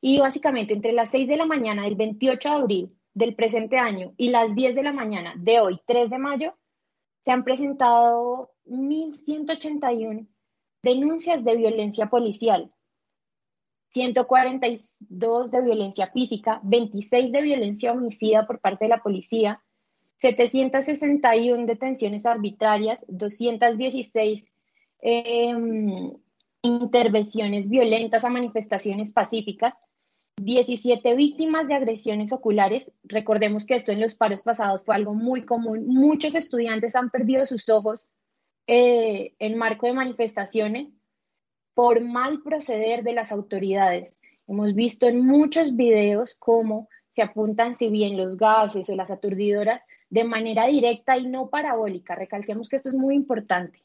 Y 0.00 0.18
básicamente 0.18 0.72
entre 0.72 0.92
las 0.92 1.10
6 1.10 1.28
de 1.28 1.36
la 1.36 1.44
mañana 1.44 1.84
del 1.84 1.96
28 1.96 2.48
de 2.48 2.54
abril 2.54 2.96
del 3.14 3.34
presente 3.34 3.78
año 3.78 4.14
y 4.16 4.30
las 4.30 4.54
10 4.54 4.74
de 4.74 4.82
la 4.82 4.92
mañana 4.92 5.34
de 5.36 5.60
hoy, 5.60 5.80
3 5.86 6.10
de 6.10 6.18
mayo, 6.18 6.54
se 7.24 7.30
han 7.30 7.44
presentado 7.44 8.50
1.181 8.66 10.26
denuncias 10.82 11.44
de 11.44 11.56
violencia 11.56 12.06
policial, 12.06 12.72
142 13.90 15.50
de 15.50 15.62
violencia 15.62 16.10
física, 16.10 16.60
26 16.64 17.30
de 17.30 17.42
violencia 17.42 17.92
homicida 17.92 18.46
por 18.46 18.60
parte 18.60 18.86
de 18.86 18.88
la 18.88 19.02
policía, 19.02 19.62
761 20.16 21.66
detenciones 21.66 22.26
arbitrarias, 22.26 23.04
216 23.08 24.48
em, 25.00 26.12
intervenciones 26.62 27.68
violentas 27.68 28.24
a 28.24 28.30
manifestaciones 28.30 29.12
pacíficas, 29.12 29.82
17 30.36 31.14
víctimas 31.14 31.68
de 31.68 31.74
agresiones 31.74 32.32
oculares. 32.32 32.90
Recordemos 33.04 33.66
que 33.66 33.76
esto 33.76 33.92
en 33.92 34.00
los 34.00 34.14
paros 34.14 34.42
pasados 34.42 34.82
fue 34.84 34.94
algo 34.94 35.14
muy 35.14 35.42
común. 35.42 35.86
Muchos 35.86 36.34
estudiantes 36.34 36.96
han 36.96 37.10
perdido 37.10 37.46
sus 37.46 37.68
ojos 37.68 38.06
eh, 38.66 39.34
en 39.38 39.56
marco 39.56 39.86
de 39.86 39.94
manifestaciones 39.94 40.88
por 41.74 42.00
mal 42.00 42.42
proceder 42.42 43.02
de 43.02 43.12
las 43.12 43.32
autoridades. 43.32 44.16
Hemos 44.46 44.74
visto 44.74 45.06
en 45.06 45.24
muchos 45.24 45.76
videos 45.76 46.34
cómo 46.34 46.88
se 47.14 47.22
apuntan, 47.22 47.76
si 47.76 47.90
bien 47.90 48.16
los 48.16 48.36
gases 48.36 48.88
o 48.88 48.96
las 48.96 49.10
aturdidoras, 49.10 49.84
de 50.10 50.24
manera 50.24 50.66
directa 50.66 51.16
y 51.16 51.28
no 51.28 51.48
parabólica. 51.48 52.14
Recalquemos 52.14 52.68
que 52.68 52.76
esto 52.76 52.88
es 52.88 52.94
muy 52.94 53.14
importante. 53.14 53.82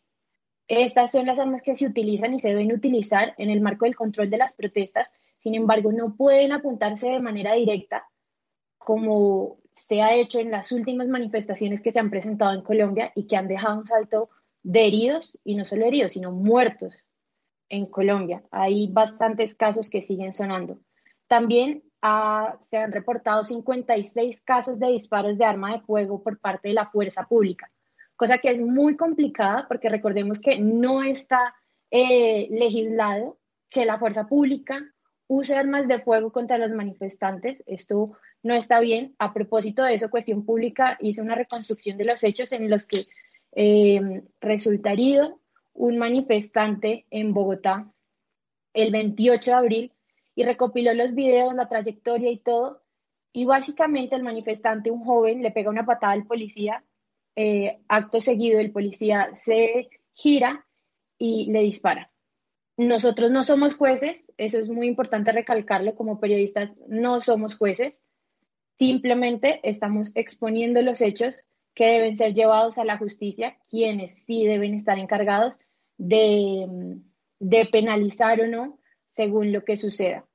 Estas 0.67 1.11
son 1.11 1.25
las 1.25 1.39
armas 1.39 1.63
que 1.63 1.75
se 1.75 1.85
utilizan 1.85 2.33
y 2.33 2.39
se 2.39 2.49
deben 2.49 2.73
utilizar 2.73 3.33
en 3.37 3.49
el 3.49 3.61
marco 3.61 3.85
del 3.85 3.95
control 3.95 4.29
de 4.29 4.37
las 4.37 4.53
protestas 4.53 5.09
Sin 5.47 5.55
embargo, 5.55 5.93
no 5.93 6.13
pueden 6.13 6.51
apuntarse 6.51 7.07
de 7.07 7.21
manera 7.21 7.53
directa 7.53 8.05
como 8.77 9.59
se 9.73 10.01
ha 10.01 10.13
hecho 10.13 10.39
en 10.39 10.51
las 10.51 10.73
últimas 10.73 11.07
manifestaciones 11.07 11.81
que 11.81 11.93
se 11.93 12.01
han 12.01 12.09
presentado 12.09 12.51
en 12.53 12.63
Colombia 12.63 13.13
y 13.15 13.27
que 13.27 13.37
han 13.37 13.47
dejado 13.47 13.79
un 13.79 13.87
salto 13.87 14.29
de 14.61 14.87
heridos, 14.87 15.39
y 15.45 15.55
no 15.55 15.63
solo 15.63 15.85
heridos, 15.85 16.11
sino 16.11 16.33
muertos 16.33 16.93
en 17.69 17.85
Colombia. 17.85 18.43
Hay 18.51 18.91
bastantes 18.91 19.55
casos 19.55 19.89
que 19.89 20.01
siguen 20.01 20.33
sonando. 20.33 20.81
También 21.27 21.81
ah, 22.01 22.57
se 22.59 22.75
han 22.75 22.91
reportado 22.91 23.45
56 23.45 24.43
casos 24.43 24.77
de 24.77 24.87
disparos 24.87 25.37
de 25.37 25.45
arma 25.45 25.71
de 25.71 25.79
fuego 25.79 26.21
por 26.21 26.41
parte 26.41 26.67
de 26.67 26.73
la 26.73 26.89
fuerza 26.89 27.25
pública, 27.25 27.71
cosa 28.17 28.39
que 28.39 28.51
es 28.51 28.59
muy 28.59 28.97
complicada 28.97 29.65
porque 29.69 29.87
recordemos 29.87 30.41
que 30.41 30.59
no 30.59 31.03
está 31.03 31.55
eh, 31.89 32.49
legislado 32.51 33.39
que 33.69 33.85
la 33.85 33.97
fuerza 33.97 34.27
pública 34.27 34.83
use 35.27 35.55
armas 35.55 35.87
de 35.87 35.99
fuego 35.99 36.31
contra 36.31 36.57
los 36.57 36.71
manifestantes. 36.71 37.63
Esto 37.65 38.13
no 38.43 38.53
está 38.53 38.79
bien. 38.79 39.15
A 39.19 39.33
propósito 39.33 39.83
de 39.83 39.95
eso, 39.95 40.09
Cuestión 40.09 40.45
Pública 40.45 40.97
hizo 41.01 41.21
una 41.21 41.35
reconstrucción 41.35 41.97
de 41.97 42.05
los 42.05 42.23
hechos 42.23 42.51
en 42.51 42.69
los 42.69 42.85
que 42.85 43.07
eh, 43.53 44.23
herido 44.41 45.39
un 45.73 45.97
manifestante 45.97 47.05
en 47.11 47.33
Bogotá 47.33 47.91
el 48.73 48.91
28 48.91 49.51
de 49.51 49.57
abril 49.57 49.91
y 50.35 50.43
recopiló 50.43 50.93
los 50.93 51.13
videos, 51.15 51.55
la 51.55 51.67
trayectoria 51.67 52.31
y 52.31 52.37
todo. 52.37 52.83
Y 53.33 53.45
básicamente 53.45 54.15
el 54.15 54.23
manifestante, 54.23 54.91
un 54.91 55.03
joven, 55.03 55.41
le 55.41 55.51
pega 55.51 55.69
una 55.69 55.85
patada 55.85 56.13
al 56.13 56.25
policía. 56.25 56.83
Eh, 57.35 57.79
acto 57.87 58.21
seguido, 58.21 58.59
el 58.59 58.71
policía 58.71 59.31
se 59.35 59.89
gira 60.13 60.65
y 61.17 61.51
le 61.51 61.61
dispara. 61.61 62.11
Nosotros 62.77 63.31
no 63.31 63.43
somos 63.43 63.75
jueces, 63.75 64.31
eso 64.37 64.59
es 64.59 64.69
muy 64.69 64.87
importante 64.87 65.31
recalcarlo 65.31 65.95
como 65.95 66.19
periodistas, 66.19 66.69
no 66.87 67.21
somos 67.21 67.57
jueces, 67.57 68.03
simplemente 68.75 69.59
estamos 69.63 70.15
exponiendo 70.15 70.83
los 70.83 71.01
hechos 71.01 71.35
que 71.73 71.85
deben 71.85 72.17
ser 72.17 72.35
llevados 72.35 72.77
a 72.77 72.85
la 72.85 72.99
justicia, 72.99 73.57
quienes 73.67 74.23
sí 74.25 74.45
deben 74.45 74.75
estar 74.75 74.99
encargados 74.99 75.57
de, 75.97 77.01
penalizar 77.71 78.41
o 78.41 78.47
no 78.47 78.79
según 79.07 79.51
lo 79.51 79.63
que 79.63 79.77
suceda. 79.77 80.25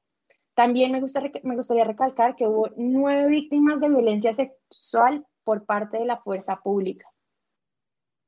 También 0.55 0.90
me, 0.90 1.01
gusta, 1.01 1.22
me 1.45 1.57
gustaría 1.57 1.84
recalcar 1.84 2.34
que 2.34 2.49
hubo 2.49 2.70
nueve 2.76 3.28
víctimas 3.28 3.80
de 3.80 3.88
violencia 3.88 4.34
sexual 4.34 5.24
por 5.45 5.64
parte 5.64 5.99
de 5.99 6.07
la 6.07 6.18
fuerza 6.18 6.61
pública. 6.61 7.11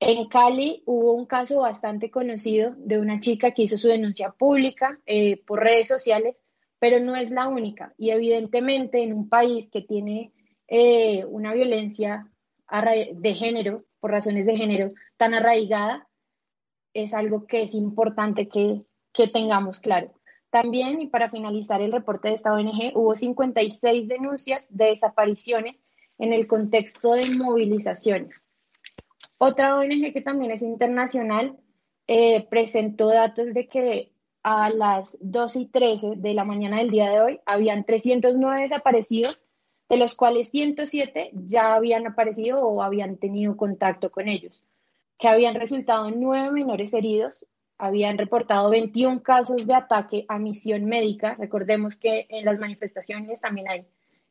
En 0.07 0.29
Cali 0.29 0.83
hubo 0.85 1.15
un 1.15 1.25
caso 1.25 1.61
bastante 1.61 2.11
conocido 2.11 2.75
de 2.77 2.99
una 2.99 3.21
chica 3.21 3.53
que 3.53 3.63
hizo 3.63 3.79
su 3.79 3.89
denuncia 3.89 4.33
pública 4.33 5.01
eh, 5.07 5.43
por 5.47 5.61
redes 5.61 5.89
sociales, 5.89 6.37
pero 6.79 7.01
no 7.01 7.17
es 7.17 7.31
la 7.31 7.49
única. 7.49 7.95
Y 7.97 8.11
evidentemente 8.11 9.03
en 9.03 9.15
un 9.15 9.31
país 9.31 9.71
que 9.71 9.81
tiene 9.81 10.31
eh, 10.69 11.25
una 11.25 11.55
violencia 11.55 12.31
de 13.15 13.35
género, 13.35 13.85
por 13.99 14.11
razones 14.11 14.45
de 14.45 14.59
género, 14.59 14.93
tan 15.17 15.33
arraigada, 15.33 16.07
es 16.93 17.15
algo 17.15 17.47
que 17.47 17.63
es 17.63 17.75
importante 17.75 18.47
que, 18.47 18.83
que 19.11 19.27
tengamos 19.29 19.81
claro. 19.81 20.13
También, 20.51 21.01
y 21.01 21.07
para 21.07 21.31
finalizar 21.31 21.81
el 21.81 21.93
reporte 21.93 22.29
de 22.29 22.35
esta 22.35 22.53
ONG, 22.53 22.95
hubo 22.95 23.17
56 23.17 24.07
denuncias 24.07 24.67
de 24.69 24.85
desapariciones 24.85 25.81
en 26.19 26.35
el 26.35 26.47
contexto 26.47 27.15
de 27.15 27.27
movilizaciones. 27.39 28.44
Otra 29.39 29.77
ONG 29.77 30.13
que 30.13 30.21
también 30.21 30.53
es 30.53 30.63
internacional 30.63 31.57
eh, 32.07 32.47
presentó 32.49 33.09
datos 33.09 33.55
de 33.55 33.69
que 33.69 34.13
a 34.43 34.71
las 34.71 35.17
2 35.21 35.57
y 35.57 35.67
13 35.67 36.13
de 36.17 36.35
la 36.35 36.45
mañana 36.45 36.79
del 36.79 36.91
día 36.91 37.11
de 37.11 37.21
hoy 37.21 37.41
habían 37.47 37.85
309 37.85 38.63
desaparecidos, 38.63 39.47
de 39.89 39.97
los 39.97 40.15
cuales 40.15 40.51
107 40.51 41.31
ya 41.33 41.75
habían 41.75 42.07
aparecido 42.07 42.63
o 42.63 42.83
habían 42.83 43.17
tenido 43.17 43.57
contacto 43.57 44.11
con 44.11 44.29
ellos 44.29 44.63
que 45.19 45.29
habían 45.29 45.55
resultado 45.55 46.11
nueve 46.11 46.51
menores 46.51 46.93
heridos, 46.95 47.47
habían 47.79 48.19
reportado 48.19 48.71
21 48.71 49.23
casos 49.23 49.67
de 49.67 49.75
ataque 49.75 50.25
a 50.29 50.39
misión 50.39 50.85
médica. 50.85 51.35
Recordemos 51.35 51.97
que 51.97 52.27
en 52.29 52.45
las 52.45 52.59
manifestaciones 52.59 53.41
también 53.41 53.69
hay 53.69 53.87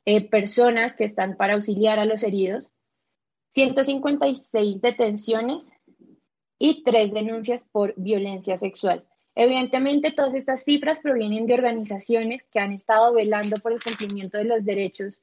eh, 0.06 0.28
personas 0.28 0.96
que 0.96 1.06
están 1.06 1.36
para 1.36 1.54
auxiliar 1.54 2.00
a 2.00 2.06
los 2.06 2.24
heridos, 2.24 2.70
156 3.54 4.82
detenciones 4.82 5.74
y 6.58 6.84
tres 6.84 7.14
denuncias 7.14 7.64
por 7.72 7.94
violencia 7.98 8.58
sexual. 8.58 9.06
Evidentemente, 9.36 10.12
todas 10.12 10.34
estas 10.34 10.64
cifras 10.64 11.02
provienen 11.02 11.46
de 11.46 11.54
organizaciones 11.54 12.48
que 12.48 12.60
han 12.60 12.72
estado 12.72 13.14
velando 13.14 13.58
por 13.58 13.74
el 13.74 13.84
cumplimiento 13.84 14.40
de 14.40 14.46
los 14.46 14.66
derechos, 14.66 15.20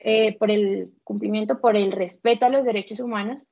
eh, 0.00 0.36
por 0.38 0.50
el 0.50 0.92
cumplimiento, 1.04 1.60
por 1.60 1.76
el 1.76 1.92
respeto 1.92 2.46
a 2.46 2.50
los 2.50 2.64
derechos 2.64 2.98
humanos, 2.98 3.42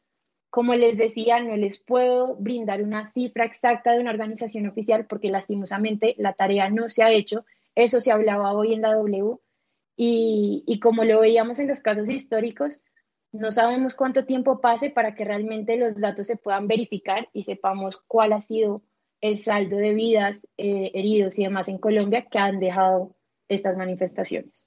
como 0.51 0.75
les 0.75 0.97
decía, 0.97 1.41
no 1.41 1.57
les 1.57 1.79
puedo 1.79 2.35
brindar 2.37 2.83
una 2.83 3.07
cifra 3.07 3.45
exacta 3.45 3.93
de 3.93 4.01
una 4.01 4.11
organización 4.11 4.67
oficial 4.67 5.07
porque 5.07 5.29
lastimosamente 5.29 6.15
la 6.19 6.33
tarea 6.33 6.69
no 6.69 6.89
se 6.89 7.03
ha 7.03 7.13
hecho. 7.13 7.45
Eso 7.75 8.01
se 8.01 8.11
hablaba 8.11 8.55
hoy 8.55 8.73
en 8.73 8.83
la 8.83 8.95
W 8.95 9.37
y, 9.97 10.65
y 10.67 10.81
como 10.81 11.05
lo 11.05 11.21
veíamos 11.21 11.59
en 11.59 11.69
los 11.69 11.81
casos 11.81 12.09
históricos, 12.09 12.81
no 13.33 13.53
sabemos 13.53 13.95
cuánto 13.95 14.25
tiempo 14.25 14.61
pase 14.61 14.91
para 14.91 15.15
que 15.15 15.25
realmente 15.25 15.77
los 15.77 15.97
datos 16.01 16.27
se 16.27 16.37
puedan 16.37 16.69
verificar 16.69 17.29
y 17.33 17.43
sepamos 17.43 18.03
cuál 18.07 18.33
ha 18.33 18.41
sido 18.41 18.83
el 19.21 19.39
saldo 19.39 19.77
de 19.77 19.95
vidas, 19.95 20.47
eh, 20.57 20.91
heridos 20.95 21.39
y 21.39 21.45
demás 21.45 21.69
en 21.69 21.79
Colombia 21.79 22.27
que 22.31 22.39
han 22.39 22.61
dejado 22.61 23.15
estas 23.49 23.77
manifestaciones. 23.77 24.67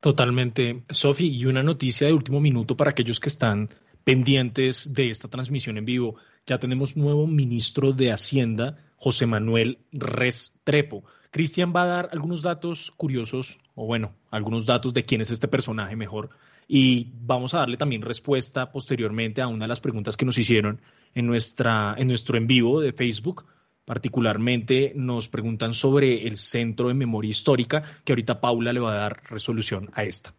Totalmente, 0.00 0.82
Sofi. 0.90 1.28
Y 1.28 1.46
una 1.46 1.62
noticia 1.62 2.06
de 2.06 2.12
último 2.12 2.40
minuto 2.40 2.76
para 2.76 2.90
aquellos 2.90 3.20
que 3.20 3.28
están 3.28 3.70
pendientes 4.04 4.92
de 4.92 5.10
esta 5.10 5.28
transmisión 5.28 5.78
en 5.78 5.84
vivo. 5.84 6.16
Ya 6.46 6.58
tenemos 6.58 6.96
nuevo 6.96 7.26
ministro 7.26 7.92
de 7.92 8.10
Hacienda, 8.10 8.78
José 8.96 9.26
Manuel 9.26 9.78
Restrepo. 9.92 11.04
Cristian 11.30 11.72
va 11.74 11.84
a 11.84 11.86
dar 11.86 12.08
algunos 12.12 12.42
datos 12.42 12.90
curiosos, 12.96 13.58
o 13.74 13.86
bueno, 13.86 14.12
algunos 14.30 14.66
datos 14.66 14.92
de 14.92 15.04
quién 15.04 15.20
es 15.20 15.30
este 15.30 15.48
personaje 15.48 15.96
mejor, 15.96 16.30
y 16.74 17.12
vamos 17.20 17.52
a 17.52 17.58
darle 17.58 17.76
también 17.76 18.00
respuesta 18.00 18.72
posteriormente 18.72 19.42
a 19.42 19.46
una 19.46 19.66
de 19.66 19.68
las 19.68 19.80
preguntas 19.80 20.16
que 20.16 20.24
nos 20.24 20.38
hicieron 20.38 20.80
en, 21.14 21.26
nuestra, 21.26 21.94
en 21.98 22.08
nuestro 22.08 22.38
en 22.38 22.46
vivo 22.46 22.80
de 22.80 22.94
Facebook. 22.94 23.44
Particularmente 23.84 24.94
nos 24.96 25.28
preguntan 25.28 25.74
sobre 25.74 26.26
el 26.26 26.38
Centro 26.38 26.88
de 26.88 26.94
Memoria 26.94 27.28
Histórica, 27.28 27.82
que 28.06 28.12
ahorita 28.14 28.40
Paula 28.40 28.72
le 28.72 28.80
va 28.80 28.92
a 28.92 28.96
dar 28.96 29.20
resolución 29.28 29.90
a 29.92 30.04
esta. 30.04 30.32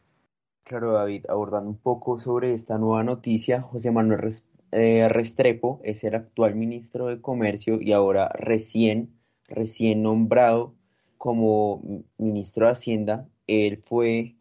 Claro, 0.64 0.94
David, 0.94 1.26
abordando 1.30 1.70
un 1.70 1.78
poco 1.78 2.20
sobre 2.20 2.56
esta 2.56 2.80
nueva 2.80 3.04
noticia, 3.04 3.62
José 3.62 3.92
Manuel 3.92 4.34
eh, 4.72 5.08
Restrepo 5.10 5.82
es 5.84 6.04
el 6.04 6.16
actual 6.16 6.56
ministro 6.56 7.10
de 7.10 7.22
Comercio 7.22 7.80
y 7.80 7.92
ahora 7.92 8.30
recién, 8.30 9.14
recién 9.48 10.02
nombrado 10.02 10.74
como 11.20 12.04
ministro 12.18 12.66
de 12.66 12.72
Hacienda. 12.72 13.28
Él 13.46 13.84
fue 13.86 14.34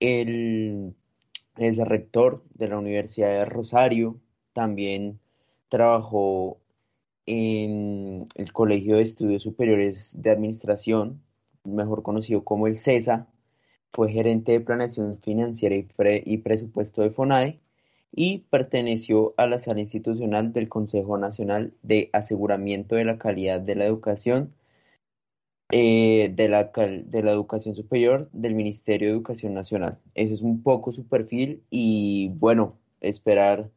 el, 0.00 0.94
el 1.56 1.76
rector 1.86 2.42
de 2.54 2.68
la 2.68 2.78
Universidad 2.78 3.28
de 3.28 3.44
Rosario, 3.44 4.20
también 4.52 5.20
trabajó 5.68 6.58
en 7.26 8.28
el 8.34 8.52
Colegio 8.52 8.96
de 8.96 9.02
Estudios 9.02 9.42
Superiores 9.42 10.10
de 10.12 10.30
Administración, 10.30 11.22
mejor 11.64 12.02
conocido 12.02 12.44
como 12.44 12.66
el 12.66 12.78
CESA, 12.78 13.28
fue 13.92 14.12
gerente 14.12 14.52
de 14.52 14.60
planeación 14.60 15.18
financiera 15.22 15.74
y, 15.74 16.36
presupuesto 16.38 17.02
de 17.02 17.10
FONAE 17.10 17.60
y 18.12 18.40
perteneció 18.50 19.34
a 19.36 19.46
la 19.46 19.58
sala 19.58 19.80
institucional 19.80 20.52
del 20.52 20.68
Consejo 20.68 21.18
Nacional 21.18 21.72
de 21.82 22.10
Aseguramiento 22.12 22.96
de 22.96 23.04
la 23.04 23.18
Calidad 23.18 23.60
de 23.60 23.74
la 23.74 23.86
Educación 23.86 24.52
eh, 25.70 26.32
de, 26.34 26.48
la, 26.48 26.64
de 26.64 27.22
la 27.22 27.32
Educación 27.32 27.74
Superior 27.74 28.28
del 28.32 28.54
Ministerio 28.54 29.08
de 29.08 29.14
Educación 29.14 29.54
Nacional. 29.54 29.98
Ese 30.14 30.34
es 30.34 30.40
un 30.40 30.62
poco 30.62 30.92
su 30.92 31.06
perfil 31.06 31.62
y 31.70 32.28
bueno, 32.34 32.78
esperar 33.00 33.70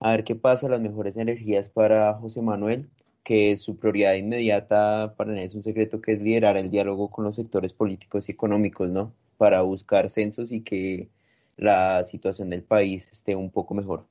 a 0.00 0.10
ver 0.10 0.24
qué 0.24 0.34
pasa, 0.34 0.68
las 0.68 0.80
mejores 0.80 1.16
energías 1.16 1.68
para 1.68 2.14
José 2.14 2.42
Manuel, 2.42 2.88
que 3.24 3.56
su 3.56 3.78
prioridad 3.78 4.14
inmediata 4.14 5.14
para 5.16 5.32
él 5.32 5.38
es 5.38 5.54
un 5.54 5.62
secreto 5.62 6.00
que 6.00 6.12
es 6.12 6.20
liderar 6.20 6.56
el 6.56 6.70
diálogo 6.70 7.10
con 7.10 7.24
los 7.24 7.36
sectores 7.36 7.72
políticos 7.72 8.28
y 8.28 8.32
económicos, 8.32 8.90
¿no? 8.90 9.12
para 9.36 9.62
buscar 9.62 10.10
censos 10.10 10.52
y 10.52 10.62
que 10.62 11.08
la 11.56 12.04
situación 12.06 12.50
del 12.50 12.62
país 12.62 13.08
esté 13.12 13.36
un 13.36 13.50
poco 13.50 13.74
mejor. 13.74 14.04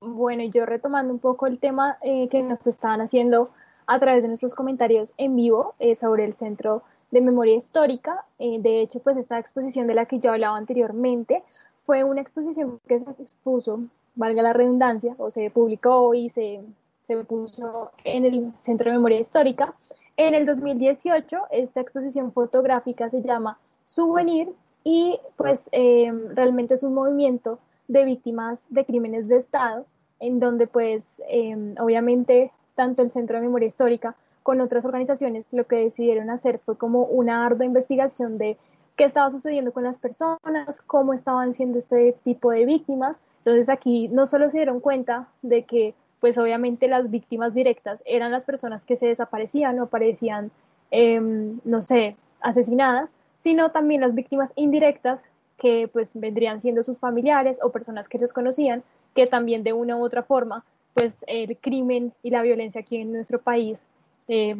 Bueno, 0.00 0.44
yo 0.44 0.66
retomando 0.66 1.12
un 1.12 1.20
poco 1.20 1.46
el 1.46 1.58
tema 1.58 1.98
eh, 2.02 2.28
que 2.28 2.42
nos 2.42 2.66
estaban 2.66 3.00
haciendo 3.00 3.50
a 3.86 3.98
través 3.98 4.22
de 4.22 4.28
nuestros 4.28 4.54
comentarios 4.54 5.14
en 5.16 5.36
vivo 5.36 5.74
eh, 5.78 5.94
sobre 5.94 6.24
el 6.24 6.32
Centro 6.32 6.82
de 7.10 7.20
Memoria 7.20 7.54
Histórica. 7.54 8.24
Eh, 8.38 8.58
de 8.60 8.80
hecho, 8.80 9.00
pues 9.00 9.16
esta 9.16 9.38
exposición 9.38 9.86
de 9.86 9.94
la 9.94 10.06
que 10.06 10.18
yo 10.18 10.32
hablaba 10.32 10.56
anteriormente 10.56 11.42
fue 11.84 12.02
una 12.04 12.20
exposición 12.20 12.80
que 12.88 12.98
se 12.98 13.10
expuso, 13.10 13.80
valga 14.16 14.42
la 14.42 14.52
redundancia, 14.52 15.14
o 15.18 15.30
se 15.30 15.50
publicó 15.50 16.14
y 16.14 16.28
se, 16.28 16.60
se 17.02 17.16
puso 17.24 17.92
en 18.04 18.24
el 18.24 18.52
Centro 18.58 18.90
de 18.90 18.96
Memoria 18.96 19.20
Histórica. 19.20 19.74
En 20.16 20.34
el 20.34 20.46
2018, 20.46 21.38
esta 21.50 21.80
exposición 21.80 22.32
fotográfica 22.32 23.08
se 23.08 23.22
llama 23.22 23.58
Souvenir 23.84 24.48
y 24.82 25.20
pues 25.36 25.68
eh, 25.72 26.12
realmente 26.34 26.74
es 26.74 26.82
un 26.82 26.94
movimiento 26.94 27.58
de 27.86 28.04
víctimas 28.04 28.66
de 28.70 28.84
crímenes 28.84 29.28
de 29.28 29.36
Estado 29.36 29.84
en 30.18 30.40
donde 30.40 30.66
pues 30.66 31.20
eh, 31.28 31.74
obviamente 31.78 32.50
tanto 32.76 33.02
el 33.02 33.10
Centro 33.10 33.36
de 33.36 33.42
Memoria 33.42 33.66
Histórica 33.66 34.14
con 34.44 34.60
otras 34.60 34.84
organizaciones 34.84 35.52
lo 35.52 35.66
que 35.66 35.76
decidieron 35.76 36.30
hacer 36.30 36.60
fue 36.60 36.78
como 36.78 37.02
una 37.02 37.44
ardua 37.44 37.66
investigación 37.66 38.38
de 38.38 38.56
qué 38.94 39.02
estaba 39.02 39.30
sucediendo 39.30 39.72
con 39.72 39.82
las 39.82 39.98
personas, 39.98 40.80
cómo 40.86 41.12
estaban 41.12 41.52
siendo 41.52 41.78
este 41.78 42.14
tipo 42.22 42.52
de 42.52 42.64
víctimas. 42.64 43.22
Entonces 43.38 43.68
aquí 43.68 44.08
no 44.08 44.26
solo 44.26 44.48
se 44.48 44.58
dieron 44.58 44.78
cuenta 44.78 45.28
de 45.42 45.64
que 45.64 45.94
pues 46.20 46.38
obviamente 46.38 46.88
las 46.88 47.10
víctimas 47.10 47.54
directas 47.54 48.02
eran 48.06 48.30
las 48.30 48.44
personas 48.44 48.84
que 48.84 48.96
se 48.96 49.06
desaparecían 49.06 49.78
o 49.80 49.84
aparecían, 49.84 50.50
em, 50.90 51.60
no 51.64 51.82
sé, 51.82 52.16
asesinadas, 52.40 53.16
sino 53.38 53.70
también 53.70 54.00
las 54.00 54.14
víctimas 54.14 54.52
indirectas 54.56 55.26
que 55.58 55.88
pues 55.92 56.12
vendrían 56.14 56.60
siendo 56.60 56.82
sus 56.84 56.98
familiares 56.98 57.58
o 57.62 57.70
personas 57.70 58.08
que 58.08 58.18
ellos 58.18 58.32
conocían, 58.32 58.82
que 59.14 59.26
también 59.26 59.62
de 59.62 59.72
una 59.72 59.96
u 59.96 60.04
otra 60.04 60.22
forma, 60.22 60.64
pues 60.96 61.22
el 61.26 61.58
crimen 61.58 62.14
y 62.22 62.30
la 62.30 62.40
violencia 62.40 62.80
aquí 62.80 62.96
en 62.96 63.12
nuestro 63.12 63.38
país, 63.38 63.86
eh, 64.28 64.56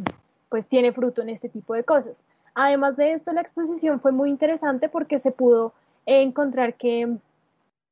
pues 0.51 0.67
tiene 0.67 0.93
fruto 0.93 1.23
en 1.23 1.31
este 1.31 1.49
tipo 1.49 1.73
de 1.73 1.83
cosas. 1.83 2.27
Además 2.55 2.99
de 2.99 3.13
esto, 3.13 3.33
la 3.33 3.41
exposición 3.41 4.01
fue 4.01 4.13
muy 4.13 4.29
interesante 4.29 4.91
porque 4.91 5.19
se 5.19 5.31
pudo 5.33 5.73
encontrar 6.05 6.75
que 6.75 7.17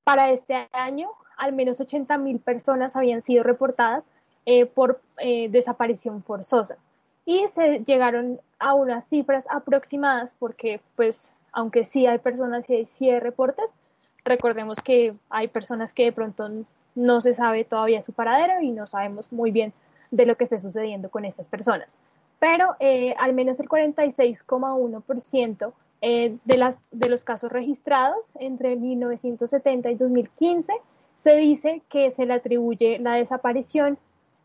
para 0.05 0.30
este 0.30 0.68
año 0.72 1.09
al 1.38 1.55
menos 1.55 1.80
80 1.80 2.18
mil 2.18 2.38
personas 2.38 2.97
habían 2.97 3.22
sido 3.22 3.45
reportadas 3.45 4.11
eh, 4.45 4.66
por 4.66 5.01
eh, 5.16 5.49
desaparición 5.49 6.22
forzosa 6.22 6.76
y 7.24 7.49
se 7.49 7.82
llegaron 7.84 8.40
a 8.59 8.74
unas 8.74 9.07
cifras 9.09 9.47
aproximadas 9.51 10.36
porque 10.38 10.82
pues 10.97 11.32
aunque 11.51 11.86
sí 11.86 12.07
hay 12.07 12.18
personas 12.18 12.68
y 12.68 12.84
sí 12.84 13.18
reportes, 13.18 13.74
recordemos 14.22 14.82
que 14.82 15.14
hay 15.30 15.49
personas 15.49 15.95
que 15.95 16.05
de 16.05 16.12
pronto 16.12 16.51
no 16.95 17.20
se 17.20 17.34
sabe 17.34 17.64
todavía 17.64 18.03
su 18.03 18.12
paradero 18.12 18.61
y 18.61 18.70
no 18.70 18.86
sabemos 18.86 19.32
muy 19.32 19.51
bien 19.51 19.72
de 20.11 20.26
lo 20.26 20.36
que 20.36 20.45
esté 20.45 20.59
sucediendo 20.59 21.09
con 21.11 21.24
estas 21.24 21.49
personas. 21.49 21.99
Pero 22.38 22.76
eh, 22.80 23.14
al 23.18 23.32
menos 23.32 23.59
el 23.61 23.68
46,1% 23.68 25.72
eh, 26.03 26.36
de, 26.45 26.74
de 26.92 27.09
los 27.09 27.24
casos 27.24 27.51
registrados 27.51 28.36
entre 28.38 28.76
1970 28.76 29.90
y 29.90 29.95
2015 29.95 30.74
se 31.16 31.36
dice 31.36 31.82
que 31.88 32.11
se 32.11 32.26
le 32.26 32.34
atribuye 32.34 32.99
la 32.99 33.14
desaparición 33.14 33.99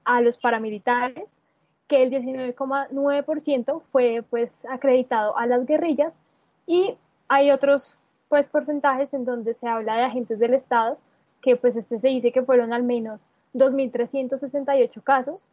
a 0.05 0.21
los 0.21 0.37
paramilitares, 0.37 1.41
que 1.87 2.03
el 2.03 2.11
19,9% 2.11 3.81
fue 3.91 4.23
pues 4.29 4.65
acreditado 4.65 5.37
a 5.37 5.47
las 5.47 5.65
guerrillas 5.65 6.21
y 6.65 6.95
hay 7.27 7.51
otros 7.51 7.95
pues 8.29 8.47
porcentajes 8.47 9.13
en 9.13 9.25
donde 9.25 9.53
se 9.53 9.67
habla 9.67 9.97
de 9.97 10.03
agentes 10.03 10.39
del 10.39 10.53
Estado, 10.53 10.97
que 11.41 11.55
pues 11.55 11.75
este 11.75 11.99
se 11.99 12.07
dice 12.07 12.31
que 12.31 12.43
fueron 12.43 12.73
al 12.73 12.83
menos 12.83 13.29
2.368 13.53 15.01
casos, 15.03 15.49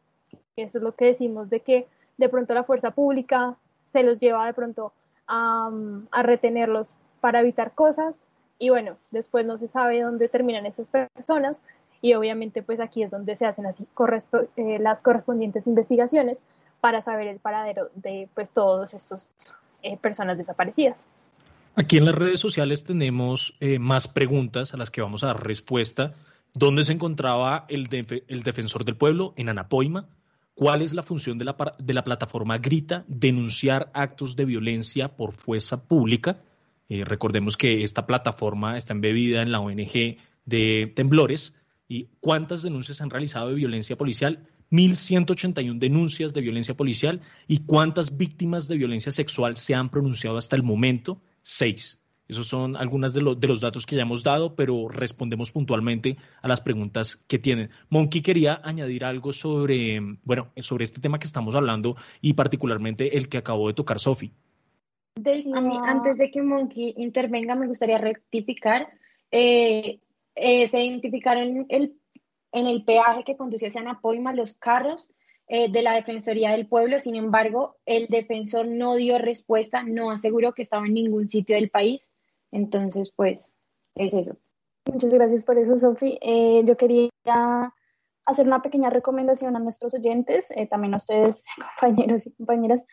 eso 0.57 0.79
es 0.79 0.85
lo 0.85 0.95
que 0.95 1.07
decimos 1.07 1.51
de 1.51 1.61
que 1.61 1.87
de 2.19 2.29
pronto 2.29 2.55
la 2.55 2.65
fuerza 2.65 2.91
pública 2.91 3.57
se 3.85 4.03
los 4.03 4.21
lleva 4.21 4.47
de 4.47 4.55
pronto 4.55 4.93
a, 5.27 5.71
retenerlos 6.23 6.95
para 7.21 7.41
evitar 7.41 7.73
cosas 7.73 8.25
y 8.59 8.71
bueno, 8.71 8.97
después 9.11 9.45
no 9.45 9.59
se 9.59 9.69
sabe 9.69 10.03
dónde 10.03 10.29
terminan 10.29 10.67
esas 10.67 10.89
personas 10.89 11.63
y 12.01 12.15
obviamente 12.15 12.63
pues 12.63 12.81
aquí 12.81 13.03
es 13.03 13.11
donde 13.11 13.37
se 13.37 13.47
hacen 13.47 13.67
eh, 13.67 14.79
las 14.79 15.03
correspondientes 15.03 15.67
investigaciones 15.67 16.45
para 16.81 17.01
saber 17.01 17.27
el 17.27 17.39
paradero 17.39 17.91
de 17.95 18.29
pues 18.35 18.53
todos 18.53 18.95
estos 18.95 19.33
eh, 19.83 19.97
personas 19.97 20.39
desaparecidas. 20.39 21.07
Aquí 21.79 21.99
en 21.99 22.07
las 22.07 22.15
redes 22.15 22.41
sociales 22.41 22.85
tenemos 22.85 23.55
eh, 23.61 23.79
más 23.79 24.09
preguntas 24.09 24.73
a 24.73 24.79
las 24.79 24.91
que 24.91 25.03
vamos 25.03 25.23
a 25.23 25.27
dar 25.27 25.47
respuesta. 25.47 26.15
¿Dónde 26.55 26.85
se 26.85 26.95
encontraba 26.95 27.67
el, 27.69 27.89
el 28.29 28.43
defensor 28.43 28.87
del 28.87 28.97
pueblo? 28.97 29.35
En 29.37 29.51
Anapoima. 29.51 30.09
¿Cuál 30.55 30.81
es 30.81 30.95
la 30.95 31.03
función 31.03 31.37
de 31.37 31.45
la, 31.45 32.03
plataforma 32.05 32.57
Grita? 32.57 33.05
Denunciar 33.09 33.91
actos 33.93 34.37
de 34.37 34.47
violencia 34.47 35.17
por 35.17 35.35
fuerza 35.35 35.87
pública. 35.87 36.39
Eh, 36.89 37.05
recordemos 37.05 37.59
que 37.59 37.83
esta 37.83 38.07
plataforma 38.07 38.79
está 38.79 38.95
embebida 38.95 39.43
en 39.43 39.53
la 39.53 39.61
ONG 39.61 40.17
de 40.47 40.91
temblores. 40.97 41.55
¿Y 41.89 42.09
cuántas 42.21 42.63
denuncias 42.63 43.03
han 43.03 43.11
realizado 43.11 43.51
de 43.51 43.55
violencia 43.55 43.97
policial? 43.97 44.49
1.181 44.71 45.79
denuncias 45.79 46.33
de 46.33 46.41
violencia 46.41 46.75
policial 46.75 47.21
y 47.47 47.59
cuántas 47.67 48.17
víctimas 48.17 48.67
de 48.67 48.79
violencia 48.79 49.13
sexual 49.13 49.57
se 49.57 49.75
han 49.75 49.91
pronunciado 49.91 50.39
hasta 50.39 50.57
el 50.57 50.63
momento, 50.63 51.21
seis. 51.47 52.01
Esos 52.29 52.49
son 52.49 52.77
algunos 52.77 53.15
de, 53.15 53.21
de, 53.39 53.47
los 53.47 53.61
datos 53.61 53.87
que 53.87 53.95
ya 53.95 54.03
hemos 54.03 54.25
dado, 54.25 54.57
pero 54.57 54.89
respondemos 54.89 55.53
puntualmente 55.53 56.17
a 56.43 56.49
las 56.49 56.61
preguntas 56.61 57.23
que 57.29 57.39
tienen. 57.39 57.71
Monkey 57.89 58.21
quería 58.21 58.61
añadir 58.65 59.05
algo 59.05 59.33
sobre, 59.33 60.01
bueno, 60.25 60.51
sobre 60.57 60.83
este 60.83 61.01
tema 61.01 61.21
que 61.21 61.29
estamos 61.29 61.55
hablando 61.55 61.95
y 62.21 62.33
particularmente 62.33 63.17
el 63.17 63.29
que 63.29 63.39
acabó 63.39 63.69
de 63.69 63.75
tocar 63.75 64.01
Sofi. 64.01 64.33
antes 65.87 66.19
de 66.19 66.31
que 66.33 66.43
Monkey 66.43 66.95
intervenga, 66.97 67.55
me 67.55 67.69
gustaría 67.69 67.99
rectificar. 67.99 68.89
Eh, 69.31 70.01
eh, 70.35 70.67
se 70.67 70.85
identificaron 70.85 71.67
el 71.69 71.95
en 72.57 72.67
el 72.67 72.85
peaje 72.85 73.23
que 73.25 73.37
conduce 73.37 73.67
hacia 73.67 73.83
Napoima 73.83 74.33
los 74.33 74.57
carros 74.57 75.11
eh, 75.49 75.71
de 75.71 75.83
la 75.83 75.93
Defensoría 75.93 76.51
del 76.51 76.67
Pueblo. 76.67 76.99
Sin 77.01 77.17
embargo, 77.17 77.77
el 77.87 78.07
defensor 78.09 78.67
no 78.67 78.95
dio 78.95 79.19
respuesta, 79.19 79.83
no 79.83 80.11
aseguró 80.11 80.53
que 80.55 80.63
estaba 80.63 80.87
en 80.87 80.95
ningún 80.95 81.29
sitio 81.29 81.57
del 81.57 81.71
país. 81.71 82.03
Entonces, 82.53 83.13
pues, 83.15 83.51
es 83.95 84.15
eso. 84.15 84.37
Muchas 84.93 85.13
gracias 85.13 85.45
por 85.45 85.59
eso, 85.59 85.77
Sofi. 85.77 86.19
Eh, 86.21 86.63
yo 86.65 86.77
quería 86.77 87.11
hacer 88.27 88.47
una 88.47 88.63
pequeña 88.63 88.91
recomendación 88.91 89.57
a 89.57 89.61
nuestros 89.61 89.95
oyentes, 89.95 90.51
eh, 90.53 90.67
también 90.67 90.95
a 90.95 90.99
ustedes, 90.99 91.45
compañeros 91.81 92.27
y 92.27 92.33
compañeras, 92.33 92.85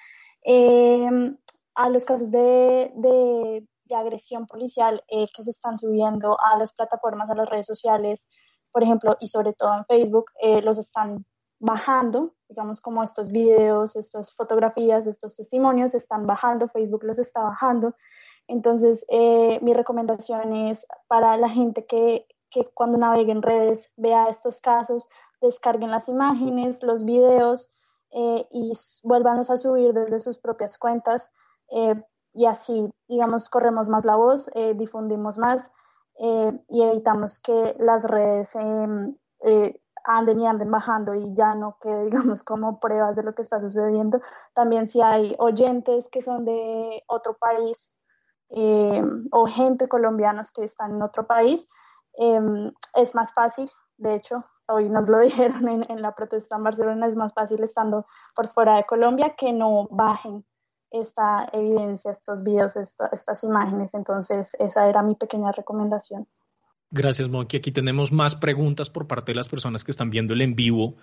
a 1.76 1.90
los 1.90 2.06
casos 2.06 2.32
de, 2.32 2.92
de, 2.96 3.68
de 3.86 3.96
agresión 3.96 4.46
policial 4.46 5.04
que 5.10 5.44
se 5.44 5.50
están 5.50 5.78
subiendo 5.78 6.38
a 6.40 6.58
las 6.58 6.74
plataformas, 6.74 7.30
a 7.30 7.36
las 7.36 7.50
redes 7.50 7.66
sociales, 7.66 8.30
por 8.74 8.84
ejemplo, 8.84 9.16
y 9.22 9.28
sobre 9.28 9.54
todo 9.54 9.78
en 9.78 9.86
Facebook, 9.86 10.26
eh, 10.42 10.62
los 10.62 10.78
están 10.78 11.26
bajando, 11.64 12.34
digamos 12.50 12.82
como 12.82 13.04
estos 13.04 13.32
videos, 13.32 13.96
estas 13.96 14.34
fotografías, 14.34 15.08
estos 15.08 15.36
testimonios, 15.36 15.96
están 15.96 16.28
bajando, 16.28 16.68
Facebook 16.68 17.04
los 17.04 17.20
está 17.20 17.42
bajando. 17.42 17.96
Entonces, 18.48 19.06
eh, 19.10 19.60
mi 19.62 19.74
recomendación 19.74 20.56
es 20.56 20.86
para 21.08 21.38
la 21.38 21.50
gente 21.50 21.86
que, 21.86 22.28
que 22.52 22.66
cuando 22.74 22.98
navegue 22.98 23.32
en 23.32 23.42
redes 23.42 23.90
vea 23.96 24.28
estos 24.28 24.62
casos, 24.62 25.08
descarguen 25.42 25.92
las 25.92 26.08
imágenes, 26.10 26.84
los 26.84 27.06
videos 27.06 27.72
eh, 28.12 28.46
y 28.52 28.74
vuélvanlos 29.04 29.50
a 29.50 29.58
subir 29.58 29.94
desde 29.94 30.20
sus 30.20 30.38
propias 30.38 30.78
cuentas 30.78 31.32
y 32.36 32.46
así, 32.46 32.88
digamos, 33.08 33.50
corremos 33.50 33.90
más 33.90 34.06
la 34.06 34.16
voz, 34.16 34.48
difundimos 34.76 35.40
más 35.40 35.72
eh, 36.20 36.60
y 36.70 36.84
evitamos 36.84 37.40
que 37.40 37.76
las 37.80 38.04
redes 38.04 38.56
em, 38.56 39.16
eh, 39.46 39.80
anden 40.04 40.42
y 40.42 40.48
anden 40.48 40.72
bajando 40.72 41.16
y 41.16 41.34
ya 41.34 41.56
no 41.56 41.78
quede, 41.80 42.06
digamos, 42.10 42.44
como 42.44 42.80
pruebas 42.80 43.16
de 43.16 43.24
lo 43.24 43.34
que 43.36 43.42
está 43.42 43.60
sucediendo. 43.60 44.22
También 44.54 44.88
si 44.90 45.02
hay 45.02 45.36
oyentes 45.40 46.10
que 46.10 46.22
son 46.22 46.46
de 46.46 47.04
otro 47.08 47.38
país 47.38 47.96
em, 48.50 49.28
o 49.32 49.46
gente 49.48 49.88
colombianos 49.88 50.52
que 50.52 50.64
están 50.64 50.96
en 50.96 51.02
otro 51.02 51.26
país, 51.26 51.68
em, 52.18 52.72
es 52.96 53.16
más 53.16 53.34
fácil, 53.34 53.70
de 53.98 54.16
hecho, 54.16 54.40
hoy 54.68 54.90
nos 54.90 55.08
lo 55.10 55.20
dijeron 55.20 55.68
en, 55.68 55.86
en 55.90 56.02
la 56.02 56.14
protesta 56.14 56.56
en 56.56 56.64
Barcelona, 56.64 57.08
es 57.08 57.16
más 57.16 57.34
fácil 57.34 57.64
estando 57.64 58.06
por 58.36 58.50
fuera 58.54 58.76
de 58.76 58.86
Colombia 58.86 59.36
que 59.38 59.54
no 59.54 59.88
bajen 59.92 60.46
esta 60.94 61.50
evidencia, 61.52 62.12
estos 62.12 62.44
videos, 62.44 62.76
estas 62.76 63.44
imágenes. 63.44 63.94
Entonces, 63.96 64.56
esa 64.60 64.88
era 64.88 65.02
mi 65.02 65.16
pequeña 65.16 65.52
recomendación. 65.52 66.28
Gracias, 66.96 67.28
Monkey. 67.28 67.58
Aquí 67.58 67.72
tenemos 67.72 68.12
más 68.12 68.36
preguntas 68.36 68.92
por 68.92 69.08
parte 69.08 69.32
de 69.32 69.36
las 69.36 69.50
personas 69.50 69.84
que 69.84 69.90
están 69.90 70.12
viendo 70.12 70.36
el 70.36 70.42
en 70.42 70.54
vivo. 70.54 70.96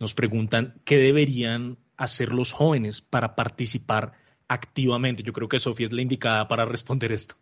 Nos 0.00 0.12
preguntan 0.12 0.74
qué 0.84 0.98
deberían 0.98 1.78
hacer 1.96 2.32
los 2.32 2.50
jóvenes 2.50 3.00
para 3.00 3.36
participar 3.36 4.14
activamente. 4.48 5.22
Yo 5.22 5.32
creo 5.32 5.48
que 5.48 5.60
Sofía 5.60 5.86
es 5.86 5.92
la 5.92 6.02
indicada 6.02 6.48
para 6.48 6.64
responder 6.64 7.12
esto. 7.12 7.36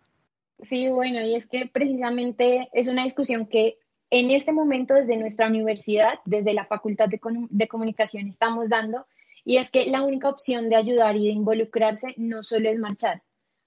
Sí, 0.68 0.90
bueno, 0.90 1.22
y 1.22 1.34
es 1.34 1.46
que 1.46 1.66
precisamente 1.66 2.68
es 2.74 2.88
una 2.88 3.05
discusión 3.05 3.46
que 3.46 3.78
en 4.11 4.30
este 4.30 4.52
momento 4.52 4.92
desde 4.92 5.16
nuestra 5.16 5.48
universidad, 5.48 6.18
desde 6.26 6.52
la 6.52 6.66
Facultad 6.66 7.09
de, 7.09 7.18
de 7.48 7.68
Comunicación, 7.68 8.28
estamos 8.28 8.68
dando 8.68 9.07
y 9.46 9.57
es 9.57 9.70
que 9.70 9.86
la 9.86 10.02
única 10.02 10.28
opción 10.28 10.68
de 10.68 10.76
ayudar 10.76 11.16
y 11.16 11.28
de 11.28 11.32
involucrarse 11.32 12.09
no 12.18 12.42
solo 12.42 12.68
es 12.68 12.78
marchar. 12.78 13.22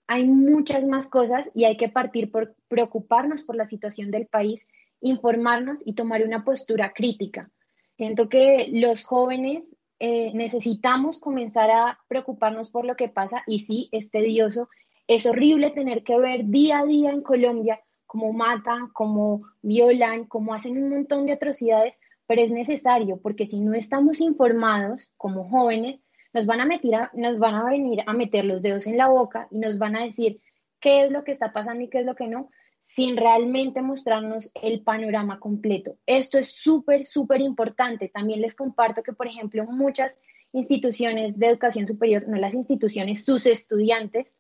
Hay 0.08 0.26
muchas 0.26 0.86
más 0.86 1.10
cosas 1.10 1.50
y 1.54 1.66
hay 1.66 1.78
que 1.78 1.90
partir 1.90 2.32
por 2.32 2.56
preocuparnos 2.70 3.44
por 3.44 3.56
la 3.56 3.68
situación 3.68 4.10
del 4.10 4.26
país, 4.26 4.66
informarnos 5.02 5.82
y 5.86 5.94
tomar 5.94 6.24
una 6.24 6.44
postura 6.44 6.94
crítica. 6.94 7.52
Siento 7.98 8.30
que 8.30 8.70
los 8.74 9.04
jóvenes 9.04 9.76
eh, 10.00 10.32
necesitamos 10.34 11.20
comenzar 11.20 11.72
a 11.72 12.00
preocuparnos 12.08 12.70
por 12.70 12.86
lo 12.86 12.96
que 12.96 13.10
pasa 13.10 13.44
y 13.48 13.62
sí, 13.62 13.90
es 13.92 14.12
tedioso 14.12 14.70
Es 15.08 15.26
horrible 15.26 15.72
tener 15.72 16.04
que 16.04 16.20
ver 16.20 16.46
día 16.46 16.80
a 16.80 16.86
día 16.86 17.12
en 17.12 17.22
Colombia 17.22 17.80
cómo 18.06 18.32
matan, 18.32 18.90
cómo 18.94 19.44
violan, 19.62 20.26
cómo 20.26 20.54
hacen 20.54 20.82
un 20.82 20.90
montón 20.90 21.26
de 21.26 21.34
atrocidades, 21.34 22.00
pero 22.26 22.42
es 22.42 22.52
necesario 22.52 23.20
porque 23.22 23.48
si 23.48 23.60
no 23.60 23.74
estamos 23.74 24.22
informados 24.22 25.12
como 25.18 25.50
jóvenes, 25.50 26.00
nos 26.38 26.46
van 26.46 26.62
a, 26.62 26.66
meter 26.66 27.10
nos 27.14 27.40
van 27.40 27.56
a 27.56 27.66
venir 27.66 28.04
a 28.06 28.14
meter 28.14 28.46
los 28.46 28.62
dedos 28.62 28.86
en 28.86 28.98
la 28.98 29.08
boca 29.08 29.48
y 29.50 29.58
nos 29.58 29.80
van 29.80 29.96
a 29.96 30.04
decir 30.04 30.40
qué 30.80 31.04
es 31.04 31.12
lo 31.12 31.24
que 31.24 31.32
está 31.32 31.52
pasando 31.52 31.84
y 31.84 31.90
qué 31.90 32.02
es 32.02 32.06
lo 32.06 32.16
que 32.16 32.28
no, 32.28 32.52
sin 32.86 33.18
realmente 33.18 33.82
mostrarnos 33.82 34.52
el 34.54 34.82
panorama 34.82 35.40
completo. 35.40 35.98
Esto 36.06 36.38
es 36.38 36.52
súper, 36.52 37.06
súper 37.06 37.42
importante. 37.42 38.08
También 38.10 38.42
les 38.42 38.54
comparto 38.54 39.02
que, 39.02 39.14
por 39.14 39.26
ejemplo, 39.26 39.66
muchas 39.66 40.20
instituciones 40.54 41.40
de 41.40 41.48
educación 41.48 41.88
superior, 41.88 42.28
no 42.28 42.38
las 42.38 42.54
instituciones, 42.54 43.26
sus 43.26 43.48
estudiantes, 43.48 44.36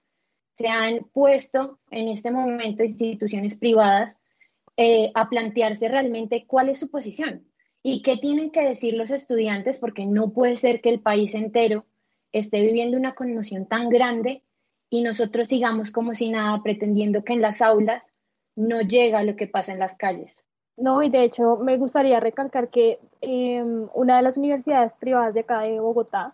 se 0.53 0.67
han 0.67 0.99
puesto 1.11 1.79
en 1.89 2.09
este 2.09 2.29
momento, 2.29 2.83
instituciones 2.83 3.57
privadas, 3.57 4.17
eh, 4.77 5.11
a 5.15 5.29
plantearse 5.29 5.87
realmente 5.87 6.45
cuál 6.45 6.69
es 6.69 6.79
su 6.79 6.91
posición 6.91 7.47
y 7.83 8.01
qué 8.01 8.17
tienen 8.17 8.51
que 8.51 8.61
decir 8.61 8.95
los 8.95 9.11
estudiantes, 9.11 9.79
porque 9.79 10.05
no 10.05 10.29
puede 10.31 10.57
ser 10.57 10.81
que 10.81 10.89
el 10.89 10.99
país 10.99 11.33
entero 11.35 11.85
esté 12.31 12.61
viviendo 12.61 12.97
una 12.97 13.15
conmoción 13.15 13.65
tan 13.65 13.89
grande 13.89 14.43
y 14.89 15.01
nosotros 15.01 15.47
sigamos 15.47 15.91
como 15.91 16.13
si 16.13 16.29
nada, 16.29 16.61
pretendiendo 16.63 17.23
que 17.23 17.33
en 17.33 17.41
las 17.41 17.61
aulas 17.61 18.03
no 18.55 18.81
llega 18.81 19.23
lo 19.23 19.35
que 19.35 19.47
pasa 19.47 19.73
en 19.73 19.79
las 19.79 19.95
calles. 19.95 20.45
No, 20.77 21.01
y 21.01 21.09
de 21.09 21.23
hecho 21.23 21.57
me 21.57 21.77
gustaría 21.77 22.19
recalcar 22.19 22.69
que 22.69 22.99
em, 23.21 23.87
una 23.93 24.17
de 24.17 24.23
las 24.23 24.37
universidades 24.37 24.95
privadas 24.95 25.33
de 25.33 25.41
acá 25.41 25.61
de 25.61 25.79
Bogotá, 25.79 26.33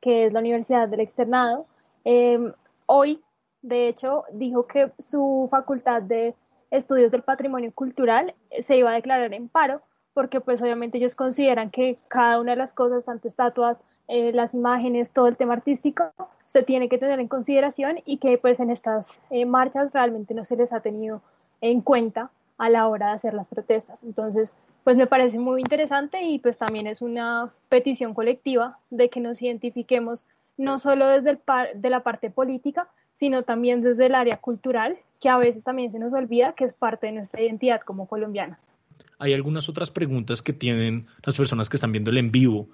que 0.00 0.24
es 0.24 0.32
la 0.32 0.40
Universidad 0.40 0.88
del 0.88 1.00
Externado, 1.00 1.66
em, 2.04 2.52
hoy, 2.86 3.22
de 3.62 3.88
hecho, 3.88 4.24
dijo 4.32 4.66
que 4.66 4.90
su 4.98 5.48
facultad 5.50 6.02
de 6.02 6.34
estudios 6.70 7.10
del 7.12 7.22
patrimonio 7.22 7.72
cultural 7.72 8.34
se 8.60 8.76
iba 8.76 8.90
a 8.90 8.94
declarar 8.94 9.32
en 9.32 9.48
paro, 9.48 9.82
porque 10.14 10.40
pues 10.40 10.62
obviamente 10.62 10.98
ellos 10.98 11.14
consideran 11.14 11.70
que 11.70 11.98
cada 12.08 12.40
una 12.40 12.52
de 12.52 12.56
las 12.56 12.72
cosas, 12.72 13.04
tanto 13.04 13.28
estatuas, 13.28 13.82
eh, 14.08 14.32
las 14.32 14.54
imágenes, 14.54 15.12
todo 15.12 15.26
el 15.26 15.36
tema 15.36 15.54
artístico, 15.54 16.12
se 16.46 16.62
tiene 16.62 16.88
que 16.88 16.98
tener 16.98 17.18
en 17.18 17.28
consideración 17.28 17.98
y 18.06 18.18
que 18.18 18.38
pues 18.38 18.60
en 18.60 18.70
estas 18.70 19.18
eh, 19.30 19.44
marchas 19.44 19.92
realmente 19.92 20.34
no 20.34 20.44
se 20.44 20.56
les 20.56 20.72
ha 20.72 20.80
tenido 20.80 21.20
en 21.60 21.80
cuenta 21.80 22.30
a 22.58 22.70
la 22.70 22.86
hora 22.86 23.08
de 23.08 23.12
hacer 23.14 23.34
las 23.34 23.48
protestas. 23.48 24.04
Entonces, 24.04 24.56
pues 24.84 24.96
me 24.96 25.08
parece 25.08 25.38
muy 25.38 25.60
interesante 25.60 26.22
y 26.22 26.38
pues 26.38 26.56
también 26.58 26.86
es 26.86 27.02
una 27.02 27.52
petición 27.68 28.14
colectiva 28.14 28.78
de 28.90 29.10
que 29.10 29.20
nos 29.20 29.42
identifiquemos 29.42 30.26
no 30.56 30.78
solo 30.78 31.08
desde 31.08 31.30
el 31.30 31.40
de 31.74 31.90
la 31.90 32.04
parte 32.04 32.30
política, 32.30 32.88
sino 33.16 33.42
también 33.42 33.82
desde 33.82 34.06
el 34.06 34.14
área 34.14 34.36
cultural, 34.36 34.96
que 35.20 35.28
a 35.28 35.38
veces 35.38 35.64
también 35.64 35.90
se 35.90 35.98
nos 35.98 36.12
olvida 36.12 36.52
que 36.52 36.64
es 36.64 36.74
parte 36.74 37.06
de 37.06 37.12
nuestra 37.12 37.42
identidad 37.42 37.80
como 37.80 38.06
colombianos. 38.06 38.70
Hay 39.24 39.32
algunas 39.32 39.70
otras 39.70 39.90
preguntas 39.90 40.42
que 40.42 40.52
tienen 40.52 41.06
las 41.24 41.34
personas 41.34 41.70
que 41.70 41.78
están 41.78 41.92
viendo 41.92 42.10
el 42.10 42.18
en 42.18 42.30
vivo. 42.30 42.68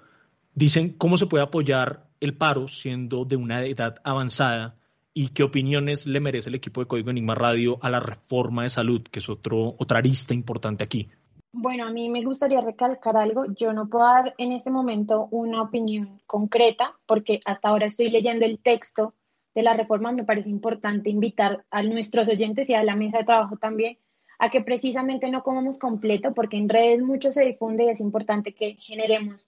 Dicen 0.53 0.89
cómo 0.97 1.15
se 1.15 1.27
puede 1.27 1.45
apoyar 1.45 2.07
el 2.19 2.35
paro 2.35 2.67
siendo 2.67 3.23
de 3.23 3.37
una 3.37 3.63
edad 3.63 4.01
avanzada 4.03 4.75
y 5.13 5.29
qué 5.29 5.43
opiniones 5.43 6.07
le 6.07 6.19
merece 6.19 6.49
el 6.49 6.55
equipo 6.55 6.81
de 6.81 6.87
Código 6.87 7.09
Enigma 7.09 7.35
Radio 7.35 7.79
a 7.81 7.89
la 7.89 8.01
reforma 8.01 8.63
de 8.63 8.69
salud, 8.69 9.01
que 9.01 9.19
es 9.19 9.29
otro, 9.29 9.77
otra 9.79 9.99
arista 9.99 10.33
importante 10.33 10.83
aquí. 10.83 11.07
Bueno, 11.53 11.85
a 11.85 11.89
mí 11.89 12.09
me 12.09 12.21
gustaría 12.21 12.59
recalcar 12.59 13.15
algo. 13.15 13.45
Yo 13.57 13.71
no 13.71 13.87
puedo 13.87 14.03
dar 14.03 14.35
en 14.37 14.51
este 14.51 14.71
momento 14.71 15.29
una 15.31 15.61
opinión 15.61 16.21
concreta 16.27 16.99
porque 17.05 17.39
hasta 17.45 17.69
ahora 17.69 17.85
estoy 17.85 18.11
leyendo 18.11 18.45
el 18.45 18.59
texto 18.59 19.13
de 19.55 19.63
la 19.63 19.73
reforma. 19.73 20.11
Me 20.11 20.25
parece 20.25 20.49
importante 20.49 21.09
invitar 21.09 21.63
a 21.71 21.81
nuestros 21.81 22.27
oyentes 22.27 22.69
y 22.69 22.73
a 22.73 22.83
la 22.83 22.97
mesa 22.97 23.19
de 23.19 23.23
trabajo 23.23 23.55
también 23.55 23.99
a 24.41 24.49
que 24.49 24.61
precisamente 24.61 25.29
no 25.29 25.43
comamos 25.43 25.77
completo 25.77 26.33
porque 26.33 26.57
en 26.57 26.67
redes 26.67 26.99
mucho 27.03 27.31
se 27.31 27.45
difunde 27.45 27.85
y 27.85 27.89
es 27.89 27.99
importante 27.99 28.55
que 28.55 28.73
generemos 28.73 29.47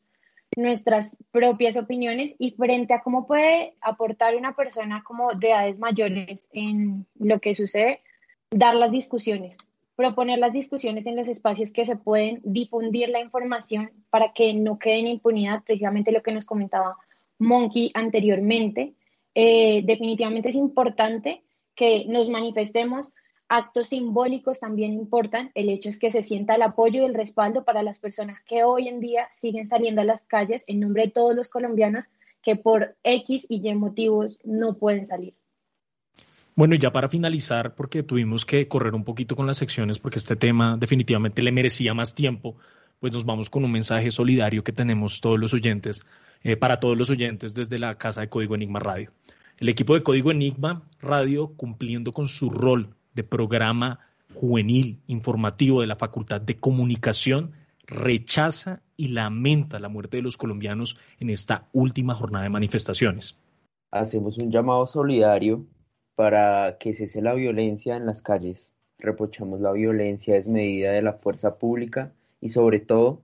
nuestras 0.56 1.18
propias 1.32 1.78
opiniones 1.78 2.36
y 2.38 2.52
frente 2.52 2.94
a 2.94 3.02
cómo 3.02 3.26
puede 3.26 3.74
aportar 3.82 4.36
una 4.36 4.56
persona 4.56 5.04
como 5.04 5.34
de 5.34 5.50
edades 5.50 5.80
mayores 5.80 6.46
en 6.52 7.08
lo 7.18 7.40
que 7.40 7.56
sucede, 7.56 8.02
dar 8.52 8.76
las 8.76 8.92
discusiones, 8.92 9.58
proponer 9.96 10.38
las 10.38 10.54
discusiones 10.54 11.08
en 11.08 11.16
los 11.16 11.28
espacios 11.28 11.72
que 11.72 11.88
se 11.88 11.96
pueden, 11.96 12.40
difundir 12.44 13.10
la 13.10 13.20
información 13.20 13.90
para 14.12 14.32
que 14.32 14.54
no 14.54 14.78
quede 14.78 15.00
en 15.00 15.08
impunidad, 15.08 15.64
precisamente 15.64 16.12
lo 16.12 16.22
que 16.22 16.34
nos 16.34 16.46
comentaba 16.46 16.98
Monkey 17.40 17.90
anteriormente. 17.96 18.94
Eh, 19.34 19.82
definitivamente 19.86 20.50
es 20.50 20.56
importante 20.56 21.42
que 21.74 22.06
nos 22.08 22.30
manifestemos, 22.30 23.12
actos 23.54 23.90
simbólicos 23.90 24.60
también 24.60 24.94
importan. 24.94 25.52
El 25.54 25.70
hecho 25.70 25.88
es 25.88 26.00
que 26.00 26.10
se 26.10 26.24
sienta 26.24 26.56
el 26.56 26.64
apoyo 26.64 27.04
y 27.04 27.06
el 27.06 27.14
respaldo 27.14 27.64
para 27.64 27.84
las 27.84 28.00
personas 28.00 28.42
que 28.42 28.64
hoy 28.64 28.88
en 28.88 29.00
día 29.00 29.30
siguen 29.32 29.68
saliendo 29.68 30.02
a 30.02 30.06
las 30.06 30.26
calles 30.26 30.64
en 30.66 30.80
nombre 30.80 31.04
de 31.04 31.12
todos 31.12 31.36
los 31.36 31.50
colombianos 31.50 32.10
que 32.42 32.56
por 32.56 32.96
X 33.04 33.46
y 33.48 33.62
Y 33.64 33.76
motivos 33.76 34.40
no 34.44 34.74
pueden 34.74 35.06
salir. 35.06 35.36
Bueno, 36.56 36.74
ya 36.74 36.92
para 36.92 37.10
finalizar, 37.10 37.76
porque 37.76 38.02
tuvimos 38.02 38.44
que 38.44 38.68
correr 38.68 38.96
un 38.96 39.04
poquito 39.04 39.36
con 39.36 39.46
las 39.46 39.58
secciones, 39.58 40.00
porque 40.00 40.18
este 40.18 40.36
tema 40.36 40.76
definitivamente 40.78 41.44
le 41.44 41.52
merecía 41.52 41.94
más 41.94 42.16
tiempo, 42.16 42.56
pues 43.00 43.14
nos 43.14 43.24
vamos 43.24 43.52
con 43.52 43.64
un 43.64 43.72
mensaje 43.72 44.10
solidario 44.10 44.64
que 44.64 44.72
tenemos 44.72 45.22
todos 45.22 45.40
los 45.40 45.54
oyentes, 45.54 46.04
eh, 46.42 46.58
para 46.58 46.80
todos 46.80 46.98
los 46.98 47.12
oyentes 47.12 47.54
desde 47.54 47.78
la 47.78 48.00
Casa 48.00 48.22
de 48.22 48.30
Código 48.30 48.56
Enigma 48.56 48.80
Radio. 48.80 49.12
El 49.58 49.70
equipo 49.70 49.94
de 49.94 50.02
Código 50.02 50.32
Enigma 50.32 50.82
Radio, 51.02 51.54
cumpliendo 51.56 52.12
con 52.12 52.28
su 52.28 52.50
rol 52.50 52.96
de 53.14 53.24
programa 53.24 54.00
juvenil 54.34 55.02
informativo 55.08 55.82
de 55.82 55.88
la 55.88 55.96
Facultad 55.96 56.42
de 56.42 56.58
Comunicación 56.58 57.52
rechaza 57.86 58.82
y 58.96 59.10
lamenta 59.10 59.80
la 59.80 59.90
muerte 59.90 60.18
de 60.18 60.24
los 60.24 60.38
colombianos 60.38 60.98
en 61.20 61.30
esta 61.30 61.68
última 61.74 62.16
jornada 62.16 62.44
de 62.44 62.50
manifestaciones. 62.50 63.38
Hacemos 63.92 64.38
un 64.38 64.52
llamado 64.52 64.88
solidario 64.88 65.66
para 66.16 66.78
que 66.80 66.94
cese 66.94 67.22
la 67.22 67.34
violencia 67.34 67.96
en 67.96 68.06
las 68.06 68.22
calles. 68.22 68.72
Reprochamos 68.98 69.60
la 69.60 69.72
violencia 69.72 70.36
desmedida 70.36 70.92
de 70.92 71.02
la 71.02 71.14
fuerza 71.14 71.58
pública 71.58 72.14
y 72.40 72.50
sobre 72.50 72.80
todo 72.80 73.22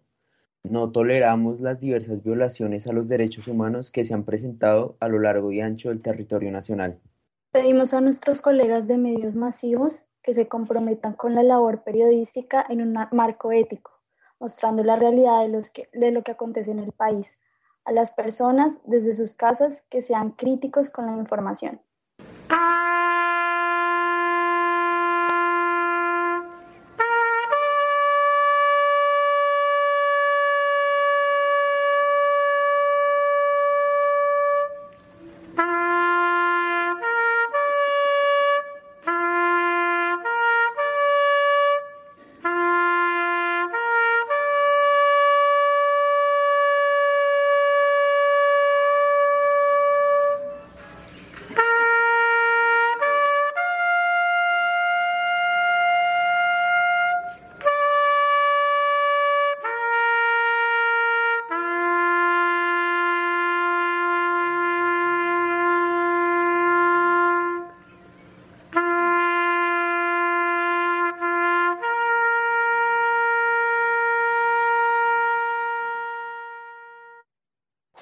no 0.64 0.92
toleramos 0.92 1.62
las 1.62 1.80
diversas 1.80 2.22
violaciones 2.22 2.86
a 2.86 2.92
los 2.92 3.08
derechos 3.08 3.48
humanos 3.48 3.92
que 3.92 4.04
se 4.04 4.14
han 4.14 4.26
presentado 4.26 4.98
a 5.00 5.08
lo 5.08 5.20
largo 5.20 5.52
y 5.52 5.62
ancho 5.62 5.90
del 5.90 6.02
territorio 6.02 6.52
nacional. 6.52 7.00
Pedimos 7.52 7.96
a 7.96 8.02
nuestros 8.02 8.42
colegas 8.42 8.88
de 8.88 8.98
medios 8.98 9.36
masivos 9.36 10.04
que 10.22 10.36
se 10.36 10.48
comprometan 10.48 11.14
con 11.14 11.34
la 11.34 11.42
labor 11.42 11.82
periodística 11.84 12.64
en 12.70 12.80
un 12.80 12.94
marco 13.12 13.52
ético, 13.52 13.92
mostrando 14.40 14.84
la 14.84 14.96
realidad 14.96 15.48
de, 15.94 16.12
lo 16.12 16.22
que 16.22 16.32
acontece 16.32 16.70
en 16.70 16.78
el 16.78 16.92
país, 16.92 17.40
a 17.86 17.92
las 17.92 18.12
personas 18.12 18.78
desde 18.84 19.16
sus 19.16 19.34
casas 19.34 19.84
que 19.90 20.04
sean 20.04 20.30
críticos 20.30 20.92
con 20.92 21.08
la 21.08 21.18
información. 21.18 21.82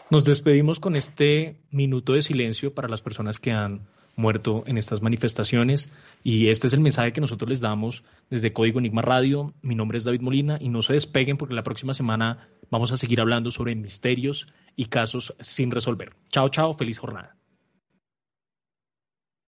Nos 0.09 0.23
despedimos 0.23 0.79
con 0.79 0.95
este 0.95 1.57
minuto 1.69 2.13
de 2.13 2.21
silencio 2.21 2.73
para 2.73 2.87
las 2.87 3.01
personas 3.01 3.39
que 3.39 3.51
han 3.51 3.81
muerto 4.15 4.63
en 4.65 4.77
estas 4.77 5.01
manifestaciones 5.01 5.89
y 6.23 6.49
este 6.49 6.67
es 6.67 6.73
el 6.73 6.79
mensaje 6.79 7.11
que 7.11 7.21
nosotros 7.21 7.49
les 7.49 7.59
damos 7.59 8.03
desde 8.29 8.53
Código 8.53 8.79
Enigma 8.79 9.01
Radio. 9.01 9.53
Mi 9.61 9.75
nombre 9.75 9.97
es 9.97 10.05
David 10.05 10.21
Molina 10.21 10.57
y 10.59 10.69
no 10.69 10.81
se 10.81 10.93
despeguen 10.93 11.37
porque 11.37 11.55
la 11.55 11.63
próxima 11.63 11.93
semana 11.93 12.47
vamos 12.71 12.91
a 12.91 12.97
seguir 12.97 13.21
hablando 13.21 13.51
sobre 13.51 13.75
misterios 13.75 14.47
y 14.75 14.85
casos 14.85 15.35
sin 15.41 15.71
resolver. 15.71 16.13
Chao, 16.29 16.49
chao, 16.49 16.73
feliz 16.73 16.99
jornada. 16.99 17.36